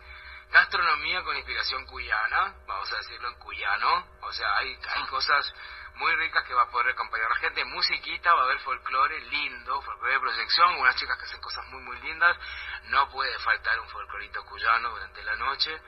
Gastronomía 0.50 1.22
con 1.22 1.36
inspiración 1.36 1.84
cuyana, 1.86 2.54
vamos 2.66 2.92
a 2.92 2.96
decirlo 2.96 3.28
en 3.28 3.34
cuyano. 3.34 4.06
O 4.22 4.32
sea, 4.32 4.56
hay, 4.56 4.78
hay 4.88 5.06
cosas 5.06 5.52
muy 5.98 6.14
ricas 6.16 6.44
que 6.44 6.54
va 6.54 6.62
a 6.62 6.70
poder 6.70 6.90
acompañar 6.92 7.26
a 7.26 7.34
la 7.34 7.40
gente. 7.40 7.64
Musiquita, 7.64 8.32
va 8.32 8.42
a 8.42 8.44
haber 8.44 8.60
folclore 8.60 9.20
lindo, 9.20 9.82
folclore 9.82 10.14
de 10.14 10.20
proyección, 10.20 10.74
unas 10.76 10.96
chicas 10.96 11.18
que 11.18 11.24
hacen 11.24 11.40
cosas 11.40 11.66
muy, 11.66 11.82
muy 11.82 12.00
lindas. 12.00 12.36
No 12.84 13.08
puede 13.10 13.36
faltar 13.40 13.78
un 13.80 13.88
folclorito 13.88 14.44
cuyano 14.44 14.90
durante 14.90 15.22
la 15.24 15.36
noche. 15.36 15.80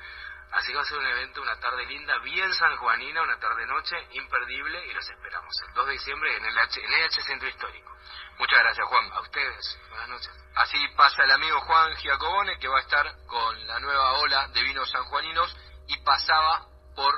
Así 0.53 0.73
que 0.73 0.77
va 0.77 0.83
a 0.83 0.85
ser 0.85 0.99
un 0.99 1.07
evento, 1.07 1.41
una 1.43 1.59
tarde 1.61 1.87
linda, 1.87 2.19
bien 2.19 2.53
sanjuanina, 2.53 3.23
una 3.23 3.39
tarde-noche 3.39 3.97
imperdible 4.13 4.85
y 4.87 4.93
los 4.93 5.09
esperamos 5.09 5.55
el 5.69 5.75
2 5.75 5.87
de 5.87 5.93
diciembre 5.93 6.37
en 6.37 6.45
el 6.45 6.59
H, 6.59 6.85
en 6.85 6.93
el 6.93 7.05
H 7.05 7.23
Centro 7.23 7.49
Histórico. 7.49 7.97
Muchas 8.37 8.59
gracias, 8.59 8.87
Juan. 8.89 9.13
A 9.13 9.21
ustedes, 9.21 9.79
buenas 9.91 10.09
noches. 10.09 10.31
Así 10.57 10.89
pasa 10.97 11.23
el 11.23 11.31
amigo 11.31 11.61
Juan 11.61 11.95
Giacobone, 11.97 12.59
que 12.59 12.67
va 12.67 12.79
a 12.79 12.83
estar 12.83 13.07
con 13.27 13.67
la 13.69 13.79
nueva 13.79 14.15
ola 14.15 14.49
de 14.49 14.63
vinos 14.65 14.91
sanjuaninos 14.91 15.57
y 15.87 15.97
pasaba 15.99 16.67
por 16.97 17.15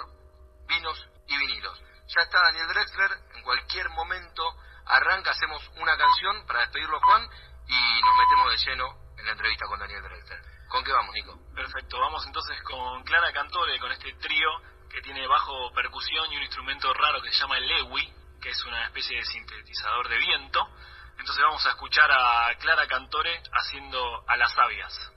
vinos 0.66 1.08
y 1.26 1.38
vinilos. 1.38 1.80
Ya 2.14 2.20
está 2.20 2.42
Daniel 2.42 2.68
Drexler, 2.68 3.10
en 3.36 3.42
cualquier 3.42 3.88
momento 3.88 4.42
arranca, 4.84 5.30
hacemos 5.30 5.66
una 5.76 5.96
canción 5.96 6.44
para 6.46 6.60
despedirlo 6.60 7.00
Juan 7.00 7.26
y 7.66 8.02
nos 8.02 8.16
metemos 8.18 8.50
de 8.50 8.56
lleno 8.58 9.14
en 9.16 9.24
la 9.24 9.32
entrevista 9.32 9.66
con 9.66 9.80
Daniel 9.80 10.02
Drexler. 10.02 10.42
¿Con 10.68 10.84
qué 10.84 10.92
vamos, 10.92 11.14
Nico? 11.14 11.38
Perfecto, 11.54 11.98
vamos 11.98 12.26
entonces 12.26 12.60
con 12.64 13.02
Clara 13.04 13.32
Cantore, 13.32 13.80
con 13.80 13.90
este 13.92 14.12
trío 14.14 14.50
que 14.90 15.00
tiene 15.00 15.26
bajo 15.26 15.72
percusión 15.72 16.30
y 16.30 16.36
un 16.36 16.42
instrumento 16.42 16.92
raro 16.92 17.22
que 17.22 17.30
se 17.30 17.40
llama 17.40 17.56
el 17.56 17.66
lewi, 17.66 18.12
que 18.42 18.50
es 18.50 18.62
una 18.64 18.84
especie 18.84 19.16
de 19.16 19.24
sintetizador 19.24 20.06
de 20.08 20.18
viento. 20.18 20.68
Entonces 21.18 21.42
vamos 21.42 21.64
a 21.64 21.70
escuchar 21.70 22.10
a 22.12 22.54
Clara 22.58 22.86
Cantore 22.88 23.42
haciendo 23.52 24.28
a 24.28 24.36
las 24.36 24.52
sabias. 24.52 25.12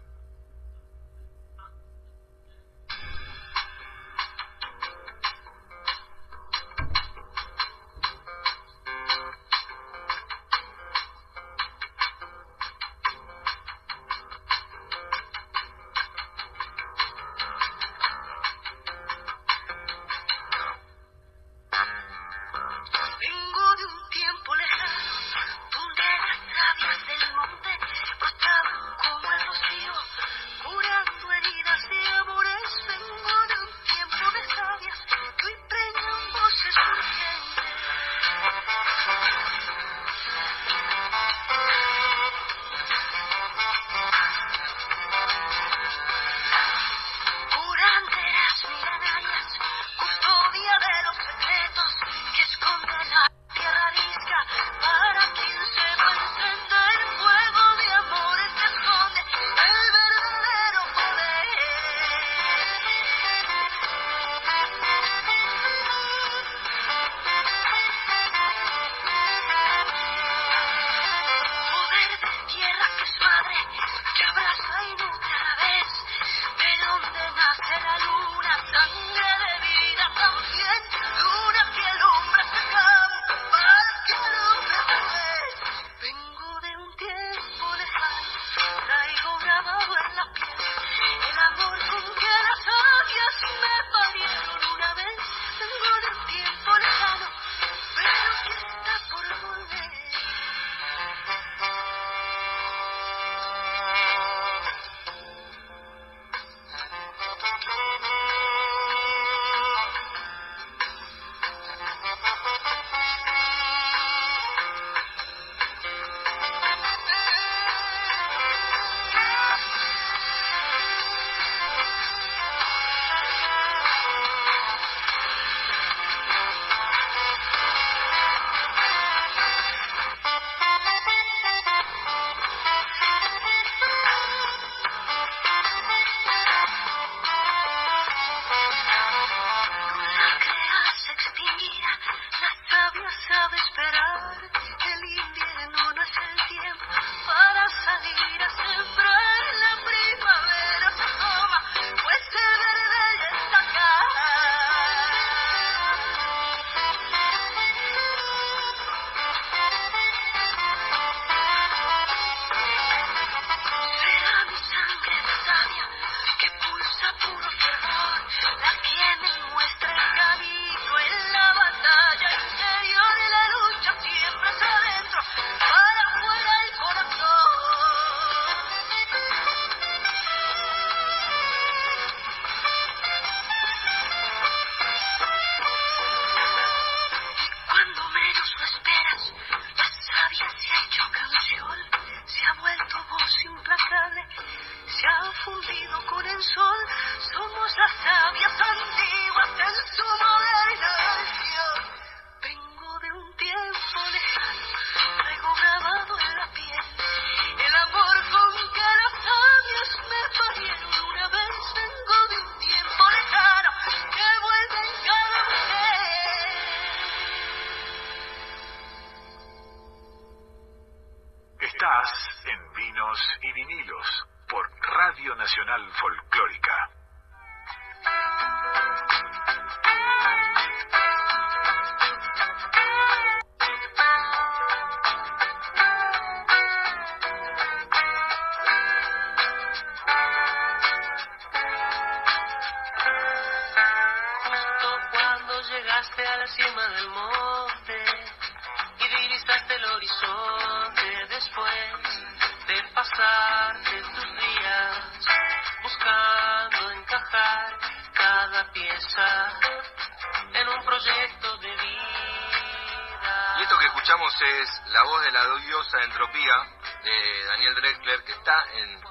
Y 263.58 263.62
esto 263.64 263.80
que 263.80 263.86
escuchamos 263.88 264.34
es 264.42 264.70
la 264.90 265.02
voz 265.04 265.24
de 265.24 265.32
la 265.32 265.48
diosa 265.58 266.04
entropía 266.04 266.56
de 267.04 267.46
Daniel 267.46 267.76
Drexler, 267.76 268.24
que 268.24 268.32
está 268.34 268.64
en 268.74 269.02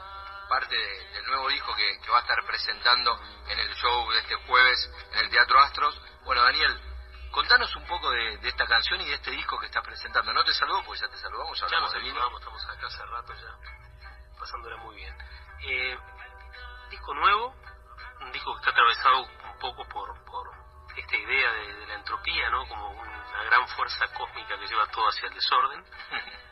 parte 0.49 0.77
de- 0.77 1.09
del 1.15 1.27
nuevo 1.27 1.49
disco 1.49 1.75
que 1.75 2.11
va 2.11 2.19
a 2.19 2.21
estar 2.21 2.45
presentando 2.47 3.19
en 3.49 3.59
el 3.59 3.75
show 3.75 4.11
de 4.13 4.21
este 4.21 4.35
jueves 4.47 4.91
en 5.13 5.19
el 5.19 5.31
Teatro 5.31 5.61
Astros. 5.61 6.01
Bueno, 6.25 6.43
Daniel, 6.43 6.81
contanos 7.55 7.77
un 7.77 7.87
poco 7.87 8.11
de, 8.11 8.39
de 8.39 8.49
esta 8.49 8.67
canción 8.67 9.01
y 9.01 9.07
de 9.07 9.15
este 9.15 9.31
disco 9.31 9.59
que 9.61 9.67
estás 9.67 9.85
presentando. 9.85 10.33
No 10.33 10.43
te 10.43 10.53
saludo 10.53 10.83
porque 10.85 11.01
ya 11.01 11.09
te 11.09 11.17
saludamos, 11.19 11.61
ya 11.61 11.79
nos 11.79 11.93
de 11.93 12.01
vino. 12.01 12.19
estamos 12.37 12.65
acá 12.69 12.87
hace 12.89 13.07
rato 13.07 13.33
ya, 13.33 14.37
pasándola 14.37 14.77
muy 14.79 14.97
bien. 14.97 15.17
Eh, 15.63 15.97
disco 16.91 17.15
nuevo, 17.15 17.55
un 18.23 18.33
disco 18.33 18.53
que 18.55 18.59
está 18.59 18.71
atravesado 18.71 19.21
un 19.23 19.59
poco 19.61 19.87
por, 19.87 20.25
por 20.25 20.51
esta 20.97 21.17
idea 21.17 21.53
de, 21.53 21.75
de 21.75 21.87
la 21.87 21.95
entropía, 21.95 22.51
¿no? 22.51 22.67
Como 22.67 22.91
una 22.91 23.43
gran 23.45 23.69
fuerza 23.69 24.05
cósmica 24.15 24.59
que 24.59 24.67
lleva 24.67 24.87
todo 24.89 25.07
hacia 25.07 25.29
el 25.29 25.35
desorden, 25.35 25.85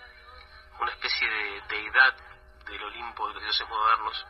una 0.78 0.92
especie 0.92 1.28
de 1.28 1.62
deidad 1.62 2.14
del 2.64 2.82
Olimpo 2.84 3.26
de 3.26 3.34
los 3.34 3.42
dioses 3.42 3.68
modernos 3.68 4.24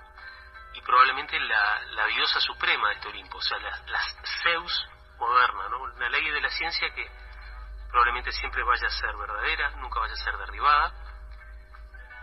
y 0.72 0.80
probablemente 0.80 1.38
la, 1.38 1.82
la 1.90 2.06
diosa 2.06 2.40
suprema 2.40 2.88
de 2.88 2.94
este 2.94 3.08
Olimpo, 3.08 3.36
o 3.36 3.42
sea, 3.42 3.58
la, 3.58 3.76
la 3.88 4.00
Zeus 4.42 4.86
moderna, 5.18 5.68
¿no? 5.68 5.81
Una 5.96 6.08
ley 6.08 6.30
de 6.30 6.40
la 6.40 6.50
ciencia 6.50 6.92
que 6.94 7.10
probablemente 7.90 8.32
siempre 8.32 8.62
vaya 8.62 8.86
a 8.86 8.90
ser 8.90 9.14
verdadera, 9.16 9.70
nunca 9.76 10.00
vaya 10.00 10.14
a 10.14 10.16
ser 10.16 10.36
derribada, 10.38 10.92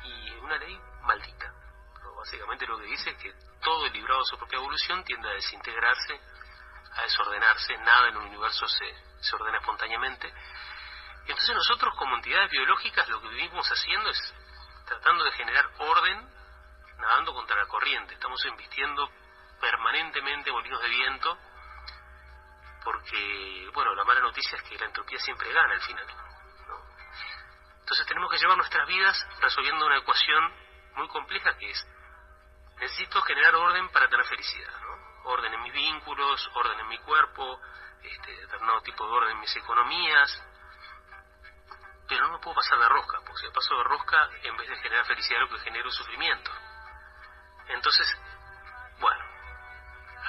y 0.03 0.32
una 0.38 0.58
ley 0.58 0.79
maldita. 1.03 1.53
¿no? 2.01 2.15
Básicamente 2.15 2.65
lo 2.65 2.77
que 2.79 2.86
dice 2.86 3.12
es 3.12 3.17
que 3.17 3.34
todo 3.62 3.86
el 3.86 3.93
librado 3.93 4.21
de 4.21 4.25
su 4.25 4.38
propia 4.38 4.58
evolución 4.58 5.03
tiende 5.03 5.29
a 5.29 5.34
desintegrarse, 5.34 6.19
a 6.95 7.01
desordenarse, 7.03 7.77
nada 7.77 8.10
en 8.10 8.17
el 8.17 8.23
universo 8.23 8.67
se, 8.67 8.93
se 9.21 9.36
ordena 9.36 9.60
espontáneamente. 9.60 10.34
Entonces 11.27 11.55
nosotros 11.55 11.93
como 11.95 12.15
entidades 12.15 12.49
biológicas 12.49 13.08
lo 13.10 13.21
que 13.21 13.27
vivimos 13.27 13.67
haciendo 13.69 14.10
es 14.10 14.34
tratando 14.88 15.23
de 15.23 15.32
generar 15.34 15.69
orden, 15.77 16.27
nadando 16.97 17.34
contra 17.34 17.55
la 17.58 17.67
corriente. 17.67 18.15
Estamos 18.15 18.43
embistiendo 18.45 19.08
permanentemente 19.62 20.51
molinos 20.51 20.82
de 20.82 20.89
viento, 20.89 21.38
porque, 22.84 23.70
bueno, 23.74 23.94
la 23.96 24.04
mala 24.04 24.22
noticia 24.22 24.58
es 24.58 24.63
que 24.63 24.78
la 24.78 24.86
entropía 24.86 25.20
siempre 25.20 25.52
gana 25.52 25.74
al 25.74 25.82
final. 25.82 26.08
¿no? 26.68 26.82
Entonces 27.80 28.06
tenemos 28.08 28.32
que 28.32 28.38
llevar 28.38 28.58
nuestras 28.58 28.88
vidas 28.88 29.28
resolviendo 29.42 29.86
una 29.86 29.98
ecuación 29.98 30.54
muy 30.96 31.08
compleja 31.08 31.58
que 31.58 31.72
es, 31.72 31.88
necesito 32.80 33.22
generar 33.22 33.56
orden 33.56 33.89
para 33.89 34.08
tener 34.08 34.26
felicidad, 34.26 34.74
¿no? 34.82 35.30
Orden 35.30 35.54
en 35.54 35.62
mis 35.62 35.74
vínculos, 35.74 36.50
orden 36.54 36.80
en 36.80 36.88
mi 36.88 36.98
cuerpo, 37.00 37.60
este, 38.02 38.32
determinado 38.38 38.82
tipo 38.82 39.06
de 39.06 39.12
orden 39.12 39.32
en 39.32 39.39
mis 39.39 39.56
economías, 39.56 40.44
pero 42.08 42.26
no 42.26 42.34
me 42.34 42.39
puedo 42.39 42.56
pasar 42.56 42.80
de 42.80 42.89
rosca, 42.89 43.20
porque 43.20 43.46
si 43.46 43.54
paso 43.54 43.78
de 43.78 43.84
rosca, 43.84 44.30
en 44.44 44.58
vez 44.58 44.68
de 44.68 44.78
generar 44.78 45.06
felicidad, 45.06 45.42
lo 45.42 45.50
que 45.50 45.60
genero 45.60 45.89
es 45.89 45.96
sufrimiento. 45.96 46.52
Entonces, 47.68 48.08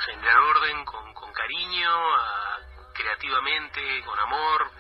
generar 0.01 0.39
orden 0.39 0.85
con, 0.85 1.15
con 1.15 1.33
cariño, 1.33 1.91
creativamente, 2.95 4.03
con 4.05 4.19
amor, 4.19 4.71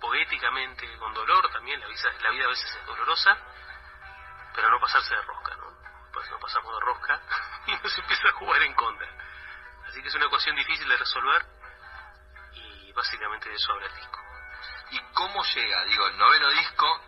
poéticamente, 0.00 0.96
con 0.98 1.12
dolor 1.14 1.50
también, 1.52 1.80
la 1.80 1.86
vida, 1.86 2.12
la 2.20 2.30
vida 2.30 2.44
a 2.44 2.48
veces 2.48 2.70
es 2.74 2.86
dolorosa, 2.86 3.36
pero 4.54 4.70
no 4.70 4.80
pasarse 4.80 5.14
de 5.14 5.22
rosca, 5.22 5.56
¿no? 5.56 5.70
Pues 6.12 6.28
no 6.30 6.38
pasamos 6.38 6.74
de 6.74 6.80
rosca 6.80 7.20
y 7.66 7.72
nos 7.72 7.98
empieza 7.98 8.28
a 8.28 8.32
jugar 8.32 8.62
en 8.62 8.74
contra. 8.74 9.08
Así 9.86 10.02
que 10.02 10.08
es 10.08 10.14
una 10.14 10.26
ecuación 10.26 10.56
difícil 10.56 10.88
de 10.88 10.96
resolver 10.96 11.44
y 12.52 12.92
básicamente 12.92 13.48
de 13.48 13.54
eso 13.54 13.72
habla 13.72 13.86
el 13.86 13.94
disco. 13.94 14.18
¿Y 14.90 14.98
cómo 15.14 15.44
llega? 15.44 15.84
Digo, 15.84 16.06
el 16.06 16.18
noveno 16.18 16.50
disco, 16.50 17.00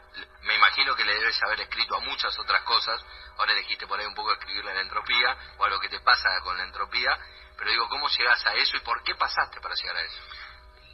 me 0.42 0.54
imagino 0.54 0.94
que 0.94 1.04
le 1.04 1.14
debes 1.14 1.42
haber 1.42 1.60
escrito 1.60 1.96
a 1.96 2.00
muchas 2.00 2.38
otras 2.38 2.62
cosas. 2.62 3.04
Ahora 3.38 3.52
elegiste 3.52 3.86
por 3.86 3.98
ahí 3.98 4.06
un 4.06 4.14
poco 4.14 4.32
escribirle 4.32 4.70
a 4.70 4.74
la 4.74 4.80
entropía 4.82 5.36
o 5.58 5.64
a 5.64 5.68
lo 5.68 5.80
que 5.80 5.88
te 5.88 6.00
pasa 6.00 6.28
con 6.42 6.56
la 6.56 6.64
entropía. 6.64 7.18
Pero 7.56 7.70
digo, 7.70 7.88
¿cómo 7.88 8.08
llegas 8.08 8.44
a 8.46 8.54
eso 8.54 8.76
y 8.76 8.80
por 8.80 9.02
qué 9.02 9.14
pasaste 9.14 9.60
para 9.60 9.74
llegar 9.74 9.96
a 9.96 10.02
eso? 10.02 10.22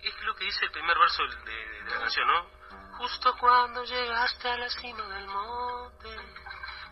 Es 0.02 0.20
lo 0.22 0.34
que 0.36 0.44
dice 0.44 0.64
el 0.64 0.70
primer 0.70 0.96
verso 0.98 1.22
de, 1.26 1.36
de- 1.50 1.82
de 1.84 1.90
la 1.90 1.98
canción, 2.00 2.26
¿no? 2.26 2.50
Justo 2.98 3.34
cuando 3.38 3.84
llegaste 3.84 4.48
a 4.48 4.56
la 4.56 4.68
cima 4.70 5.02
del 5.08 5.26
monte 5.26 6.08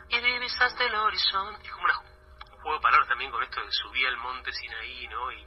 y 0.09 0.21
divisaste 0.21 0.87
el 0.87 0.95
horizonte. 0.95 1.67
Es 1.67 1.73
como 1.73 1.85
una, 1.85 1.99
un 1.99 2.61
juego 2.61 2.75
de 2.75 2.81
palabras 2.83 3.09
también 3.09 3.31
con 3.31 3.43
esto 3.43 3.61
de 3.65 3.73
subí 3.73 4.05
al 4.07 4.17
monte 4.19 4.53
Sinaí, 4.53 5.09
¿no? 5.09 5.31
Y 5.33 5.45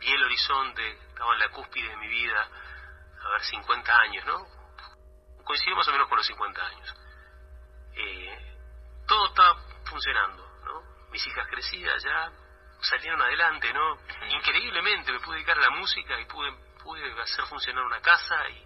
vi 0.00 0.12
el 0.12 0.22
horizonte, 0.24 0.90
estaba 1.08 1.32
en 1.34 1.38
la 1.40 1.48
cúspide 1.50 1.88
de 1.88 1.96
mi 1.96 2.08
vida, 2.08 2.48
a 3.24 3.28
ver, 3.30 3.42
50 3.42 3.96
años, 4.00 4.24
¿no? 4.26 4.46
Coincidió 5.44 5.76
más 5.76 5.88
o 5.88 5.92
menos 5.92 6.08
con 6.08 6.16
los 6.18 6.26
50 6.26 6.62
años. 6.66 6.94
Eh, 7.96 8.58
todo 9.06 9.26
estaba 9.28 9.60
funcionando, 9.86 10.42
¿no? 10.64 10.82
Mis 11.10 11.26
hijas 11.26 11.46
crecidas 11.48 12.02
ya 12.02 12.30
salieron 12.84 13.20
adelante, 13.20 13.72
¿no? 13.72 13.98
Increíblemente 14.30 15.12
me 15.12 15.20
pude 15.20 15.36
dedicar 15.36 15.58
a 15.58 15.62
la 15.62 15.70
música 15.70 16.20
y 16.20 16.24
pude, 16.26 16.52
pude 16.82 17.22
hacer 17.22 17.44
funcionar 17.46 17.84
una 17.84 18.00
casa 18.00 18.36
y 18.50 18.64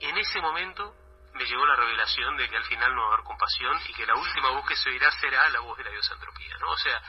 en 0.00 0.18
ese 0.18 0.40
momento 0.40 0.94
me 1.34 1.44
llegó 1.44 1.66
la 1.66 1.76
revelación 1.76 2.36
de 2.36 2.48
que 2.48 2.56
al 2.56 2.64
final 2.64 2.94
no 2.94 3.02
va 3.02 3.08
a 3.08 3.12
haber 3.14 3.24
compasión 3.24 3.80
y 3.88 3.92
que 3.92 4.06
la 4.06 4.14
última 4.14 4.50
voz 4.50 4.66
que 4.66 4.76
se 4.76 4.88
oirá 4.88 5.10
será 5.12 5.48
la 5.48 5.60
voz 5.60 5.76
de 5.78 5.84
la 5.84 5.90
diosa 5.90 6.14
entropía, 6.14 6.56
¿no? 6.58 6.70
O 6.70 6.76
sea, 6.76 7.02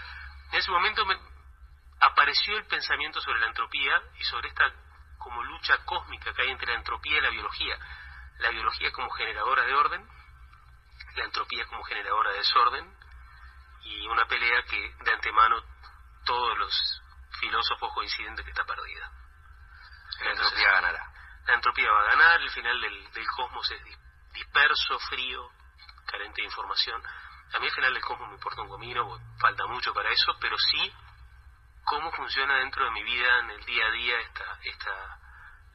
en 0.52 0.60
ese 0.60 0.72
momento 0.72 1.06
me 1.06 1.18
apareció 2.00 2.58
el 2.58 2.66
pensamiento 2.66 3.22
sobre 3.22 3.40
la 3.40 3.48
entropía 3.48 4.02
y 4.18 4.24
sobre 4.24 4.50
esta 4.50 4.72
como 5.20 5.44
lucha 5.44 5.78
cósmica 5.86 6.34
que 6.34 6.42
hay 6.42 6.52
entre 6.52 6.68
la 6.68 6.80
entropía 6.80 7.18
y 7.18 7.22
la 7.22 7.30
biología. 7.30 7.78
La 8.40 8.50
biología 8.50 8.92
como 8.92 9.10
generadora 9.12 9.64
de 9.64 9.74
orden, 9.74 10.08
la 11.16 11.24
entropía 11.24 11.66
como 11.66 11.84
generadora 11.84 12.32
de 12.32 12.38
desorden 12.38 12.95
y 13.86 14.08
una 14.08 14.26
pelea 14.26 14.64
que 14.64 14.94
de 15.04 15.14
antemano 15.14 15.62
todos 16.26 16.58
los 16.58 17.02
filósofos 17.40 17.94
coinciden 17.94 18.36
de 18.36 18.44
que 18.44 18.50
está 18.50 18.66
perdida. 18.66 19.10
La 20.22 20.32
entropía 20.32 20.72
ganará. 20.72 21.12
La 21.48 21.54
entropía 21.54 21.92
va 21.92 22.02
a 22.02 22.06
ganar, 22.16 22.42
el 22.42 22.50
final 22.50 22.82
del, 22.82 23.12
del 23.12 23.28
cosmos 23.28 23.70
es 23.72 23.82
dis- 23.84 24.32
disperso, 24.34 25.00
frío, 25.10 25.50
carente 26.08 26.42
de 26.42 26.46
información. 26.48 27.02
A 27.54 27.60
mí 27.60 27.68
el 27.68 27.74
final 27.74 27.94
del 27.94 28.04
cosmos 28.04 28.30
me 28.30 28.36
importa 28.36 28.62
un 28.62 28.70
comino, 28.70 29.20
falta 29.40 29.66
mucho 29.68 29.94
para 29.94 30.10
eso, 30.10 30.36
pero 30.40 30.58
sí 30.58 30.94
cómo 31.84 32.12
funciona 32.14 32.56
dentro 32.58 32.86
de 32.86 32.92
mi 32.92 33.04
vida 33.04 33.40
en 33.40 33.52
el 33.52 33.66
día 33.66 33.86
a 33.86 33.92
día 33.92 34.20
esta, 34.22 34.60
esta 34.64 35.20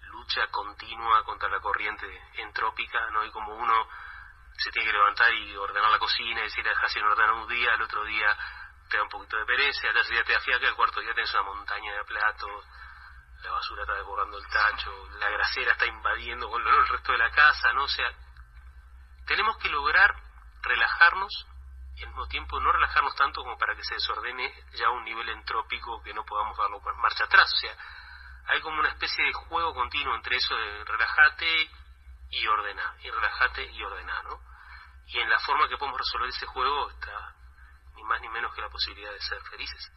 lucha 0.09 0.49
continua 0.49 1.23
contra 1.25 1.49
la 1.49 1.61
corriente 1.61 2.07
entrópica, 2.35 3.11
¿no? 3.11 3.25
Y 3.25 3.31
como 3.31 3.55
uno 3.55 3.89
se 4.63 4.71
tiene 4.71 4.91
que 4.91 4.97
levantar 4.97 5.33
y 5.33 5.57
ordenar 5.57 5.91
la 5.91 5.99
cocina 5.99 6.41
y 6.41 6.45
decir, 6.45 6.63
dejar 6.63 6.89
sin 6.91 7.03
ordenar 7.03 7.33
un 7.33 7.49
día, 7.49 7.73
al 7.73 7.83
otro 7.83 8.05
día 8.05 8.37
te 8.89 8.97
da 8.97 9.03
un 9.05 9.09
poquito 9.09 9.37
de 9.37 9.47
pereza, 9.47 9.89
al 9.89 9.95
tercer 9.95 10.13
día 10.13 10.25
te 10.25 10.33
da 10.33 10.41
fiaca, 10.41 10.69
al 10.69 10.75
cuarto 10.75 11.01
día 11.01 11.15
tienes 11.15 11.33
una 11.33 11.45
montaña 11.45 11.95
de 11.95 12.05
platos, 12.05 12.67
la 13.43 13.53
basura 13.53 13.83
está 13.83 13.95
desbordando 13.95 14.37
el 14.37 14.47
tacho, 14.49 15.09
la 15.19 15.31
grasera 15.31 15.73
está 15.73 15.87
invadiendo 15.87 16.51
con 16.51 16.67
el 16.67 16.89
resto 16.89 17.13
de 17.13 17.19
la 17.19 17.31
casa, 17.31 17.73
¿no? 17.73 17.85
O 17.85 17.89
sea, 17.89 18.13
tenemos 19.27 19.57
que 19.59 19.69
lograr 19.69 20.15
relajarnos 20.63 21.47
y 21.97 22.03
al 22.03 22.09
mismo 22.09 22.27
tiempo 22.29 22.61
no 22.61 22.73
relajarnos 22.73 23.15
tanto 23.15 23.43
como 23.43 23.57
para 23.57 23.75
que 23.75 23.85
se 23.85 23.95
desordene 23.95 24.53
ya 24.73 24.91
un 24.91 25.05
nivel 25.05 25.29
entrópico 25.31 26.03
que 26.03 26.13
no 26.13 26.25
podamos 26.25 26.57
darlo 26.59 26.81
marcha 26.97 27.25
atrás. 27.25 27.51
O 27.53 27.57
sea, 27.57 27.75
hay 28.49 28.61
como 28.61 28.79
una 28.81 28.91
especie 28.91 29.25
de 29.25 29.33
juego 29.33 29.73
continuo 29.75 30.15
entre 30.15 30.37
eso 30.37 30.55
de 30.55 30.85
relajate 30.85 31.71
y 32.31 32.47
ordena, 32.47 32.95
y 33.01 33.11
relajate 33.11 33.71
y 33.73 33.83
ordena, 33.83 34.23
¿no? 34.25 34.50
Y 35.13 35.19
en 35.19 35.29
la 35.29 35.39
forma 35.41 35.69
que 35.69 35.77
podemos 35.77 35.99
resolver 35.99 36.29
ese 36.29 36.47
juego 36.47 36.91
está 36.91 37.35
ni 37.97 38.03
más 38.05 38.21
ni 38.21 38.29
menos 38.29 38.55
que 38.55 38.61
la 38.61 38.69
posibilidad 38.71 39.13
de 39.13 39.21
ser 39.21 39.43
felices. 39.43 39.91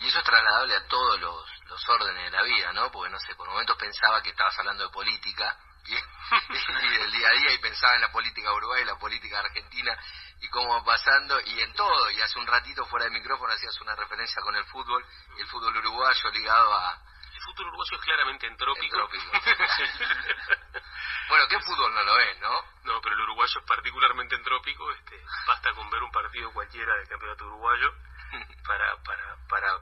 Y 0.00 0.08
eso 0.08 0.18
es 0.18 0.24
trasladable 0.24 0.76
a 0.76 0.86
todos 0.86 1.18
los, 1.20 1.62
los 1.68 1.88
órdenes 1.88 2.30
de 2.30 2.36
la 2.36 2.42
vida, 2.42 2.72
¿no? 2.72 2.90
Porque, 2.90 3.10
no 3.10 3.18
sé, 3.18 3.34
por 3.36 3.48
momentos 3.48 3.76
pensaba 3.78 4.22
que 4.22 4.30
estabas 4.30 4.58
hablando 4.58 4.84
de 4.84 4.92
política 4.92 5.56
y, 5.86 5.92
y 5.94 6.96
el 6.96 7.12
día 7.12 7.28
a 7.28 7.32
día 7.32 7.52
y 7.52 7.58
pensaba 7.58 7.94
en 7.94 8.02
la 8.02 8.12
política 8.12 8.48
de 8.48 8.56
Uruguay 8.56 8.82
y 8.82 8.86
la 8.86 8.98
política 8.98 9.38
argentina 9.38 9.96
y 10.40 10.48
cómo 10.48 10.74
va 10.74 10.84
pasando 10.84 11.40
y 11.40 11.60
en 11.60 11.72
todo. 11.74 12.10
Y 12.10 12.20
hace 12.20 12.38
un 12.38 12.46
ratito 12.46 12.84
fuera 12.86 13.06
de 13.06 13.12
micrófono 13.12 13.52
hacías 13.52 13.80
una 13.80 13.94
referencia 13.94 14.42
con 14.42 14.54
el 14.56 14.64
fútbol 14.66 15.04
el 15.38 15.46
fútbol 15.48 15.76
uruguayo 15.76 16.30
ligado 16.30 16.74
a... 16.74 17.02
El 17.44 17.52
fútbol 17.52 17.68
uruguayo 17.68 17.96
es 17.96 18.02
claramente 18.02 18.46
entrópico. 18.46 18.96
Entrópico. 18.96 19.32
bueno, 21.28 21.46
¿qué 21.46 21.60
fútbol 21.60 21.94
no 21.94 22.02
lo 22.02 22.18
es, 22.18 22.40
no? 22.40 22.62
No, 22.84 23.00
pero 23.02 23.14
el 23.14 23.20
uruguayo 23.20 23.60
es 23.60 23.66
particularmente 23.66 24.34
entrópico. 24.34 24.90
Este, 24.92 25.22
basta 25.46 25.74
con 25.74 25.90
ver 25.90 26.02
un 26.02 26.10
partido 26.10 26.50
cualquiera 26.54 26.94
del 26.96 27.06
campeonato 27.06 27.44
uruguayo 27.44 27.92
para, 28.66 28.96
para, 29.02 29.36
para 29.46 29.78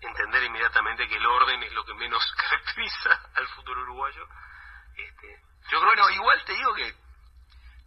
entender 0.00 0.42
inmediatamente 0.42 1.06
que 1.06 1.16
el 1.16 1.24
orden 1.24 1.62
es 1.62 1.72
lo 1.72 1.84
que 1.84 1.94
menos 1.94 2.20
caracteriza 2.36 3.30
al 3.36 3.46
fútbol 3.48 3.78
uruguayo. 3.78 4.26
Este, 4.96 5.40
yo 5.70 5.80
creo 5.80 5.94
bueno, 5.94 6.10
igual 6.10 6.44
te 6.44 6.54
digo 6.54 6.74
que 6.74 6.96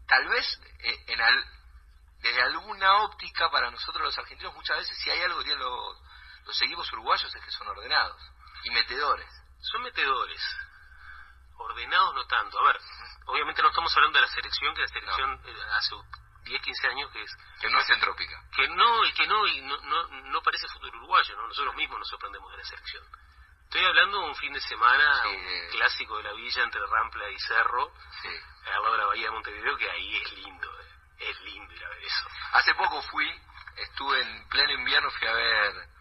tal 0.07 0.25
vez 0.29 0.61
eh, 0.79 1.03
en 1.07 1.19
al, 1.19 1.45
desde 2.19 2.41
alguna 2.43 3.03
óptica 3.03 3.51
para 3.51 3.71
nosotros 3.71 4.05
los 4.05 4.17
argentinos 4.17 4.53
muchas 4.53 4.77
veces 4.77 4.97
si 4.99 5.09
hay 5.09 5.21
algo 5.21 5.39
que 5.39 5.45
tienen 5.45 5.63
los, 5.63 5.97
los 6.45 6.61
equipos 6.61 6.91
uruguayos 6.93 7.35
es 7.35 7.43
que 7.43 7.51
son 7.51 7.67
ordenados 7.67 8.36
y 8.67 8.71
metedores. 8.71 9.29
Son 9.61 9.81
metedores, 9.81 10.41
ordenados 11.57 12.15
no 12.15 12.27
tanto. 12.27 12.59
A 12.59 12.63
ver, 12.67 12.79
obviamente 13.25 13.61
no 13.61 13.69
estamos 13.69 13.95
hablando 13.95 14.19
de 14.19 14.25
la 14.25 14.31
selección, 14.31 14.75
que 14.75 14.81
la 14.81 14.87
selección 14.87 15.41
eh, 15.45 15.55
hace 15.71 15.95
10, 16.43 16.61
15 16.61 16.87
años 16.87 17.11
que 17.11 17.23
es... 17.23 17.31
Que 17.61 17.69
no 17.69 17.79
es 17.79 17.89
entrópica. 17.89 18.41
Que 18.55 18.67
no, 18.69 19.05
y 19.05 19.13
que 19.13 19.27
no, 19.27 19.47
y 19.47 19.61
no, 19.61 19.77
no, 19.81 20.07
no 20.07 20.41
parece 20.41 20.67
fútbol 20.67 20.95
uruguayo, 20.95 21.35
¿no? 21.35 21.47
Nosotros 21.47 21.75
mismos 21.75 21.99
nos 21.99 22.09
sorprendemos 22.09 22.51
de 22.51 22.57
la 22.57 22.63
selección. 22.63 23.03
Estoy 23.63 23.83
hablando 23.83 24.19
de 24.21 24.25
un 24.29 24.35
fin 24.35 24.53
de 24.53 24.61
semana 24.61 25.23
Sí, 25.23 25.29
un 25.29 25.69
clásico 25.71 26.17
de 26.17 26.23
la 26.23 26.33
villa 26.33 26.63
entre 26.63 26.85
Rampla 26.85 27.29
y 27.29 27.39
Cerro, 27.39 27.91
Sí. 28.21 28.29
al 28.65 28.81
lado 28.81 28.91
de 28.93 28.97
la 28.97 29.05
bahía 29.07 29.25
de 29.25 29.31
Montevideo, 29.31 29.77
que 29.77 29.89
ahí 29.89 30.15
es 30.17 30.31
lindo, 30.33 30.79
eh. 30.79 30.85
es 31.19 31.41
lindo 31.41 31.73
ir 31.73 31.83
a 31.83 31.89
ver 31.89 32.03
eso. 32.03 32.27
Hace 32.53 32.73
poco 32.75 33.01
fui, 33.01 33.29
estuve 33.75 34.21
en 34.21 34.47
pleno 34.47 34.71
invierno, 34.71 35.09
fui 35.11 35.27
a 35.27 35.33
ver 35.33 35.96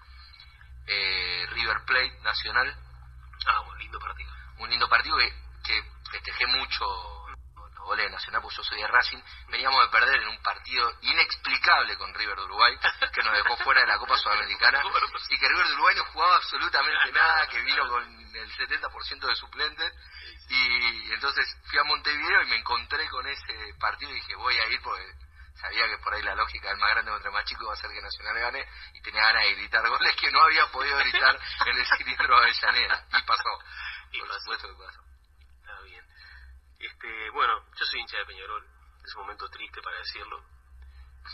eh, 0.87 1.47
River 1.51 1.85
Plate 1.85 2.19
Nacional, 2.23 2.77
Ah, 3.47 3.61
un 3.61 3.79
lindo 3.79 3.99
partido. 4.01 4.31
un 4.59 4.71
lindo 4.71 4.89
partido 4.89 5.17
que, 5.19 5.33
que 5.65 5.83
festejé 6.11 6.47
mucho 6.47 6.85
los 7.57 7.85
goles 7.85 8.07
de 8.07 8.11
Nacional, 8.11 8.43
porque 8.43 8.57
yo 8.57 8.65
soy 8.65 8.81
de 8.81 8.87
Racing. 8.89 9.19
Veníamos 9.49 9.81
de 9.85 9.91
perder 9.93 10.21
en 10.23 10.29
un 10.29 10.43
partido 10.43 10.91
inexplicable 11.03 11.97
con 11.97 12.13
River 12.15 12.37
de 12.37 12.45
Uruguay, 12.45 12.77
que 13.15 13.23
nos 13.23 13.33
dejó 13.35 13.57
fuera 13.59 13.83
de 13.83 13.87
la 13.87 13.99
Copa 13.99 14.17
Sudamericana, 14.19 14.83
y 15.31 15.39
que 15.39 15.49
River 15.49 15.67
de 15.67 15.73
Uruguay 15.75 15.95
no 15.97 16.05
jugaba 16.07 16.37
absolutamente 16.37 17.13
nada, 17.13 17.47
que 17.49 17.61
vino 17.63 17.89
con 17.89 18.03
el 18.35 18.53
70% 18.57 19.27
de 19.29 19.37
suplentes. 19.37 19.93
Y 20.49 21.13
entonces 21.13 21.45
fui 21.69 21.79
a 21.79 21.85
Montevideo 21.85 22.43
y 22.43 22.47
me 22.47 22.57
encontré 22.57 23.09
con 23.09 23.27
ese 23.27 23.75
partido 23.79 24.11
y 24.11 24.15
dije, 24.15 24.35
voy 24.37 24.57
a 24.57 24.67
ir 24.69 24.81
porque 24.83 25.13
sabía 25.61 25.89
que 25.89 25.99
por 25.99 26.15
ahí 26.15 26.23
la 26.23 26.35
lógica 26.35 26.69
del 26.69 26.79
más 26.79 26.91
grande 26.91 27.11
contra 27.11 27.29
el 27.29 27.35
más 27.35 27.45
chico 27.45 27.65
iba 27.65 27.73
a 27.73 27.77
ser 27.77 27.91
que 27.91 28.03
Nacional 28.03 28.39
gane 28.39 28.69
y 28.95 29.01
tenía 29.01 29.23
ganas 29.23 29.43
de 29.43 29.55
gritar 29.55 29.89
goles 29.89 30.17
que 30.17 30.31
no 30.31 30.41
había 30.41 30.67
podido 30.71 30.99
gritar 30.99 31.39
en 31.67 31.77
el 31.77 31.87
cilindro 31.87 32.41
de 32.41 32.45
Avellaneda. 32.45 33.07
Y 33.09 33.23
pasó. 33.23 33.59
Y 34.13 34.19
por 34.19 34.29
pasó. 34.29 34.41
supuesto 34.41 34.69
que 34.69 34.85
pasó. 34.85 35.01
Está 35.61 35.81
bien. 35.83 36.05
Este, 36.79 37.31
bueno, 37.31 37.65
yo 37.75 37.85
soy 37.87 38.01
hincha 38.01 38.19
de 38.19 38.27
Peñarol. 38.27 38.67
Es 39.05 39.15
un 39.15 39.23
momento 39.23 39.49
triste 39.49 39.81
para 39.83 39.99
decirlo. 39.99 40.45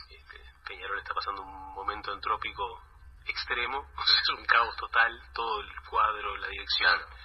Este, 0.09 0.41
Peñarol 0.67 0.99
está 0.99 1.15
pasando 1.15 1.43
un 1.43 1.75
momento 1.75 2.13
entrópico 2.13 2.83
extremo. 3.27 3.91
Es 4.23 4.29
un 4.31 4.45
caos 4.47 4.77
total. 4.77 5.21
Todo 5.35 5.61
el 5.61 5.83
cuadro, 5.89 6.37
la 6.37 6.49
dirección. 6.49 6.99
Claro. 6.99 7.17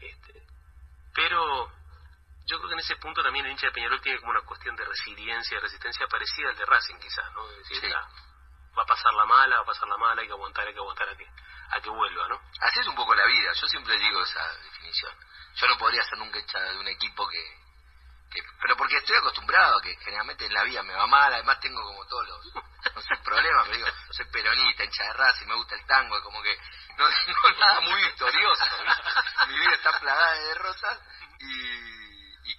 Este, 0.00 0.46
pero 1.14 1.79
yo 2.50 2.58
creo 2.58 2.68
que 2.70 2.74
en 2.74 2.80
ese 2.80 2.96
punto 2.96 3.22
también 3.22 3.46
el 3.46 3.52
hincha 3.52 3.66
de 3.66 3.72
Peñarol 3.72 4.00
tiene 4.00 4.18
como 4.18 4.32
una 4.32 4.42
cuestión 4.42 4.74
de 4.74 4.84
resiliencia, 4.84 5.56
de 5.56 5.60
resistencia 5.62 6.06
parecida 6.08 6.48
al 6.50 6.56
de 6.56 6.66
Racing 6.66 6.98
quizás, 6.98 7.32
¿no? 7.32 7.46
De 7.46 7.58
decir, 7.58 7.80
Sí. 7.80 7.92
"Ah, 7.94 8.08
va 8.76 8.82
a 8.82 8.86
pasar 8.86 9.12
la 9.14 9.24
mala, 9.24 9.56
va 9.56 9.62
a 9.62 9.66
pasar 9.66 9.88
la 9.88 9.96
mala, 9.96 10.20
hay 10.20 10.26
que 10.26 10.32
aguantar, 10.32 10.66
hay 10.66 10.72
que 10.74 10.80
aguantar 10.80 11.08
a 11.08 11.16
que, 11.16 11.26
a 11.70 11.80
que 11.80 11.90
vuelva, 11.90 12.28
¿no? 12.28 12.40
Así 12.60 12.80
es 12.80 12.86
un 12.88 12.96
poco 12.96 13.14
la 13.14 13.24
vida, 13.26 13.52
yo 13.52 13.66
siempre 13.68 13.96
digo 13.98 14.22
esa 14.22 14.46
definición. 14.64 15.12
Yo 15.54 15.68
no 15.68 15.76
podría 15.78 16.02
ser 16.04 16.18
nunca 16.18 16.38
hincha 16.40 16.58
de 16.60 16.78
un 16.78 16.88
equipo 16.88 17.28
que, 17.28 17.42
que... 18.32 18.40
Pero 18.60 18.76
porque 18.76 18.96
estoy 18.96 19.16
acostumbrado 19.16 19.78
a 19.78 19.82
que 19.82 19.96
generalmente 19.98 20.46
en 20.46 20.54
la 20.54 20.64
vida 20.64 20.82
me 20.82 20.94
va 20.94 21.06
mal, 21.06 21.32
además 21.32 21.60
tengo 21.60 21.80
como 21.82 22.04
todos 22.06 22.26
los... 22.28 22.64
No 22.94 23.00
sé, 23.02 23.14
problemas, 23.22 23.66
pero 23.68 23.76
digo, 23.76 23.88
soy 24.10 24.24
peronista, 24.26 24.84
hincha 24.84 25.04
de 25.04 25.12
Racing, 25.12 25.46
me 25.46 25.54
gusta 25.54 25.74
el 25.76 25.86
tango, 25.86 26.16
es 26.16 26.22
como 26.24 26.42
que 26.42 26.56
no 26.96 27.06
tengo 27.08 27.50
nada 27.60 27.80
muy 27.80 28.02
victorioso. 28.02 28.64
¿viste? 28.64 29.46
Mi 29.48 29.58
vida 29.58 29.74
está 29.74 30.00
plagada 30.00 30.32
de 30.32 30.44
derrotas 30.46 30.98
y, 31.40 31.44
y 31.44 31.89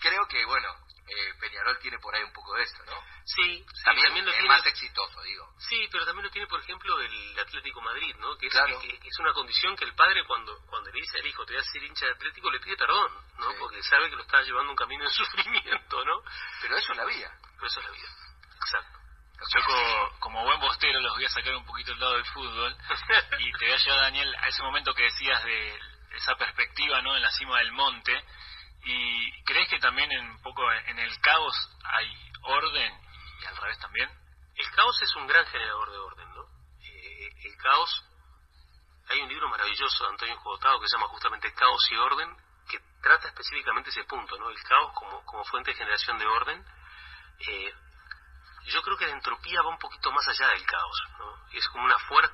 creo 0.02 0.28
que, 0.28 0.44
bueno, 0.46 0.68
eh, 1.08 1.34
Peñarol 1.40 1.78
tiene 1.80 2.00
por 2.00 2.16
ahí 2.16 2.24
un 2.24 2.32
poco 2.34 2.54
de 2.56 2.64
esto, 2.64 2.84
¿no? 2.86 2.94
Sí, 3.26 3.64
sí, 3.68 3.84
También, 3.84 4.08
también 4.08 4.26
lo 4.26 4.32
es 4.32 4.38
tiene. 4.38 4.50
más 4.50 4.66
exitoso, 4.66 5.22
digo. 5.24 5.54
Sí, 5.60 5.88
pero 5.92 6.06
también 6.06 6.26
lo 6.26 6.32
tiene, 6.32 6.48
por 6.48 6.60
ejemplo, 6.62 7.00
el 7.02 7.40
Atlético 7.40 7.82
Madrid, 7.82 8.16
¿no? 8.18 8.38
Que 8.38 8.48
es, 8.48 8.52
Claro. 8.54 8.80
que- 8.80 8.98
que 9.00 9.08
es 9.08 9.20
una 9.20 9.34
condición 9.34 9.76
que 9.76 9.86
el 9.86 9.94
padre 9.96 10.24
cuando 10.26 10.58
cuando 10.68 10.90
le 10.92 11.00
dice 11.02 11.20
al 11.20 11.26
hijo, 11.28 11.46
te 11.46 11.54
voy 11.54 11.62
a 11.62 11.66
ser 11.66 11.84
hincha 11.84 12.06
de 12.06 12.12
Atlético, 12.14 12.50
le 12.52 12.60
pide 12.60 12.78
perdón, 12.78 13.12
¿no? 13.40 13.52
Sí. 13.52 13.58
Porque 13.60 13.84
sabe 13.84 14.10
que 14.10 14.16
lo 14.16 14.24
está 14.24 14.42
llevando 14.42 14.72
un 14.72 14.78
camino 14.78 15.04
de 15.04 15.10
sufrimiento, 15.14 16.06
¿no? 16.06 16.22
Pero 16.62 16.78
eso 16.78 16.92
es 16.94 16.98
la 16.98 17.06
vida. 17.06 17.32
Pero 17.56 17.68
eso 17.68 17.80
es 17.80 17.86
la 17.86 17.92
vida. 17.92 18.10
Exacto. 18.56 19.00
Yo 19.56 19.66
co- 19.66 20.20
como, 20.20 20.44
buen 20.46 20.60
bostero 20.60 21.00
los 21.00 21.16
voy 21.16 21.26
a 21.26 21.30
sacar 21.30 21.56
un 21.56 21.66
poquito 21.66 21.92
del 21.92 22.00
lado 22.00 22.14
del 22.14 22.26
fútbol 22.26 22.78
y 23.40 23.52
te 23.54 23.66
voy 23.66 23.74
a 23.74 23.78
llevar, 23.78 24.00
Daniel, 24.02 24.36
a 24.36 24.48
ese 24.48 24.62
momento 24.62 24.94
que 24.94 25.04
decías 25.04 25.44
de 25.44 25.80
esa 26.16 26.36
perspectiva 26.36 27.02
no 27.02 27.16
en 27.16 27.22
la 27.24 27.32
cima 27.32 27.58
del 27.58 27.72
monte. 27.72 28.24
¿Y 28.84 29.44
crees 29.44 29.70
que 29.70 29.80
también 29.80 30.12
en 30.12 30.32
un 30.32 30.42
poco 30.42 30.64
en 30.72 30.98
el 30.98 31.20
caos 31.22 31.56
hay 31.84 32.08
orden 32.44 32.94
y 33.42 33.46
al 33.46 33.58
revés 33.58 33.80
también? 33.80 34.10
El 34.56 34.72
caos 34.72 35.02
es 35.02 35.16
un 35.16 35.28
gran 35.28 35.46
generador 35.48 35.92
de 35.92 35.98
orden, 35.98 36.30
¿no? 36.34 36.44
Eh, 36.84 37.30
el 37.44 37.58
caos, 37.58 38.04
hay 39.10 39.22
un 39.22 39.30
libro 39.30 39.50
maravilloso 39.50 40.04
de 40.04 40.10
Antonio 40.10 40.38
Jotado 40.38 40.80
que 40.80 40.88
se 40.88 40.98
llama 40.98 41.08
justamente 41.10 41.54
Caos 41.54 41.88
y 41.92 41.98
Orden, 41.98 42.36
que 42.70 42.80
trata 43.02 43.28
específicamente 43.28 43.90
ese 43.90 44.04
punto, 44.06 44.38
¿no? 44.38 44.50
El 44.50 44.64
caos 44.64 44.94
como, 44.94 45.44
fuente 45.46 45.72
de 45.72 45.78
generación 45.78 46.18
de 46.18 46.26
orden. 46.26 46.66
Eh, 47.40 47.74
yo 48.66 48.82
creo 48.82 48.98
que 48.98 49.08
la 49.08 49.14
entropía 49.14 49.62
va 49.62 49.70
un 49.70 49.80
poquito 49.80 50.12
más 50.12 50.28
allá 50.28 50.48
del 50.50 50.66
caos, 50.66 51.04
¿no? 51.18 51.48
Es 51.52 51.68
como 51.70 51.86
una 51.86 51.98
fuerza, 52.00 52.34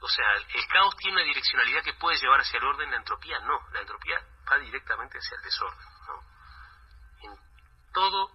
o 0.00 0.08
sea, 0.08 0.32
el 0.54 0.66
caos 0.68 0.96
tiene 0.96 1.16
una 1.16 1.24
direccionalidad 1.24 1.82
que 1.82 1.94
puede 1.94 2.18
llevar 2.18 2.40
hacia 2.40 2.58
el 2.58 2.64
orden, 2.64 2.90
la 2.90 2.96
entropía 2.96 3.38
no, 3.40 3.60
la 3.72 3.80
entropía 3.80 4.18
va 4.50 4.58
directamente 4.58 5.18
hacia 5.18 5.36
el 5.36 5.42
desorden, 5.42 5.88
¿no? 6.06 6.22
En 7.22 7.38
todo 7.92 8.30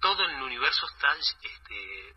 todo 0.00 0.22
el 0.24 0.42
universo 0.42 0.86
está 0.86 1.12
este 1.14 2.10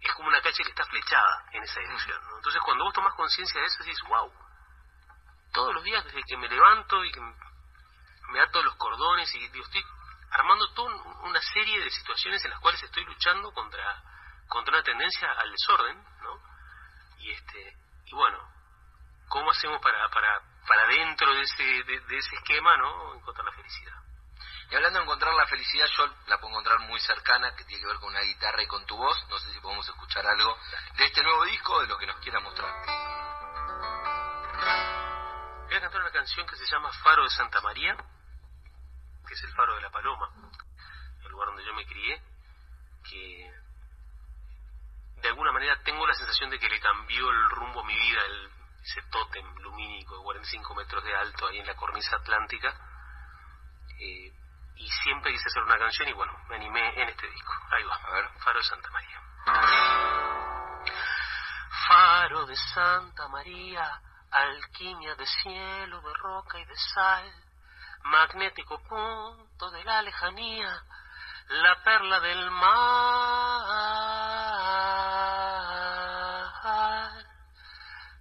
es 0.00 0.12
como 0.14 0.28
una 0.28 0.40
calle 0.42 0.62
que 0.62 0.70
está 0.70 0.84
flechada 0.84 1.44
en 1.52 1.62
esa 1.62 1.80
dirección 1.80 2.22
¿no? 2.28 2.36
entonces 2.36 2.60
cuando 2.62 2.84
vos 2.84 2.92
tomás 2.92 3.14
conciencia 3.14 3.60
de 3.60 3.66
eso 3.66 3.82
dices 3.84 4.02
wow 4.08 4.30
todos 5.52 5.74
los 5.74 5.82
días 5.84 6.04
desde 6.04 6.22
que 6.24 6.36
me 6.36 6.48
levanto 6.48 7.02
y 7.04 7.10
que 7.12 7.20
me 7.20 8.40
ato 8.40 8.62
los 8.62 8.76
cordones 8.76 9.34
y 9.34 9.48
digo, 9.48 9.64
estoy 9.64 9.82
armando 10.32 10.68
toda 10.74 10.94
un- 10.94 11.16
una 11.30 11.40
serie 11.40 11.82
de 11.82 11.90
situaciones 11.90 12.44
en 12.44 12.50
las 12.50 12.60
cuales 12.60 12.82
estoy 12.82 13.04
luchando 13.04 13.52
contra 13.52 14.02
contra 14.48 14.74
una 14.74 14.82
tendencia 14.84 15.32
al 15.32 15.50
desorden 15.50 15.96
no 16.22 16.40
y 17.20 17.30
este 17.30 17.76
y 18.04 18.14
bueno 18.14 18.38
cómo 19.28 19.50
hacemos 19.50 19.80
para 19.80 20.08
para 20.10 20.40
para 20.66 20.86
dentro 20.86 21.34
de 21.34 21.42
ese 21.42 21.62
de, 21.62 22.00
de 22.00 22.18
ese 22.18 22.36
esquema 22.36 22.76
no 22.76 23.14
encontrar 23.14 23.44
la 23.44 23.52
felicidad 23.52 23.94
Y 24.70 24.76
hablando 24.76 24.98
de 24.98 25.04
encontrar 25.04 25.34
la 25.34 25.46
felicidad, 25.46 25.86
yo 25.96 26.06
la 26.26 26.38
puedo 26.38 26.50
encontrar 26.50 26.78
muy 26.80 27.00
cercana, 27.00 27.54
que 27.56 27.64
tiene 27.64 27.82
que 27.82 27.88
ver 27.88 27.96
con 27.96 28.10
una 28.10 28.20
guitarra 28.20 28.62
y 28.62 28.66
con 28.66 28.84
tu 28.86 28.96
voz. 28.96 29.16
No 29.28 29.38
sé 29.38 29.52
si 29.52 29.60
podemos 29.60 29.88
escuchar 29.88 30.26
algo 30.26 30.56
de 30.96 31.04
este 31.06 31.22
nuevo 31.22 31.44
disco 31.44 31.74
o 31.74 31.80
de 31.80 31.88
lo 31.88 31.98
que 31.98 32.06
nos 32.06 32.16
quiera 32.20 32.40
mostrar. 32.40 32.72
Voy 35.66 35.76
a 35.76 35.80
cantar 35.80 36.00
una 36.00 36.10
canción 36.10 36.46
que 36.46 36.56
se 36.56 36.66
llama 36.66 36.92
Faro 37.04 37.24
de 37.24 37.30
Santa 37.30 37.60
María, 37.60 37.96
que 39.26 39.34
es 39.34 39.42
el 39.44 39.52
faro 39.54 39.74
de 39.76 39.82
la 39.82 39.90
Paloma, 39.90 40.28
el 41.24 41.30
lugar 41.30 41.48
donde 41.48 41.64
yo 41.64 41.74
me 41.74 41.86
crié, 41.86 42.20
que 43.08 43.52
de 45.16 45.28
alguna 45.28 45.52
manera 45.52 45.80
tengo 45.84 46.06
la 46.06 46.14
sensación 46.14 46.50
de 46.50 46.58
que 46.58 46.68
le 46.68 46.80
cambió 46.80 47.30
el 47.30 47.50
rumbo 47.50 47.80
a 47.80 47.84
mi 47.84 47.94
vida, 47.94 48.20
el, 48.26 48.59
ese 48.82 49.02
tótem 49.10 49.44
lumínico 49.60 50.16
de 50.16 50.22
45 50.24 50.74
metros 50.74 51.04
de 51.04 51.16
alto 51.16 51.46
ahí 51.46 51.58
en 51.58 51.66
la 51.66 51.76
cornisa 51.76 52.16
atlántica. 52.16 52.74
Eh, 53.98 54.32
y 54.76 54.90
siempre 55.02 55.32
quise 55.32 55.46
hacer 55.46 55.62
una 55.62 55.78
canción 55.78 56.08
y 56.08 56.12
bueno, 56.12 56.32
me 56.48 56.56
animé 56.56 57.02
en 57.02 57.08
este 57.08 57.28
disco. 57.28 57.52
Ahí 57.70 57.84
va, 57.84 57.94
a 57.96 58.10
ver, 58.12 58.28
Faro 58.38 58.58
de 58.58 58.64
Santa 58.64 58.90
María. 58.90 59.20
Faro 61.86 62.46
de 62.46 62.56
Santa 62.56 63.28
María, 63.28 64.00
alquimia 64.30 65.14
de 65.16 65.26
cielo, 65.26 66.00
de 66.00 66.14
roca 66.14 66.58
y 66.58 66.64
de 66.64 66.76
sal, 66.76 67.30
magnético 68.04 68.78
punto 68.88 69.70
de 69.70 69.84
la 69.84 70.02
lejanía, 70.02 70.82
la 71.48 71.82
perla 71.82 72.20
del 72.20 72.50
mar, 72.50 73.64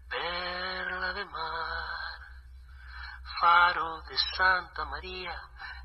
perla 0.09 1.13
de 1.13 1.25
mar, 1.25 2.19
faro 3.39 4.01
de 4.01 4.17
Santa 4.35 4.83
María, 4.85 5.33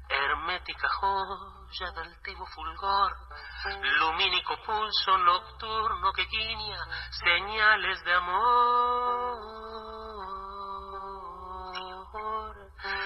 hermética 0.09 0.89
joya 0.89 1.91
del 1.93 2.21
tibo 2.23 2.45
fulgor, 2.47 3.17
lumínico 4.01 4.57
pulso 4.67 5.19
nocturno 5.19 6.13
que 6.13 6.25
guiña 6.27 6.79
señales 7.11 8.05
de 8.05 8.13
amor, 8.13 9.39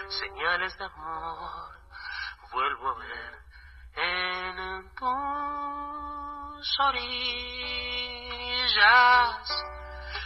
señales 0.08 0.78
de 0.78 0.84
amor, 0.84 1.78
vuelvo 2.50 2.88
a 2.88 2.94
ver 2.94 3.38
en 3.96 4.94
tus 4.94 6.80
orillas 6.80 7.58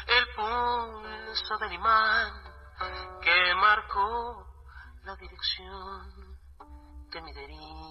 el 0.06 0.28
pulso 0.34 1.58
del 1.58 1.72
imán 1.72 2.51
que 3.20 3.54
marcó 3.54 4.46
la 5.04 5.16
dirección 5.16 6.38
de 7.10 7.22
mi 7.22 7.32
deriva. 7.32 7.82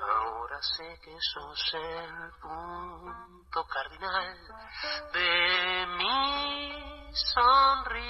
Ahora 0.00 0.60
sé 0.62 1.00
que 1.02 1.16
sos 1.20 1.74
el 1.74 2.30
punto 2.40 3.64
cardinal 3.66 4.38
de 5.12 5.86
mi 5.98 7.12
sonrisa. 7.34 8.04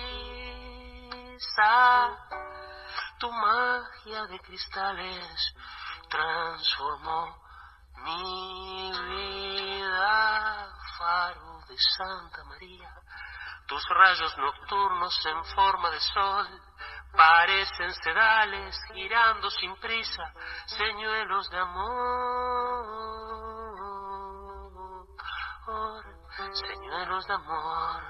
Tu 3.18 3.30
magia 3.30 4.26
de 4.26 4.40
cristales 4.40 5.54
transformó 6.08 7.44
mi 8.04 8.92
vida, 9.08 10.68
faro 10.98 11.60
de 11.68 11.76
Santa 11.78 12.44
María. 12.44 13.03
Tus 13.66 13.82
rayos 13.88 14.36
nocturnos 14.38 15.26
en 15.26 15.44
forma 15.54 15.90
de 15.90 16.00
sol. 16.00 16.46
Parecen 17.16 17.92
sedales 17.94 18.76
girando 18.92 19.48
sin 19.50 19.76
prisa, 19.76 20.32
señuelos 20.66 21.48
de 21.48 21.58
amor, 21.58 22.84
señuelos 26.52 27.26
de 27.26 27.34
amor. 27.34 28.02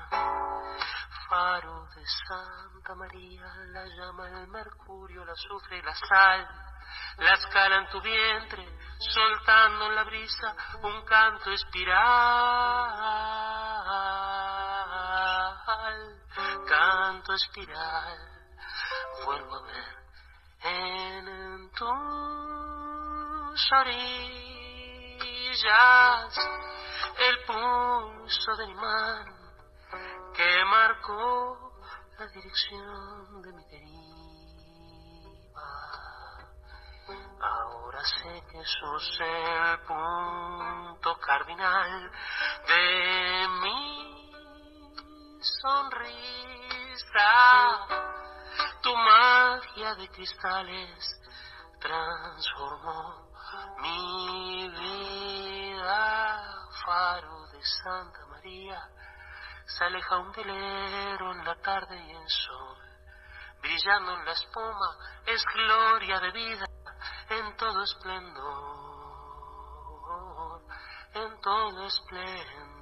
Faro 1.29 1.87
de 1.95 2.05
Santa 2.27 2.95
María, 2.95 3.47
la 3.73 3.85
llama 3.87 4.29
el 4.29 4.49
mercurio, 4.49 5.23
el 5.23 5.29
azufre 5.31 5.79
y 5.79 5.83
la 5.83 5.95
sal, 5.95 6.49
la 7.19 7.35
escala 7.35 7.77
en 7.77 7.89
tu 7.91 8.01
vientre, 8.01 8.67
soltando 8.99 9.87
en 9.87 9.95
la 9.95 10.05
brisa 10.05 10.57
un 10.83 11.05
canto 11.05 11.51
espiral, 11.51 12.01
canto 16.67 17.35
espiral, 17.35 18.19
vuelvo 19.25 19.57
a 19.57 19.63
ver 19.63 20.05
en 20.63 21.71
tus 21.73 21.89
orillas 23.73 24.35
el 27.19 27.45
pulso 27.45 28.57
del 28.57 28.71
imán 28.71 29.27
que 30.35 30.65
marcó 30.65 31.73
la 32.19 32.27
dirección 32.27 33.43
de 33.43 33.53
mi 33.53 33.65
deriva. 33.67 34.05
Ahora 37.41 38.05
sé 38.05 38.43
que 38.51 38.65
sos 38.65 39.21
el 39.21 39.79
punto 39.81 41.19
cardinal 41.21 42.11
de 42.67 43.49
mi 43.61 44.24
sonrisa. 45.63 47.31
Tu 48.83 48.97
magia 48.97 49.95
de 49.95 50.09
cristales 50.09 51.21
transformó 51.81 53.31
mi 53.79 54.69
vida, 54.69 55.89
faro 56.85 57.47
de 57.49 57.65
Santa 57.65 58.27
María 58.27 58.91
se 59.67 59.85
aleja 59.85 60.19
un 60.19 60.31
velero 60.33 61.33
en 61.33 61.45
la 61.45 61.57
tarde 61.57 61.97
y 61.97 62.11
en 62.11 62.29
sol, 62.29 62.77
brillando 63.61 64.15
en 64.15 64.25
la 64.25 64.33
espuma, 64.33 64.97
es 65.27 65.45
gloria 65.55 66.21
de 66.21 66.31
vida 66.33 66.67
en 67.31 67.57
todo 67.57 67.83
esplendor, 67.83 68.43
en 71.15 71.41
todo 71.41 71.87
esplendor. 71.87 72.74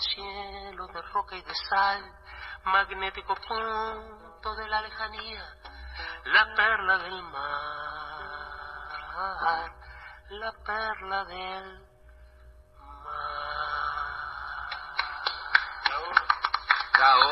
Cielo, 0.00 0.86
de 0.88 1.02
roca 1.12 1.36
y 1.36 1.42
de 1.42 1.54
sal, 1.68 2.02
magnético 2.64 3.34
punto 3.34 4.54
de 4.56 4.68
la 4.68 4.82
lejanía, 4.82 5.44
la 6.24 6.54
perla 6.54 6.98
del 6.98 7.22
mar, 7.22 7.42
la 10.28 10.52
perla 10.64 11.24
del 11.24 11.85
Bravo. 16.96 17.30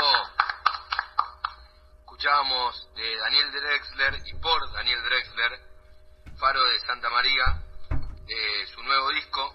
Escuchábamos 2.00 2.94
de 2.96 3.16
Daniel 3.16 3.50
Drexler 3.50 4.20
y 4.26 4.34
por 4.34 4.72
Daniel 4.72 5.02
Drexler, 5.04 5.58
Faro 6.38 6.62
de 6.64 6.80
Santa 6.80 7.08
María, 7.08 7.62
de 8.26 8.66
su 8.74 8.82
nuevo 8.82 9.08
disco, 9.10 9.54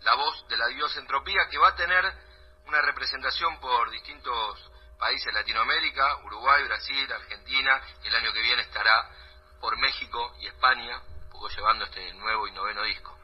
La 0.00 0.14
voz 0.14 0.48
de 0.48 0.56
la 0.56 0.66
diosa 0.68 0.98
entropía, 0.98 1.46
que 1.50 1.58
va 1.58 1.68
a 1.68 1.76
tener 1.76 2.10
una 2.66 2.80
representación 2.80 3.60
por 3.60 3.90
distintos 3.90 4.70
países 4.98 5.26
de 5.26 5.32
Latinoamérica, 5.32 6.24
Uruguay, 6.24 6.64
Brasil, 6.64 7.12
Argentina, 7.12 7.82
y 8.02 8.08
el 8.08 8.14
año 8.14 8.32
que 8.32 8.40
viene 8.40 8.62
estará 8.62 9.10
por 9.60 9.76
México 9.76 10.36
y 10.40 10.46
España, 10.46 11.02
un 11.06 11.30
poco 11.30 11.50
llevando 11.50 11.84
este 11.84 12.14
nuevo 12.14 12.48
y 12.48 12.52
noveno 12.52 12.82
disco. 12.84 13.18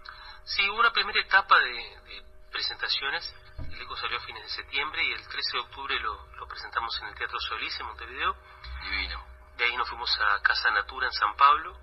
Sí, 0.45 0.69
una 0.69 0.93
primera 0.93 1.21
etapa 1.21 1.59
de 1.59 2.23
presentaciones. 2.53 3.35
El 3.71 3.79
disco 3.79 3.97
salió 3.97 4.19
a 4.19 4.21
fines 4.23 4.43
de 4.43 4.49
septiembre 4.51 5.05
y 5.05 5.13
el 5.13 5.29
13 5.29 5.53
de 5.53 5.59
octubre 5.61 6.01
lo, 6.01 6.27
lo 6.37 6.47
presentamos 6.49 6.99
en 7.01 7.09
el 7.09 7.15
Teatro 7.15 7.39
Solís 7.39 7.79
en 7.79 7.87
Montevideo. 7.87 8.37
Divino. 8.83 9.25
De 9.57 9.65
ahí 9.65 9.77
nos 9.77 9.89
fuimos 9.89 10.11
a 10.21 10.43
Casa 10.43 10.71
Natura 10.71 11.07
en 11.07 11.13
San 11.13 11.37
Pablo. 11.37 11.79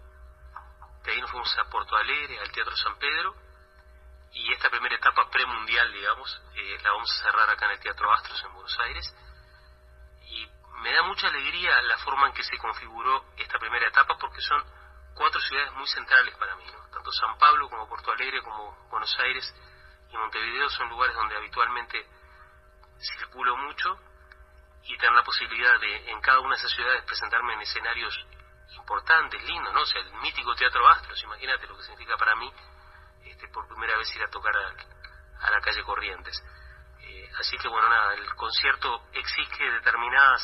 De 1.04 1.12
ahí 1.12 1.22
nos 1.22 1.32
fuimos 1.32 1.58
a 1.58 1.64
Porto 1.70 1.96
Alegre, 1.96 2.40
al 2.40 2.52
Teatro 2.52 2.76
San 2.76 2.98
Pedro. 2.98 3.34
Y 4.34 4.52
esta 4.52 4.70
primera 4.70 4.96
etapa 4.96 5.30
premundial, 5.30 5.94
digamos, 5.94 6.42
eh, 6.56 6.78
la 6.84 6.92
vamos 6.92 7.10
a 7.10 7.24
cerrar 7.24 7.50
acá 7.50 7.66
en 7.66 7.72
el 7.72 7.80
Teatro 7.80 8.12
Astros 8.12 8.44
en 8.44 8.54
Buenos 8.54 8.80
Aires. 8.80 9.16
Y 10.24 10.46
me 10.82 10.92
da 10.92 11.04
mucha 11.04 11.28
alegría 11.28 11.82
la 11.84 11.98
forma 12.00 12.28
en 12.28 12.34
que 12.34 12.44
se 12.44 12.58
configuró 12.58 13.24
esta 13.38 13.58
primera 13.60 13.88
etapa 13.88 14.18
porque 14.18 14.42
son 14.42 14.62
cuatro 15.14 15.40
ciudades 15.40 15.72
muy 15.74 15.88
centrales 15.88 16.36
para 16.36 16.56
mí, 16.58 16.66
¿no? 16.66 16.90
Tanto 16.92 17.12
San 17.14 17.38
Pablo 17.38 17.70
como 17.70 17.88
Porto 17.88 18.12
Alegre 18.12 18.44
como 18.44 18.76
Buenos 18.90 19.18
Aires 19.20 19.56
y 20.10 20.18
Montevideo 20.18 20.70
son 20.70 20.90
lugares 20.90 21.16
donde 21.16 21.36
habitualmente 21.36 22.06
circulo 23.00 23.58
mucho 23.58 24.00
y 24.84 24.98
tener 24.98 25.14
la 25.14 25.24
posibilidad 25.24 25.80
de 25.80 26.12
en 26.12 26.22
cada 26.22 26.40
una 26.40 26.56
de 26.56 26.60
esas 26.60 26.72
ciudades 26.72 27.04
presentarme 27.04 27.54
en 27.54 27.62
escenarios 27.62 28.26
importantes, 28.76 29.42
lindos, 29.44 29.74
¿no? 29.74 29.82
O 29.82 29.86
sea, 29.86 30.02
el 30.02 30.14
mítico 30.16 30.56
Teatro 30.56 30.88
Astros, 30.88 31.22
imagínate 31.24 31.68
lo 31.68 31.78
que 31.78 31.84
significa 31.84 32.18
para 32.18 32.36
mí 32.36 32.52
este, 33.26 33.48
por 33.50 33.68
primera 33.68 33.98
vez 33.98 34.14
ir 34.16 34.24
a 34.24 34.30
tocar 34.30 34.56
a, 34.56 35.52
la 35.52 35.62
calle 35.62 35.84
Corrientes. 35.84 36.44
Eh, 37.02 37.30
así 37.40 37.58
que 37.58 37.68
bueno, 37.68 37.90
nada, 37.90 38.14
el 38.14 38.34
concierto 38.36 39.08
exige 39.14 39.72
determinadas 39.72 40.42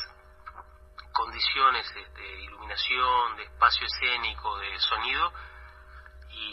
condiciones 1.11 1.85
este, 1.87 2.21
de 2.21 2.41
iluminación, 2.41 3.35
de 3.37 3.43
espacio 3.43 3.85
escénico, 3.85 4.57
de 4.59 4.79
sonido, 4.79 5.33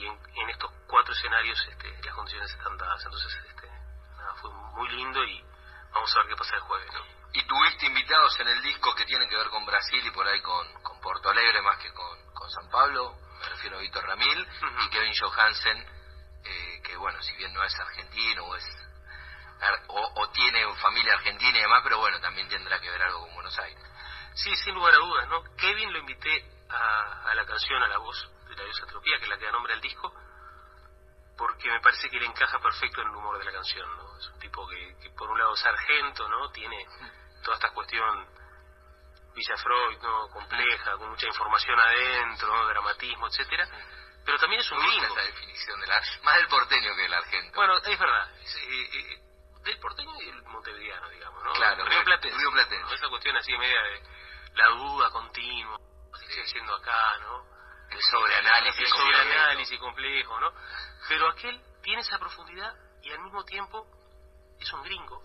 y 0.01 0.07
en, 0.07 0.19
en 0.35 0.51
estos 0.51 0.71
cuatro 0.87 1.13
escenarios 1.13 1.59
este, 1.69 1.93
las 2.03 2.15
condiciones 2.15 2.51
están 2.51 2.77
dadas. 2.79 3.05
Entonces, 3.05 3.35
este, 3.49 3.69
nada, 4.17 4.35
fue 4.41 4.51
muy 4.51 4.89
lindo 4.89 5.23
y 5.25 5.45
vamos 5.93 6.17
a 6.17 6.21
ver 6.21 6.29
qué 6.29 6.37
pasa 6.37 6.57
el 6.57 6.63
jueves, 6.63 6.93
¿no? 6.95 7.05
Y 7.33 7.47
tuviste 7.47 7.87
invitados 7.87 8.41
en 8.41 8.49
el 8.49 8.63
disco 8.63 8.95
que 8.95 9.05
tienen 9.05 9.29
que 9.29 9.37
ver 9.37 9.49
con 9.51 9.65
Brasil 9.67 10.05
y 10.05 10.11
por 10.11 10.27
ahí 10.27 10.41
con, 10.41 10.83
con 10.83 11.01
Porto 11.01 11.31
Alegre 11.31 11.63
más 11.63 11.79
que 11.79 11.93
con, 11.93 12.33
con 12.33 12.51
San 12.51 12.69
Pablo. 12.71 13.15
Me 13.41 13.49
refiero 13.49 13.77
a 13.77 13.81
Víctor 13.81 14.05
Ramil 14.05 14.49
y 14.85 14.89
Kevin 14.91 15.15
Johansen, 15.21 15.79
eh, 16.45 16.83
que 16.83 16.97
bueno, 16.97 17.23
si 17.23 17.37
bien 17.37 17.53
no 17.55 17.63
es 17.63 17.79
argentino 17.79 18.45
o 18.45 18.57
es 18.57 18.65
o, 19.89 20.13
o 20.17 20.31
tiene 20.31 20.75
familia 20.77 21.13
argentina 21.13 21.59
y 21.59 21.61
demás, 21.61 21.83
pero 21.85 21.99
bueno, 21.99 22.19
también 22.21 22.49
tendrá 22.49 22.81
que 22.81 22.91
ver 22.91 23.03
algo 23.03 23.21
con 23.21 23.35
Buenos 23.35 23.59
Aires. 23.59 23.85
Sí, 24.35 24.57
sin 24.57 24.75
lugar 24.75 24.95
a 24.95 24.99
dudas, 24.99 25.29
¿no? 25.29 25.43
Kevin 25.57 25.93
lo 25.93 25.99
invité 25.99 26.51
a, 26.71 27.31
a 27.31 27.35
la 27.35 27.45
canción, 27.45 27.83
a 27.83 27.89
la 27.89 27.99
voz 27.99 28.31
la 28.67 29.01
que 29.19 29.25
es 29.25 29.29
la 29.29 29.39
que 29.39 29.45
da 29.45 29.53
nombre 29.53 29.73
al 29.73 29.81
disco, 29.81 30.13
porque 31.37 31.71
me 31.71 31.81
parece 31.81 32.11
que 32.11 32.21
le 32.21 32.27
encaja 32.27 32.59
perfecto 32.59 33.01
en 33.01 33.09
el 33.09 33.17
humor 33.17 33.39
de 33.39 33.45
la 33.45 33.53
canción, 33.53 33.89
¿no? 33.97 34.19
Es 34.19 34.29
un 34.29 34.39
tipo 34.39 34.69
que, 34.69 34.97
que 35.03 35.11
por 35.11 35.31
un 35.31 35.39
lado 35.39 35.55
es 35.55 35.61
sargento, 35.61 36.29
¿no? 36.29 36.51
Tiene 36.51 36.87
toda 37.43 37.57
esta 37.57 37.71
cuestión 37.71 38.27
Villa 39.35 39.57
Freud, 39.57 39.99
¿no? 40.03 40.29
Compleja, 40.29 40.97
con 40.97 41.11
mucha 41.11 41.27
información 41.27 41.79
adentro, 41.79 42.49
¿no? 42.49 42.67
Dramatismo, 42.67 43.29
etcétera. 43.29 43.69
Pero 44.25 44.39
también 44.39 44.61
es 44.61 44.71
un 44.71 44.79
gringo. 44.79 45.07
esa 45.07 45.23
definición 45.23 45.81
más 46.23 46.37
del 46.37 46.49
porteño 46.49 46.95
que 46.95 47.03
del 47.03 47.15
argento. 47.15 47.57
Bueno, 47.57 47.79
es 47.79 47.99
verdad. 47.99 48.31
Es, 48.43 48.57
eh, 48.57 48.89
eh, 48.93 49.23
del 49.65 49.79
porteño 49.79 50.11
y 50.21 50.27
del 50.27 50.43
montevideano, 50.45 51.09
digamos, 51.09 51.45
¿no? 51.45 51.53
Claro, 51.53 51.85
Río 51.85 52.05
Platense. 52.05 52.39
Río 52.39 52.51
Platense. 52.53 52.85
¿no? 52.85 52.93
Esa 52.93 53.09
cuestión 53.09 53.37
así 53.37 53.57
media 53.57 53.83
de 53.83 54.03
la 54.55 54.67
duda 54.69 55.11
continua. 55.11 55.79
¿Qué 56.19 56.27
estoy 56.27 56.43
haciendo 56.43 56.75
acá, 56.75 57.19
no? 57.19 57.50
El 57.91 58.01
sobreanálisis. 58.03 58.81
El 58.81 58.89
sobreanálisis 58.89 59.79
complejo, 59.79 60.41
¿no? 60.41 60.53
Pero 61.09 61.29
aquel 61.29 61.61
tiene 61.83 62.03
esa 62.03 62.19
profundidad 62.19 62.75
y 63.03 63.11
al 63.11 63.21
mismo 63.21 63.45
tiempo 63.45 63.87
es 64.59 64.73
un 64.73 64.83
gringo. 64.83 65.23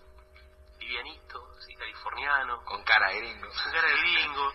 Livianito, 0.78 1.42
así, 1.58 1.74
californiano, 1.74 2.62
Con 2.64 2.84
cara 2.84 3.08
de 3.10 3.18
gringo. 3.18 3.48
con 3.48 3.72
cara 3.72 3.88
de 3.88 3.96
gringo. 4.00 4.52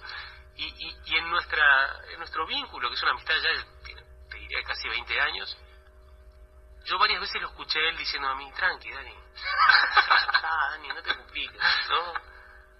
Y, 0.55 0.65
y, 0.65 0.97
y 1.05 1.17
en, 1.17 1.29
nuestra, 1.29 1.63
en 2.11 2.19
nuestro 2.19 2.45
vínculo, 2.45 2.89
que 2.89 2.95
es 2.95 3.01
una 3.01 3.11
amistad 3.11 3.33
ya, 3.35 3.49
de, 3.49 3.83
tiene, 3.85 4.01
te 4.29 4.37
diría, 4.37 4.63
casi 4.63 4.87
20 4.87 5.19
años, 5.19 5.57
yo 6.85 6.97
varias 6.99 7.21
veces 7.21 7.41
lo 7.41 7.47
escuché 7.49 7.79
a 7.79 7.89
él 7.89 7.97
diciendo 7.97 8.27
a 8.27 8.35
mí, 8.35 8.51
tranqui, 8.53 8.91
Dani. 8.91 9.13
ah, 10.43 10.67
Dani, 10.71 10.87
no 10.89 11.01
te 11.01 11.15
compliques, 11.15 11.61
¿no? 11.89 12.13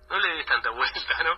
No 0.10 0.20
le 0.20 0.36
des 0.36 0.46
tanta 0.46 0.70
vuelta, 0.72 1.24
¿no? 1.24 1.36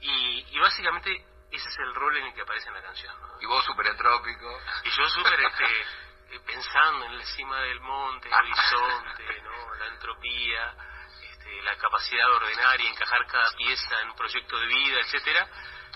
Y, 0.00 0.56
y 0.56 0.58
básicamente 0.58 1.24
ese 1.56 1.68
es 1.68 1.78
el 1.78 1.94
rol 1.94 2.16
en 2.16 2.26
el 2.26 2.34
que 2.34 2.42
aparece 2.42 2.68
en 2.68 2.74
la 2.74 2.82
canción, 2.82 3.20
¿no? 3.20 3.40
Y 3.40 3.46
vos 3.46 3.64
súper 3.64 3.86
entrópico. 3.86 4.60
Y 4.84 4.90
yo 4.90 5.08
súper 5.08 5.40
este, 5.40 5.64
eh, 6.30 6.40
pensando 6.46 7.06
en 7.06 7.18
la 7.18 7.24
cima 7.24 7.60
del 7.62 7.80
monte, 7.80 8.28
el 8.28 8.34
horizonte, 8.34 9.42
¿no? 9.42 9.74
la 9.74 9.86
entropía, 9.86 10.74
este, 11.22 11.62
la 11.62 11.76
capacidad 11.76 12.26
de 12.26 12.32
ordenar 12.32 12.80
y 12.80 12.86
encajar 12.86 13.26
cada 13.26 13.50
pieza 13.56 14.00
en 14.02 14.10
un 14.10 14.16
proyecto 14.16 14.58
de 14.58 14.66
vida, 14.66 15.00
etcétera 15.00 15.48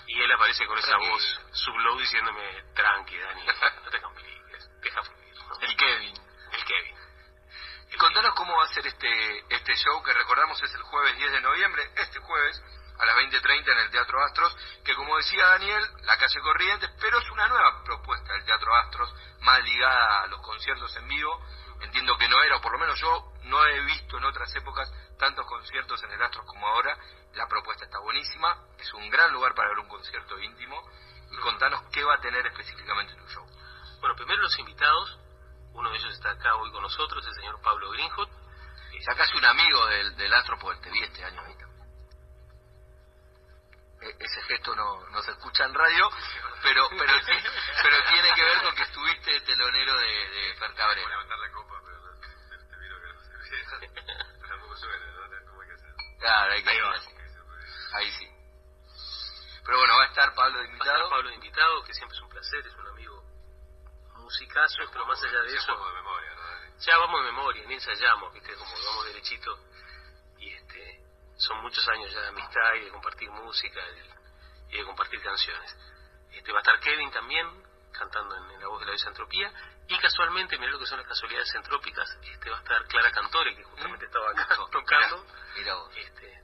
Y 0.07 0.21
él 0.21 0.31
aparece 0.31 0.65
con 0.65 0.77
esa 0.79 0.97
voz 0.97 1.41
sublow 1.51 1.99
diciéndome, 1.99 2.63
tranqui, 2.73 3.17
Dani, 3.17 3.45
no 3.85 3.89
te 3.91 4.01
compliques, 4.01 4.81
deja 4.81 5.03
fluir. 5.03 5.35
¿no? 5.35 5.59
El 5.61 5.77
Kevin. 5.77 6.15
El 6.51 6.65
Kevin. 6.65 6.95
Y 7.91 7.97
contanos 7.97 8.33
cómo 8.33 8.57
va 8.57 8.63
a 8.63 8.73
ser 8.73 8.87
este, 8.87 9.53
este 9.53 9.75
show 9.75 10.01
que 10.01 10.13
recordamos 10.13 10.61
es 10.63 10.73
el 10.73 10.81
jueves 10.81 11.15
10 11.15 11.31
de 11.31 11.41
noviembre, 11.41 11.91
este 11.95 12.19
jueves 12.19 12.59
a 13.03 13.05
las 13.05 13.15
20.30 13.17 13.69
en 13.69 13.79
el 13.79 13.89
Teatro 13.91 14.23
Astros, 14.23 14.55
que 14.83 14.95
como 14.95 15.17
decía 15.17 15.45
Daniel, 15.47 15.83
la 16.03 16.17
calle 16.17 16.39
Corrientes, 16.39 16.89
pero 17.01 17.19
es 17.19 17.29
una 17.31 17.47
nueva 17.49 17.83
propuesta 17.83 18.31
del 18.31 18.45
Teatro 18.45 18.73
Astros, 18.75 19.13
más 19.41 19.61
ligada 19.61 20.23
a 20.23 20.27
los 20.27 20.41
conciertos 20.41 20.95
en 20.95 21.07
vivo. 21.07 21.45
Entiendo 21.81 22.17
que 22.17 22.29
no 22.29 22.41
era, 22.43 22.57
o 22.57 22.61
por 22.61 22.71
lo 22.71 22.79
menos 22.79 22.97
yo 22.99 23.33
no 23.43 23.65
he 23.65 23.81
visto 23.81 24.17
en 24.17 24.23
otras 24.23 24.55
épocas 24.55 24.89
tantos 25.19 25.45
conciertos 25.45 26.01
en 26.03 26.11
el 26.11 26.21
Astros 26.21 26.45
como 26.45 26.65
ahora. 26.65 26.97
La 27.33 27.47
propuesta 27.47 27.83
está 27.83 27.99
buenísima, 27.99 28.57
es 28.77 28.93
un 28.93 29.09
gran 29.09 29.33
lugar 29.33 29.53
para 29.53 29.69
ver 29.69 29.79
un 29.79 29.89
concierto 29.89 30.39
íntimo. 30.39 30.81
Y 31.29 31.37
contanos 31.37 31.81
qué 31.91 32.03
va 32.03 32.15
a 32.15 32.21
tener 32.21 32.45
específicamente 32.47 33.15
tu 33.15 33.27
show. 33.27 33.45
Bueno, 33.99 34.15
primero 34.15 34.41
los 34.41 34.57
invitados, 34.59 35.19
uno 35.73 35.89
de 35.89 35.97
ellos 35.97 36.13
está 36.13 36.31
acá 36.31 36.55
hoy 36.55 36.71
con 36.71 36.83
nosotros, 36.83 37.25
el 37.25 37.33
señor 37.33 37.59
Pablo 37.61 37.89
Greenhut. 37.91 38.29
Ya 39.05 39.15
casi 39.15 39.35
un 39.35 39.43
amigo 39.43 39.85
del, 39.87 40.15
del 40.15 40.33
Astro, 40.33 40.57
porque 40.59 40.79
te 40.81 40.89
vi 40.91 41.03
este 41.03 41.25
año 41.25 41.41
ahí 41.41 41.55
ese 44.19 44.41
gesto 44.43 44.75
no, 44.75 45.09
no 45.09 45.21
se 45.21 45.31
escucha 45.31 45.65
en 45.65 45.73
radio, 45.73 46.09
pero 46.61 46.87
pero 46.97 47.13
sí, 47.25 47.33
pero 47.81 47.97
tiene 48.09 48.33
que 48.33 48.43
ver 48.43 48.61
con 48.63 48.75
que 48.75 48.83
estuviste 48.83 49.41
telonero 49.41 49.97
de, 49.97 50.29
de 50.29 50.55
Fer 50.55 50.73
Cabrera. 50.73 51.09
levantar 51.09 51.39
la 51.39 51.51
copa, 51.51 51.81
pero 51.85 51.99
te, 52.19 52.57
te 52.65 52.77
miro 52.77 52.99
que 53.01 53.13
no 53.13 53.23
se 53.23 53.31
ve. 53.37 53.89
Tampoco 54.47 54.75
suena, 54.77 55.05
¿no? 55.05 55.45
¿Cómo 55.47 55.61
hay 55.61 55.67
que 55.67 55.73
hacer? 55.73 55.93
Claro, 56.19 56.53
hay 56.53 56.63
que 56.63 56.69
Ahí 56.69 56.79
va. 56.79 56.95
Ahí 57.93 58.11
sí. 58.11 58.27
Pero 59.65 59.77
bueno, 59.77 59.95
va 59.97 60.03
a 60.03 60.07
estar 60.07 60.33
Pablo 60.35 60.59
de 60.59 60.67
Va 60.67 60.71
a 60.71 60.73
estar 60.73 60.97
invitado. 60.97 61.09
Pablo 61.09 61.29
de 61.29 61.35
invitado, 61.35 61.83
que 61.83 61.93
siempre 61.93 62.17
es 62.17 62.21
un 62.23 62.29
placer, 62.29 62.67
es 62.67 62.75
un 62.75 62.87
amigo 62.87 63.23
musicazo, 64.17 64.77
pero 64.91 65.05
más 65.05 65.21
allá 65.23 65.41
de 65.41 65.51
Ya 65.51 65.57
eso, 65.57 65.75
juego 65.75 65.87
de 65.87 65.95
memoria, 65.95 66.35
¿no? 66.35 66.79
Ya 66.79 66.97
vamos 66.97 67.19
de 67.21 67.25
memoria, 67.31 67.63
ni 67.67 67.73
ensayamos, 67.75 68.33
viste, 68.33 68.53
como 68.55 68.71
vamos 68.71 69.05
derechito. 69.05 69.59
Son 71.47 71.61
muchos 71.61 71.85
años 71.89 72.11
ya 72.13 72.21
de 72.21 72.27
amistad 72.27 72.73
y 72.75 72.85
de 72.85 72.89
compartir 72.91 73.29
música 73.31 73.79
y 74.69 74.77
de, 74.77 74.85
compartir 74.85 75.21
canciones. 75.21 75.75
Este, 76.31 76.51
va 76.51 76.59
a 76.59 76.61
estar 76.61 76.79
Kevin 76.79 77.11
también, 77.11 77.47
cantando 77.91 78.35
en, 78.37 78.51
en 78.51 78.61
la 78.61 78.67
voz 78.67 78.79
de 78.79 78.85
la 78.87 78.91
Desentropía. 78.93 79.51
Y 79.87 79.97
casualmente, 79.99 80.57
mirá 80.57 80.71
lo 80.71 80.79
que 80.79 80.85
son 80.85 80.97
las 80.99 81.07
casualidades 81.07 81.53
entrópicas, 81.55 82.09
este, 82.23 82.49
va 82.49 82.57
a 82.57 82.59
estar 82.59 82.85
Clara 82.87 83.11
Cantore, 83.11 83.55
que 83.55 83.63
justamente 83.63 84.05
estaba 84.05 84.29
acá 84.31 84.45
Justo, 84.55 84.67
tocando. 84.79 85.17
Mm. 85.17 85.25
Mira, 85.25 85.53
mira 85.55 85.75
vos. 85.75 85.95
Este, 85.97 86.41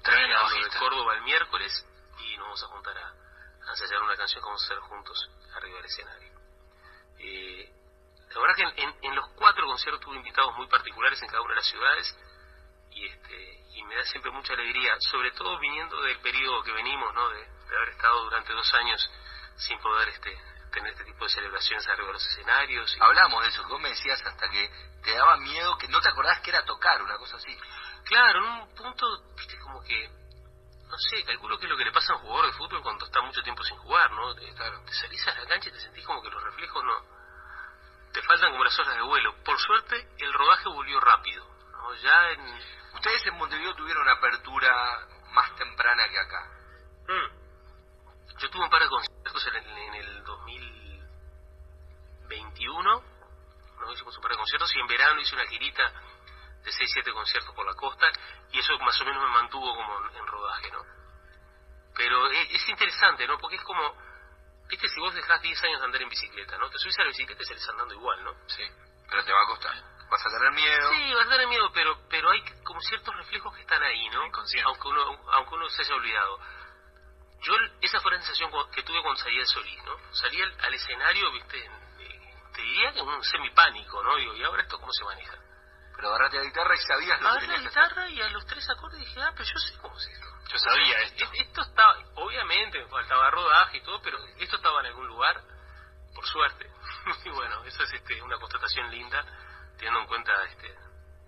de. 0.73 0.79
Córdoba 0.79 1.15
el 1.15 1.21
miércoles 1.23 1.85
y 2.19 2.37
nos 2.37 2.45
vamos 2.47 2.63
a 2.63 2.67
juntar 2.67 2.97
a, 2.97 3.07
a 3.07 3.69
ensayar 3.71 4.03
una 4.03 4.17
canción 4.17 4.41
que 4.41 4.45
vamos 4.45 4.61
a 4.61 4.65
hacer 4.65 4.79
juntos 4.79 5.29
arriba 5.55 5.75
del 5.77 5.85
escenario. 5.85 6.39
Eh, 7.19 7.73
la 8.33 8.41
verdad 8.41 8.55
que 8.55 8.61
en, 8.63 8.89
en- 8.89 8.95
en 9.03 9.15
los 9.15 9.29
cuatro 9.35 9.65
conciertos 9.65 10.01
tuve 10.01 10.17
invitados 10.17 10.53
muy 10.55 10.67
particulares 10.67 11.21
en 11.21 11.29
cada 11.29 11.41
una 11.41 11.51
de 11.51 11.61
las 11.61 11.67
ciudades 11.69 12.17
y 12.91 13.07
este 13.07 13.58
y 13.79 13.83
me 13.83 13.95
da 13.95 14.03
siempre 14.03 14.31
mucha 14.31 14.53
alegría, 14.53 14.95
sobre 14.99 15.31
todo 15.31 15.57
viniendo 15.59 16.01
del 16.01 16.19
periodo 16.19 16.61
que 16.63 16.71
venimos, 16.73 17.13
¿no? 17.13 17.29
De, 17.29 17.37
de 17.39 17.75
haber 17.77 17.89
estado 17.89 18.23
durante 18.25 18.51
dos 18.53 18.73
años 18.73 19.09
sin 19.57 19.79
poder 19.79 20.09
este 20.09 20.37
tener 20.71 20.91
este 20.91 21.03
tipo 21.05 21.23
de 21.23 21.29
celebraciones 21.31 21.87
arriba 21.87 22.07
de 22.07 22.13
los 22.13 22.27
escenarios. 22.27 22.95
y- 22.95 23.01
Hablamos 23.01 23.41
de 23.41 23.49
eso, 23.49 23.67
vos 23.67 23.81
me 23.81 23.89
decías 23.89 24.21
hasta 24.23 24.49
que 24.49 24.69
te 25.03 25.13
daba 25.15 25.37
miedo, 25.37 25.77
que 25.79 25.87
no 25.87 25.99
te 25.99 26.09
acordás 26.09 26.39
que 26.41 26.51
era 26.51 26.63
tocar, 26.63 27.01
una 27.01 27.17
cosa 27.17 27.37
así. 27.37 27.57
Claro, 28.05 28.37
en 28.39 28.45
un 28.45 28.75
punto, 28.75 29.05
viste, 29.35 29.57
como 29.59 29.81
que, 29.83 30.07
no 30.87 30.97
sé, 31.09 31.23
calculo 31.25 31.57
que 31.57 31.65
es 31.65 31.71
lo 31.71 31.77
que 31.77 31.85
le 31.85 31.91
pasa 31.91 32.13
a 32.13 32.17
un 32.17 32.21
jugador 32.21 32.45
de 32.47 32.53
fútbol 32.53 32.83
cuando 32.83 33.05
está 33.05 33.19
mucho 33.21 33.41
tiempo 33.41 33.63
sin 33.63 33.77
jugar, 33.77 34.11
¿no? 34.11 34.35
Te, 34.35 34.45
te 34.53 34.93
salís 34.93 35.27
a 35.27 35.33
la 35.39 35.45
cancha 35.47 35.69
y 35.69 35.71
te 35.71 35.79
sentís 35.79 36.05
como 36.05 36.21
que 36.21 36.29
los 36.29 36.43
reflejos 36.43 36.83
no... 36.83 37.01
Te 38.13 38.21
faltan 38.23 38.51
como 38.51 38.63
las 38.63 38.77
horas 38.79 38.95
de 38.95 39.01
vuelo. 39.01 39.35
Por 39.43 39.59
suerte, 39.59 40.07
el 40.19 40.33
rodaje 40.33 40.69
volvió 40.69 40.99
rápido, 40.99 41.45
¿no? 41.71 41.95
Ya 41.95 42.29
en... 42.31 42.78
Ustedes 42.93 43.25
en 43.27 43.37
Montevideo 43.37 43.75
tuvieron 43.75 44.03
una 44.03 44.13
apertura 44.13 45.07
más 45.31 45.55
temprana 45.55 46.09
que 46.09 46.19
acá. 46.19 46.49
Mm. 47.07 47.27
Yo 48.39 48.49
tuve 48.49 48.63
un 48.63 48.69
par 48.69 48.81
de 48.81 48.89
conciertos 48.89 49.47
en 49.47 49.55
el, 49.55 49.67
en 49.67 49.95
el 49.95 50.23
2021, 50.23 53.03
¿no? 53.79 53.93
Hicimos 53.93 54.15
un 54.15 54.21
par 54.21 54.31
de 54.31 54.37
conciertos 54.37 54.73
y 54.75 54.79
en 54.79 54.87
verano 54.87 55.19
hice 55.21 55.35
una 55.35 55.47
girita 55.47 55.91
de 56.63 56.71
6-7 56.71 57.11
conciertos 57.13 57.53
por 57.55 57.65
la 57.65 57.73
costa 57.73 58.11
y 58.51 58.59
eso 58.59 58.77
más 58.79 58.99
o 59.01 59.05
menos 59.05 59.23
me 59.23 59.29
mantuvo 59.29 59.75
como 59.75 60.07
en, 60.07 60.15
en 60.15 60.27
rodaje, 60.27 60.71
¿no? 60.71 60.85
Pero 61.95 62.31
es, 62.31 62.51
es 62.51 62.69
interesante, 62.69 63.27
¿no? 63.27 63.37
Porque 63.39 63.55
es 63.57 63.63
como, 63.63 63.95
viste, 64.67 64.87
si 64.87 64.99
vos 64.99 65.13
dejás 65.13 65.41
10 65.41 65.63
años 65.63 65.79
de 65.79 65.85
andar 65.85 66.01
en 66.01 66.09
bicicleta, 66.09 66.57
¿no? 66.57 66.69
Te 66.69 66.77
subís 66.77 66.97
a 66.99 67.03
la 67.03 67.09
bicicleta 67.09 67.43
y 67.43 67.45
salís 67.45 67.69
andando 67.69 67.93
igual, 67.93 68.23
¿no? 68.23 68.33
Sí. 68.47 68.63
Pero 69.09 69.25
te 69.25 69.33
va 69.33 69.41
a 69.41 69.47
costar. 69.47 69.88
Vas 70.09 70.25
a 70.25 70.29
tener 70.29 70.51
miedo. 70.53 70.89
Sí, 70.91 71.13
vas 71.13 71.27
a 71.27 71.29
tener 71.29 71.47
miedo, 71.47 71.71
pero 71.73 71.97
pero 72.09 72.31
hay 72.31 72.41
como 72.63 72.81
ciertos 72.81 73.15
reflejos 73.15 73.53
que 73.55 73.61
están 73.61 73.81
ahí, 73.83 74.09
¿no? 74.09 74.21
Aunque 74.23 74.87
uno 74.87 75.21
aunque 75.33 75.55
uno 75.55 75.69
se 75.69 75.81
haya 75.83 75.95
olvidado. 75.95 76.39
Yo 77.41 77.53
esa 77.81 77.99
fue 78.01 78.11
la 78.11 78.17
sensación 78.17 78.51
que 78.73 78.83
tuve 78.83 79.01
cuando 79.01 79.21
salí 79.21 79.37
de 79.37 79.45
Solís, 79.45 79.83
¿no? 79.85 79.95
Salí 80.13 80.41
al, 80.41 80.59
al 80.61 80.73
escenario, 80.73 81.31
viste, 81.31 81.57
eh, 81.99 82.33
te 82.53 82.61
diría 82.61 82.91
que 82.91 83.01
un 83.01 83.23
semipánico, 83.23 84.03
¿no? 84.03 84.15
Digo, 84.17 84.35
¿y 84.35 84.43
ahora 84.43 84.63
esto 84.63 84.77
cómo 84.79 84.91
se 84.91 85.05
maneja? 85.05 85.37
Pero 85.95 86.09
agarraste 86.09 86.37
la 86.37 86.43
guitarra 86.43 86.75
y 86.75 86.77
sabías 86.79 87.21
lo 87.21 87.23
que 87.23 87.29
Agarré 87.29 87.47
la 87.47 87.53
que 87.53 87.59
hacer. 87.67 87.69
guitarra 87.69 88.09
y 88.09 88.21
a 88.21 88.29
los 88.29 88.45
tres 88.45 88.69
acordes 88.69 88.99
dije, 88.99 89.21
ah, 89.21 89.31
pero 89.33 89.45
yo 89.45 89.57
sé 89.59 89.77
cómo 89.79 89.95
es 89.97 90.07
esto. 90.07 90.27
Yo 90.51 90.57
sabía 90.59 90.99
esto. 91.01 91.23
Es- 91.25 91.41
Esto 91.47 91.61
estaba, 91.61 91.95
obviamente, 92.15 92.79
me 92.83 92.89
faltaba 92.89 93.29
rodaje 93.31 93.77
y 93.77 93.81
todo, 93.83 94.01
pero 94.01 94.17
esto 94.37 94.55
estaba 94.57 94.79
en 94.81 94.87
algún 94.87 95.07
lugar, 95.07 95.41
por 96.15 96.25
suerte. 96.27 96.69
y 97.25 97.29
bueno, 97.29 97.63
eso 97.63 97.83
es 97.83 97.93
este, 97.93 98.21
una 98.21 98.37
constatación 98.37 98.89
linda, 98.91 99.23
teniendo 99.79 100.01
en 100.01 100.07
cuenta 100.07 100.31
este 100.43 100.75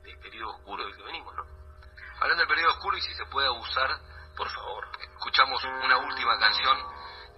el 0.04 0.20
periodo 0.20 0.52
oscuro 0.52 0.84
del 0.84 0.95
que 0.95 1.04
venimos, 1.04 1.34
¿no? 1.36 1.45
Hablando 2.20 2.41
del 2.41 2.47
periodo 2.47 2.72
oscuro 2.74 2.97
y 2.97 3.02
si 3.02 3.14
se 3.16 3.26
puede 3.26 3.47
abusar, 3.47 3.89
Por 4.36 4.49
favor. 4.49 4.88
escuchamos 4.99 5.64
una 5.64 5.97
última 5.97 6.38
canción 6.39 6.78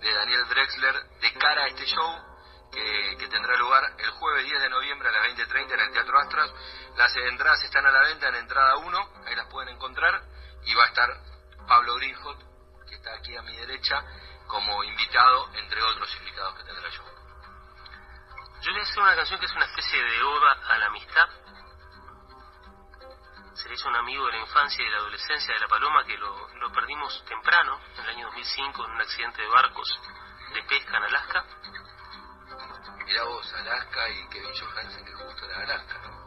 de 0.01 0.14
Daniel 0.14 0.47
Drexler 0.47 0.95
de 1.22 1.34
cara 1.34 1.64
a 1.64 1.68
este 1.68 1.86
show 1.86 2.34
que, 2.72 3.28
tendrá 3.30 3.55
lugar 3.57 3.84
el 3.97 4.09
jueves 4.11 4.45
10 4.45 4.61
de 4.61 4.70
noviembre 4.70 5.09
a 5.09 5.11
las 5.11 5.24
20.30 5.24 5.74
en 5.74 5.80
el 5.80 5.91
Teatro 5.91 6.20
Astras. 6.20 6.51
Las 6.97 7.16
entradas 7.16 7.64
están 7.64 7.86
a 7.86 7.91
la 7.91 8.01
venta 8.01 8.28
en 8.30 8.36
entrada 8.36 8.78
1, 8.78 9.09
ahí 9.26 9.36
las 9.36 9.47
pueden 9.47 9.76
encontrar 9.76 10.22
y 10.64 10.74
va 10.74 10.84
a 10.84 10.88
estar 10.88 11.09
Pablo 11.68 11.95
Greenhot, 11.95 12.38
que 12.88 12.95
está 12.95 13.14
aquí 13.14 13.36
a 13.36 13.41
mi 13.41 13.55
derecha, 13.55 14.03
como 14.47 14.84
invitado, 14.84 15.49
entre 15.55 15.82
otros 15.82 16.16
invitados 16.18 16.55
que 16.55 16.64
tendrá 16.64 16.89
yo. 16.89 17.12
Yo 18.64 18.72
le 18.72 18.80
voy 18.80 18.88
a 18.88 18.89
hacer 18.89 19.03
una 19.03 19.16
canción 19.16 19.39
que 19.41 19.45
es 19.45 19.51
una 19.51 19.66
especie 19.66 20.01
de 20.01 20.24
oda 20.24 20.57
a 20.70 20.78
la 20.78 20.86
amistad. 20.86 21.28
Se 23.55 23.68
le 23.68 23.76
hizo 23.76 23.88
a 23.88 23.89
un 23.89 23.97
amigo 23.97 24.26
de 24.28 24.32
la 24.32 24.38
infancia 24.39 24.82
y 24.82 24.86
de 24.86 24.91
la 24.91 24.97
adolescencia 24.99 25.53
de 25.53 25.59
La 25.59 25.68
Paloma 25.68 26.05
que 26.05 26.18
lo, 26.18 26.47
lo 26.55 26.72
perdimos 26.72 27.26
temprano, 27.26 27.78
en 27.97 28.03
el 28.05 28.09
año 28.11 28.26
2005, 28.28 28.86
en 28.86 28.91
un 28.91 29.01
accidente 29.01 29.41
de 29.41 29.49
barcos 29.49 29.99
de 30.53 30.64
pesca 30.64 30.95
en 30.95 31.03
Alaska. 31.03 31.45
Mirá 33.05 33.24
vos, 33.26 33.53
Alaska 33.53 34.09
y 34.09 34.30
Kevin 34.30 34.53
Johansen, 34.57 35.05
que 35.05 35.11
justo 35.11 35.45
era 35.45 35.59
Alaska, 35.59 35.99
¿no? 35.99 36.24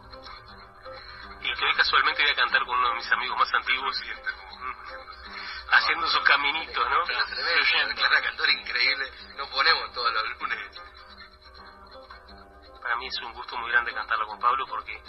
Y 1.40 1.54
que 1.54 1.64
hoy 1.64 1.74
casualmente 1.74 2.22
voy 2.22 2.32
a 2.32 2.36
cantar 2.36 2.66
con 2.66 2.78
uno 2.78 2.88
de 2.90 2.94
mis 2.96 3.12
amigos 3.12 3.38
más 3.38 3.54
antiguos, 3.54 4.02
haciendo 5.70 6.06
su 6.06 6.22
caminito, 6.22 6.86
¿no? 6.86 7.02
Tremendo, 7.04 7.62
es 7.62 8.10
una 8.10 8.20
cantora 8.20 8.52
increíble, 8.52 9.10
no 9.36 9.48
ponemos 9.48 9.90
todos 9.94 10.12
los 10.12 10.38
lunes. 10.38 10.95
Para 12.86 12.96
mí 12.98 13.08
es 13.08 13.18
un 13.18 13.32
gusto 13.32 13.56
muy 13.56 13.68
grande 13.72 13.92
cantarlo 13.92 14.28
con 14.28 14.38
Pablo 14.38 14.64
porque, 14.68 15.02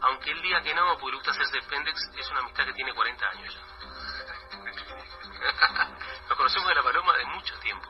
aunque 0.00 0.32
él 0.32 0.42
diga 0.42 0.60
que 0.60 0.74
no, 0.74 0.98
porque 0.98 1.12
le 1.12 1.18
gusta 1.18 1.30
hacerse 1.30 1.62
pendex, 1.68 2.00
es 2.18 2.28
una 2.30 2.40
amistad 2.40 2.64
que 2.64 2.72
tiene 2.72 2.92
40 2.92 3.28
años 3.28 3.54
ya. 3.54 3.60
Nos 6.28 6.36
conocemos 6.36 6.66
de 6.66 6.74
la 6.74 6.82
paloma 6.82 7.16
de 7.16 7.24
mucho 7.26 7.56
tiempo. 7.60 7.88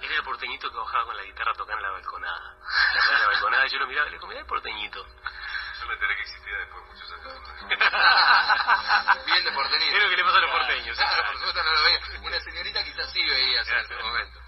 Era 0.00 0.14
el 0.14 0.22
porteñito 0.22 0.70
que 0.70 0.76
bajaba 0.78 1.04
con 1.04 1.14
la 1.18 1.22
guitarra 1.22 1.52
tocando 1.52 1.76
en 1.76 1.82
la 1.82 1.90
balconada. 1.90 2.56
En 2.94 3.20
la 3.20 3.26
balconada 3.26 3.66
yo 3.66 3.78
lo 3.78 3.86
miraba 3.88 4.06
y 4.06 4.10
le 4.12 4.16
digo, 4.16 4.26
mirá 4.26 4.40
el 4.40 4.46
porteñito. 4.46 5.04
Yo 5.04 5.86
me 5.86 5.92
enteré 5.92 6.16
que 6.16 6.22
existía 6.22 6.56
después 6.56 6.82
de 6.82 6.88
muchos 6.88 7.12
años. 7.12 7.34
Bien 9.26 9.44
de 9.44 9.52
porteñito. 9.52 9.96
Es 9.98 10.02
lo 10.02 10.08
que 10.08 10.16
le 10.16 10.24
pasa 10.24 10.38
a 10.38 10.40
los 10.40 10.50
porteños. 10.50 10.96
¿sí? 10.96 11.04
Claro, 11.04 11.26
por 11.26 11.36
supuesto 11.36 11.62
no 11.62 11.74
lo 11.74 11.82
veía. 11.82 12.00
Una 12.22 12.40
señorita 12.40 12.82
quizás 12.84 13.12
sí 13.12 13.22
veía 13.22 13.60
en 13.60 13.76
ese 13.76 14.02
momento. 14.02 14.40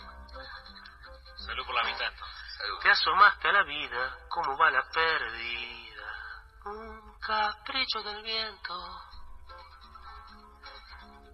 Salud 1.37 1.67
por 1.67 1.75
la. 1.75 1.83
Salud. 1.83 2.32
Te 2.81 2.91
asomaste 2.91 3.49
a 3.49 3.53
la 3.53 3.65
vida, 3.65 4.19
cómo 4.29 4.57
va 4.57 4.71
la 4.71 4.83
pérdida. 4.91 6.45
Un 6.65 7.19
capricho 7.19 8.03
del 8.03 8.23
viento. 8.23 8.75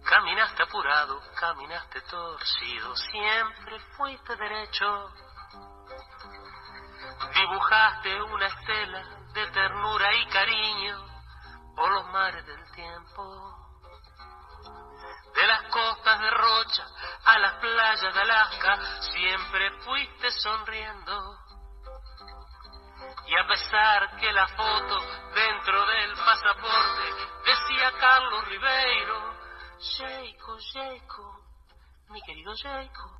Caminaste 0.05 0.63
apurado, 0.63 1.21
caminaste 1.39 2.01
torcido, 2.01 2.95
siempre 2.95 3.79
fuiste 3.95 4.35
derecho. 4.35 5.13
Dibujaste 7.35 8.21
una 8.23 8.47
estela 8.47 9.03
de 9.33 9.47
ternura 9.51 10.15
y 10.15 10.27
cariño 10.29 11.05
por 11.75 11.91
los 11.91 12.07
mares 12.07 12.45
del 12.45 12.71
tiempo. 12.71 13.55
De 15.35 15.45
las 15.45 15.63
costas 15.71 16.19
de 16.21 16.29
Rocha 16.31 16.85
a 17.29 17.37
las 17.37 17.53
playas 17.59 18.13
de 18.13 18.21
Alaska, 18.21 19.01
siempre 19.01 19.71
fuiste 19.81 20.31
sonriendo. 20.31 21.37
Y 23.27 23.37
a 23.37 23.47
pesar 23.47 24.17
que 24.17 24.31
la 24.33 24.47
foto 24.47 24.99
dentro 25.35 25.85
del 25.85 26.15
pasaporte 26.15 27.03
decía 27.45 27.91
Carlos 27.99 28.45
Ribeiro, 28.45 29.33
Jayco, 29.97 30.57
Jayco, 30.73 31.45
mi 32.09 32.21
querido 32.23 32.51
Jayco, 32.63 33.19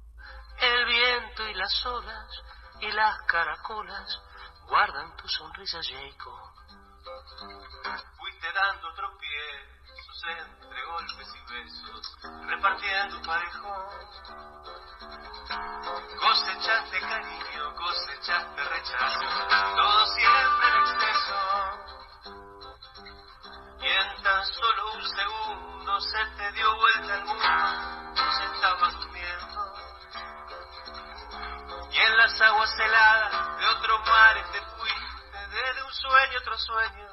el 0.58 0.86
viento 0.86 1.48
y 1.48 1.54
las 1.54 1.86
olas 1.86 2.44
y 2.82 2.92
las 2.92 3.22
caracolas 3.28 4.22
guardan 4.68 5.16
tu 5.18 5.28
sonrisa, 5.28 5.80
Jayco. 5.84 6.54
Fuiste 8.18 8.52
dando 8.54 8.92
entre 10.28 10.86
golpes 10.86 11.28
y 11.34 11.54
besos, 11.54 12.18
repartiendo 12.46 13.22
parejo. 13.22 13.90
Cosechaste 16.20 17.00
cariño, 17.00 17.76
cosechaste 17.76 18.64
rechazo, 18.64 19.26
todo 19.76 20.06
siempre 20.08 20.68
en 20.68 20.76
exceso. 20.82 21.38
Y 23.82 23.88
en 23.88 24.24
tan 24.24 24.46
solo 24.46 24.94
un 24.94 25.08
segundo 25.08 26.02
se 26.02 26.26
te 26.38 26.52
dio 26.52 26.76
vuelta 26.76 27.16
el 27.16 27.26
mundo, 27.26 28.14
tú 28.16 28.24
estabas 28.54 28.94
durmiendo. 29.00 29.60
Y 31.92 31.98
en 31.98 32.18
las 32.18 32.42
aguas 32.42 32.78
heladas 32.78 33.58
de 33.58 33.66
otros 33.68 34.00
mares 34.06 34.52
te 34.52 34.62
fuiste, 34.62 35.48
desde 35.50 35.84
un 35.84 35.94
sueño 35.94 36.40
otro 36.40 36.58
sueño. 36.58 37.09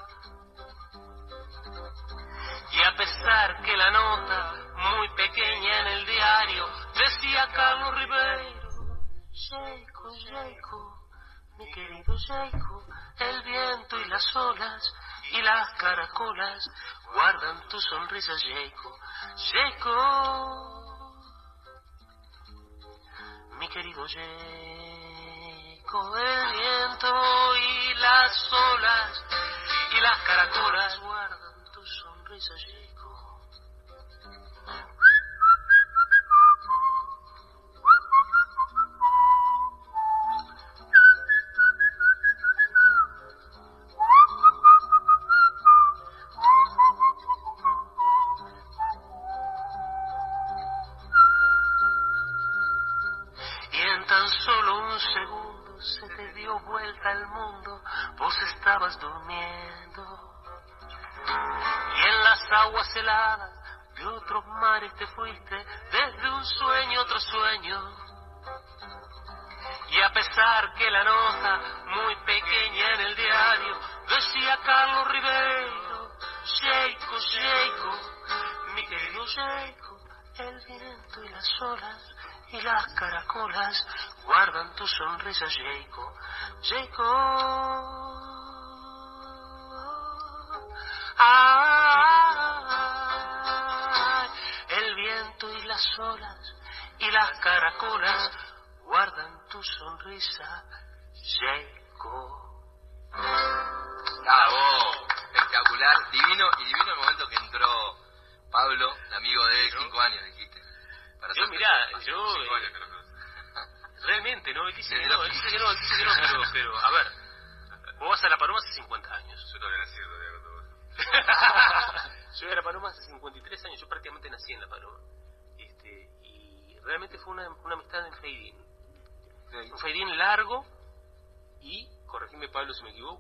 A 2.87 2.95
pesar 2.95 3.63
que 3.63 3.77
la 3.77 3.91
nota, 3.91 4.55
muy 4.77 5.09
pequeña 5.17 5.81
en 5.81 5.87
el 5.89 6.07
diario, 6.07 6.69
decía 6.95 7.49
Carlos 7.53 7.97
Ribeiro, 7.97 8.69
Jayco, 9.51 10.15
Jayco, 10.25 11.09
mi 11.59 11.69
querido 11.73 12.17
Jayco, 12.29 12.87
el 13.19 13.43
viento 13.43 14.01
y 14.01 14.05
las 14.05 14.37
olas 14.37 14.95
y 15.33 15.43
las 15.43 15.75
caracolas 15.75 16.71
guardan 17.13 17.69
tu 17.69 17.81
sonrisa, 17.81 18.35
Jayco, 18.39 18.97
Jayco, 19.51 21.17
mi 23.59 23.69
querido 23.69 24.07
Jayco, 24.07 26.17
el 26.19 26.53
viento 26.53 27.57
y 27.57 27.95
las 27.95 28.53
olas 28.53 29.25
y 29.91 30.01
las 30.01 30.23
caracolas 30.23 31.01
guardan 31.01 31.65
tu 31.73 31.85
sonrisa, 31.85 32.16
Jayco. 32.29 33.41
Y 34.67 35.06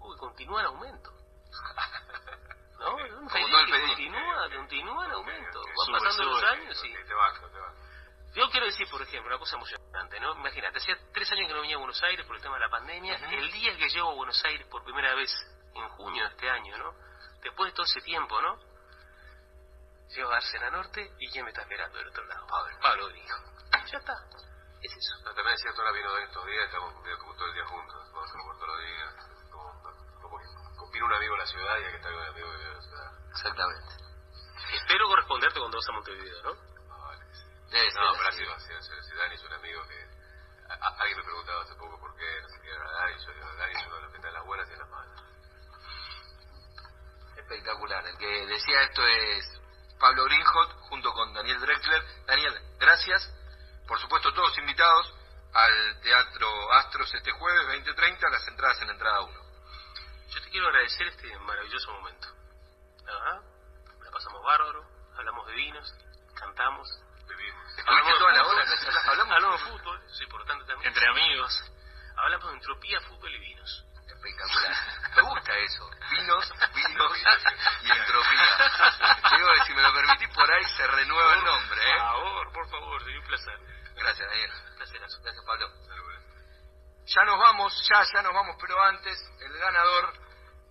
si 0.06 0.12
me 0.12 0.14
equivoco, 0.14 0.14
que 0.14 0.20
continúa 0.20 0.60
en 0.60 0.66
aumento. 0.66 1.10
¿No? 2.78 2.94
Un 2.94 3.30
fade-in 3.30 3.50
todo 3.50 3.60
el 3.60 3.66
que 3.66 3.86
continúa, 3.86 4.50
continúa 4.50 5.06
en 5.06 5.12
aumento. 5.12 5.62
Van 5.62 6.02
pasando 6.02 6.24
los 6.24 6.42
años 6.44 6.84
y... 6.84 6.92
Te 6.92 7.14
banco, 7.14 7.48
te 7.48 7.58
banco. 7.58 7.80
Yo 8.34 8.50
quiero 8.50 8.66
decir, 8.66 8.86
por 8.90 9.00
ejemplo, 9.00 9.28
una 9.30 9.38
cosa 9.38 9.56
emocionante, 9.56 10.20
¿no? 10.20 10.34
Imagínate, 10.34 10.76
hacía 10.76 10.96
tres 11.12 11.32
años 11.32 11.48
que 11.48 11.54
no 11.54 11.62
venía 11.62 11.76
a 11.76 11.78
Buenos 11.78 12.02
Aires 12.02 12.26
por 12.26 12.36
el 12.36 12.42
tema 12.42 12.56
de 12.56 12.60
la 12.60 12.68
pandemia. 12.68 13.14
El 13.14 13.50
día 13.50 13.76
que 13.78 13.88
llego 13.88 14.10
a 14.10 14.14
Buenos 14.14 14.44
Aires 14.44 14.66
por 14.66 14.84
primera 14.84 15.14
vez, 15.14 15.32
en 15.74 15.88
junio 15.88 16.22
de 16.22 16.28
este 16.34 16.50
año, 16.50 16.76
¿no? 16.76 16.92
Después 17.42 17.72
de 17.72 17.76
todo 17.76 17.86
ese 17.86 18.02
tiempo, 18.02 18.40
¿no? 18.42 18.58
Llego 20.08 20.30
a 20.30 20.36
Arsena 20.36 20.70
Norte 20.70 21.12
y 21.18 21.30
¿quién 21.30 21.44
me 21.44 21.50
está 21.50 21.62
esperando 21.62 21.96
del 21.96 22.08
otro 22.08 22.24
lado? 22.26 22.46
Pablo. 22.46 22.78
Pablo 22.82 23.08
Grijo. 23.08 23.38
Ya 23.90 23.98
está. 23.98 24.12
Es 24.82 24.92
eso. 24.92 25.16
No, 25.24 25.32
también 25.34 25.54
es 25.54 25.62
cierto, 25.62 25.80
ahora 25.80 25.92
vino 25.92 26.18
en 26.18 26.24
estos 26.24 26.46
días, 26.46 26.64
estamos 26.66 26.94
todo 27.36 27.46
el 27.46 27.54
día 27.54 27.66
juntos, 27.66 28.12
vamos 28.12 28.30
a 28.30 28.42
por 28.44 28.58
todos 28.58 28.68
los 28.68 28.80
días, 28.80 29.35
vino 30.96 31.06
un 31.06 31.12
amigo 31.12 31.34
a 31.34 31.38
la 31.38 31.46
ciudad 31.46 31.78
y 31.78 31.84
hay 31.84 31.90
que 31.90 31.96
estar 31.96 32.12
con 32.12 32.20
un 32.22 32.28
amigo 32.28 32.50
que 32.50 32.56
vive 32.56 32.70
en 32.70 32.76
la 32.76 32.82
ciudad. 32.82 33.12
Exactamente. 33.30 33.94
Espero 34.72 35.08
corresponderte 35.08 35.58
cuando 35.60 35.76
vas 35.78 35.88
a 35.88 35.92
Montevideo, 35.92 36.42
¿no? 36.42 36.52
Ah, 36.90 36.98
vale, 37.08 37.24
sí. 37.34 37.44
Debe 37.70 37.90
ser 37.90 38.00
No, 38.00 38.12
pero 38.16 38.28
así 38.28 38.44
va, 38.44 38.58
sí, 38.60 39.14
Dani 39.16 39.34
es 39.34 39.42
un 39.44 39.52
amigo 39.52 39.82
que... 39.88 39.98
a- 40.70 40.74
a- 40.74 40.96
alguien 41.00 41.18
me 41.18 41.24
preguntaba 41.24 41.62
hace 41.62 41.74
poco 41.74 42.00
por 42.00 42.16
qué 42.16 42.40
no 42.42 42.48
sé 42.48 42.60
quién 42.60 42.74
era 42.74 42.90
Dani, 42.90 43.14
yo 43.24 43.32
digo, 43.34 43.54
Dani 43.56 43.72
es 43.74 43.86
uno 43.86 43.94
de 43.96 44.00
los 44.02 44.10
que 44.10 44.16
está 44.16 44.28
en 44.28 44.34
las 44.34 44.44
buenas 44.46 44.68
y 44.68 44.72
en 44.72 44.78
las 44.78 44.88
malas. 44.88 45.22
Espectacular. 47.36 48.06
El 48.06 48.16
que 48.18 48.46
decía 48.46 48.82
esto 48.82 49.06
es 49.06 49.60
Pablo 50.00 50.24
Greenhot 50.24 50.72
junto 50.88 51.12
con 51.12 51.32
Daniel 51.34 51.60
Drexler. 51.60 52.02
Daniel, 52.26 52.58
gracias. 52.78 53.30
Por 53.86 54.00
supuesto, 54.00 54.32
todos 54.32 54.56
invitados 54.58 55.14
al 55.52 56.00
Teatro 56.00 56.72
Astros 56.72 57.12
este 57.14 57.30
jueves 57.32 57.66
20.30, 57.84 58.30
las 58.30 58.48
entradas 58.48 58.80
en 58.82 58.90
entrada 58.90 59.20
1. 59.22 59.45
Yo 60.28 60.40
te 60.42 60.50
quiero 60.50 60.66
agradecer 60.68 61.06
este 61.08 61.38
maravilloso 61.40 61.92
momento. 61.92 62.28
La 63.04 63.12
verdad, 63.12 63.40
la 64.04 64.10
pasamos 64.10 64.42
bárbaro, 64.44 64.84
hablamos 65.16 65.46
de 65.46 65.52
vinos, 65.54 65.94
cantamos. 66.34 66.88
Toda 68.18 68.32
la 68.32 68.46
hora, 68.46 68.62
acá, 68.62 69.10
hablamos- 69.10 69.34
hablamos 69.34 69.60
de 69.64 69.70
fútbol, 69.70 70.02
eso 70.04 70.14
es 70.14 70.20
importante 70.22 70.64
también. 70.64 70.88
Entre 70.88 71.06
amigos. 71.08 71.72
Hablamos 72.16 72.48
de 72.48 72.54
entropía, 72.54 73.00
fútbol 73.02 73.34
y 73.34 73.38
vinos. 73.38 73.84
Espectacular. 74.06 74.74
Me 75.16 75.22
gusta 75.22 75.54
eso. 75.58 75.90
Vinos, 76.10 76.52
vinos 76.74 77.12
y 77.82 77.90
entropía. 77.90 78.56
Digo 79.36 79.48
si 79.66 79.74
me 79.74 79.82
lo 79.82 79.92
permitís, 79.92 80.28
por 80.30 80.50
ahí 80.50 80.64
se 80.76 80.86
renueva 80.86 81.34
el 81.34 81.44
nombre, 81.44 81.80
Por 81.80 81.88
¿eh? 81.88 81.98
favor, 81.98 82.52
por 82.52 82.70
favor, 82.70 83.02
sería 83.02 83.20
un 83.20 83.26
placer. 83.26 83.58
Gracias, 83.96 84.28
Daniel. 84.28 84.52
Placerazo. 84.76 85.20
Gracias, 85.22 85.44
Pablo. 85.44 85.68
Ya 87.06 87.24
nos 87.24 87.38
vamos, 87.38 87.88
ya, 87.88 88.02
ya 88.14 88.22
nos 88.22 88.34
vamos, 88.34 88.56
pero 88.60 88.82
antes, 88.82 89.16
el 89.40 89.52
ganador 89.58 90.12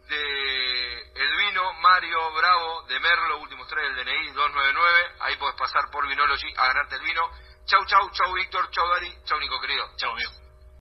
de 0.08 1.02
el 1.16 1.38
vino, 1.38 1.74
Mario 1.76 2.34
Bravo, 2.34 2.84
de 2.84 3.00
Merlo, 3.00 3.40
últimos 3.40 3.68
tres 3.68 3.96
del 3.96 4.06
DNI, 4.06 4.32
299. 4.34 5.16
Ahí 5.22 5.38
podés 5.38 5.56
pasar 5.56 5.90
por 5.92 6.08
Vinology 6.08 6.54
a 6.58 6.68
ganarte 6.68 6.96
el 6.96 7.02
vino. 7.02 7.22
Chau, 7.66 7.86
chau, 7.86 8.12
chau, 8.12 8.34
Víctor, 8.34 8.70
chau, 8.70 8.88
Dari, 8.90 9.18
chau, 9.24 9.40
Nico, 9.40 9.60
querido. 9.62 9.90
Chao, 9.96 10.12
amigo. 10.12 10.45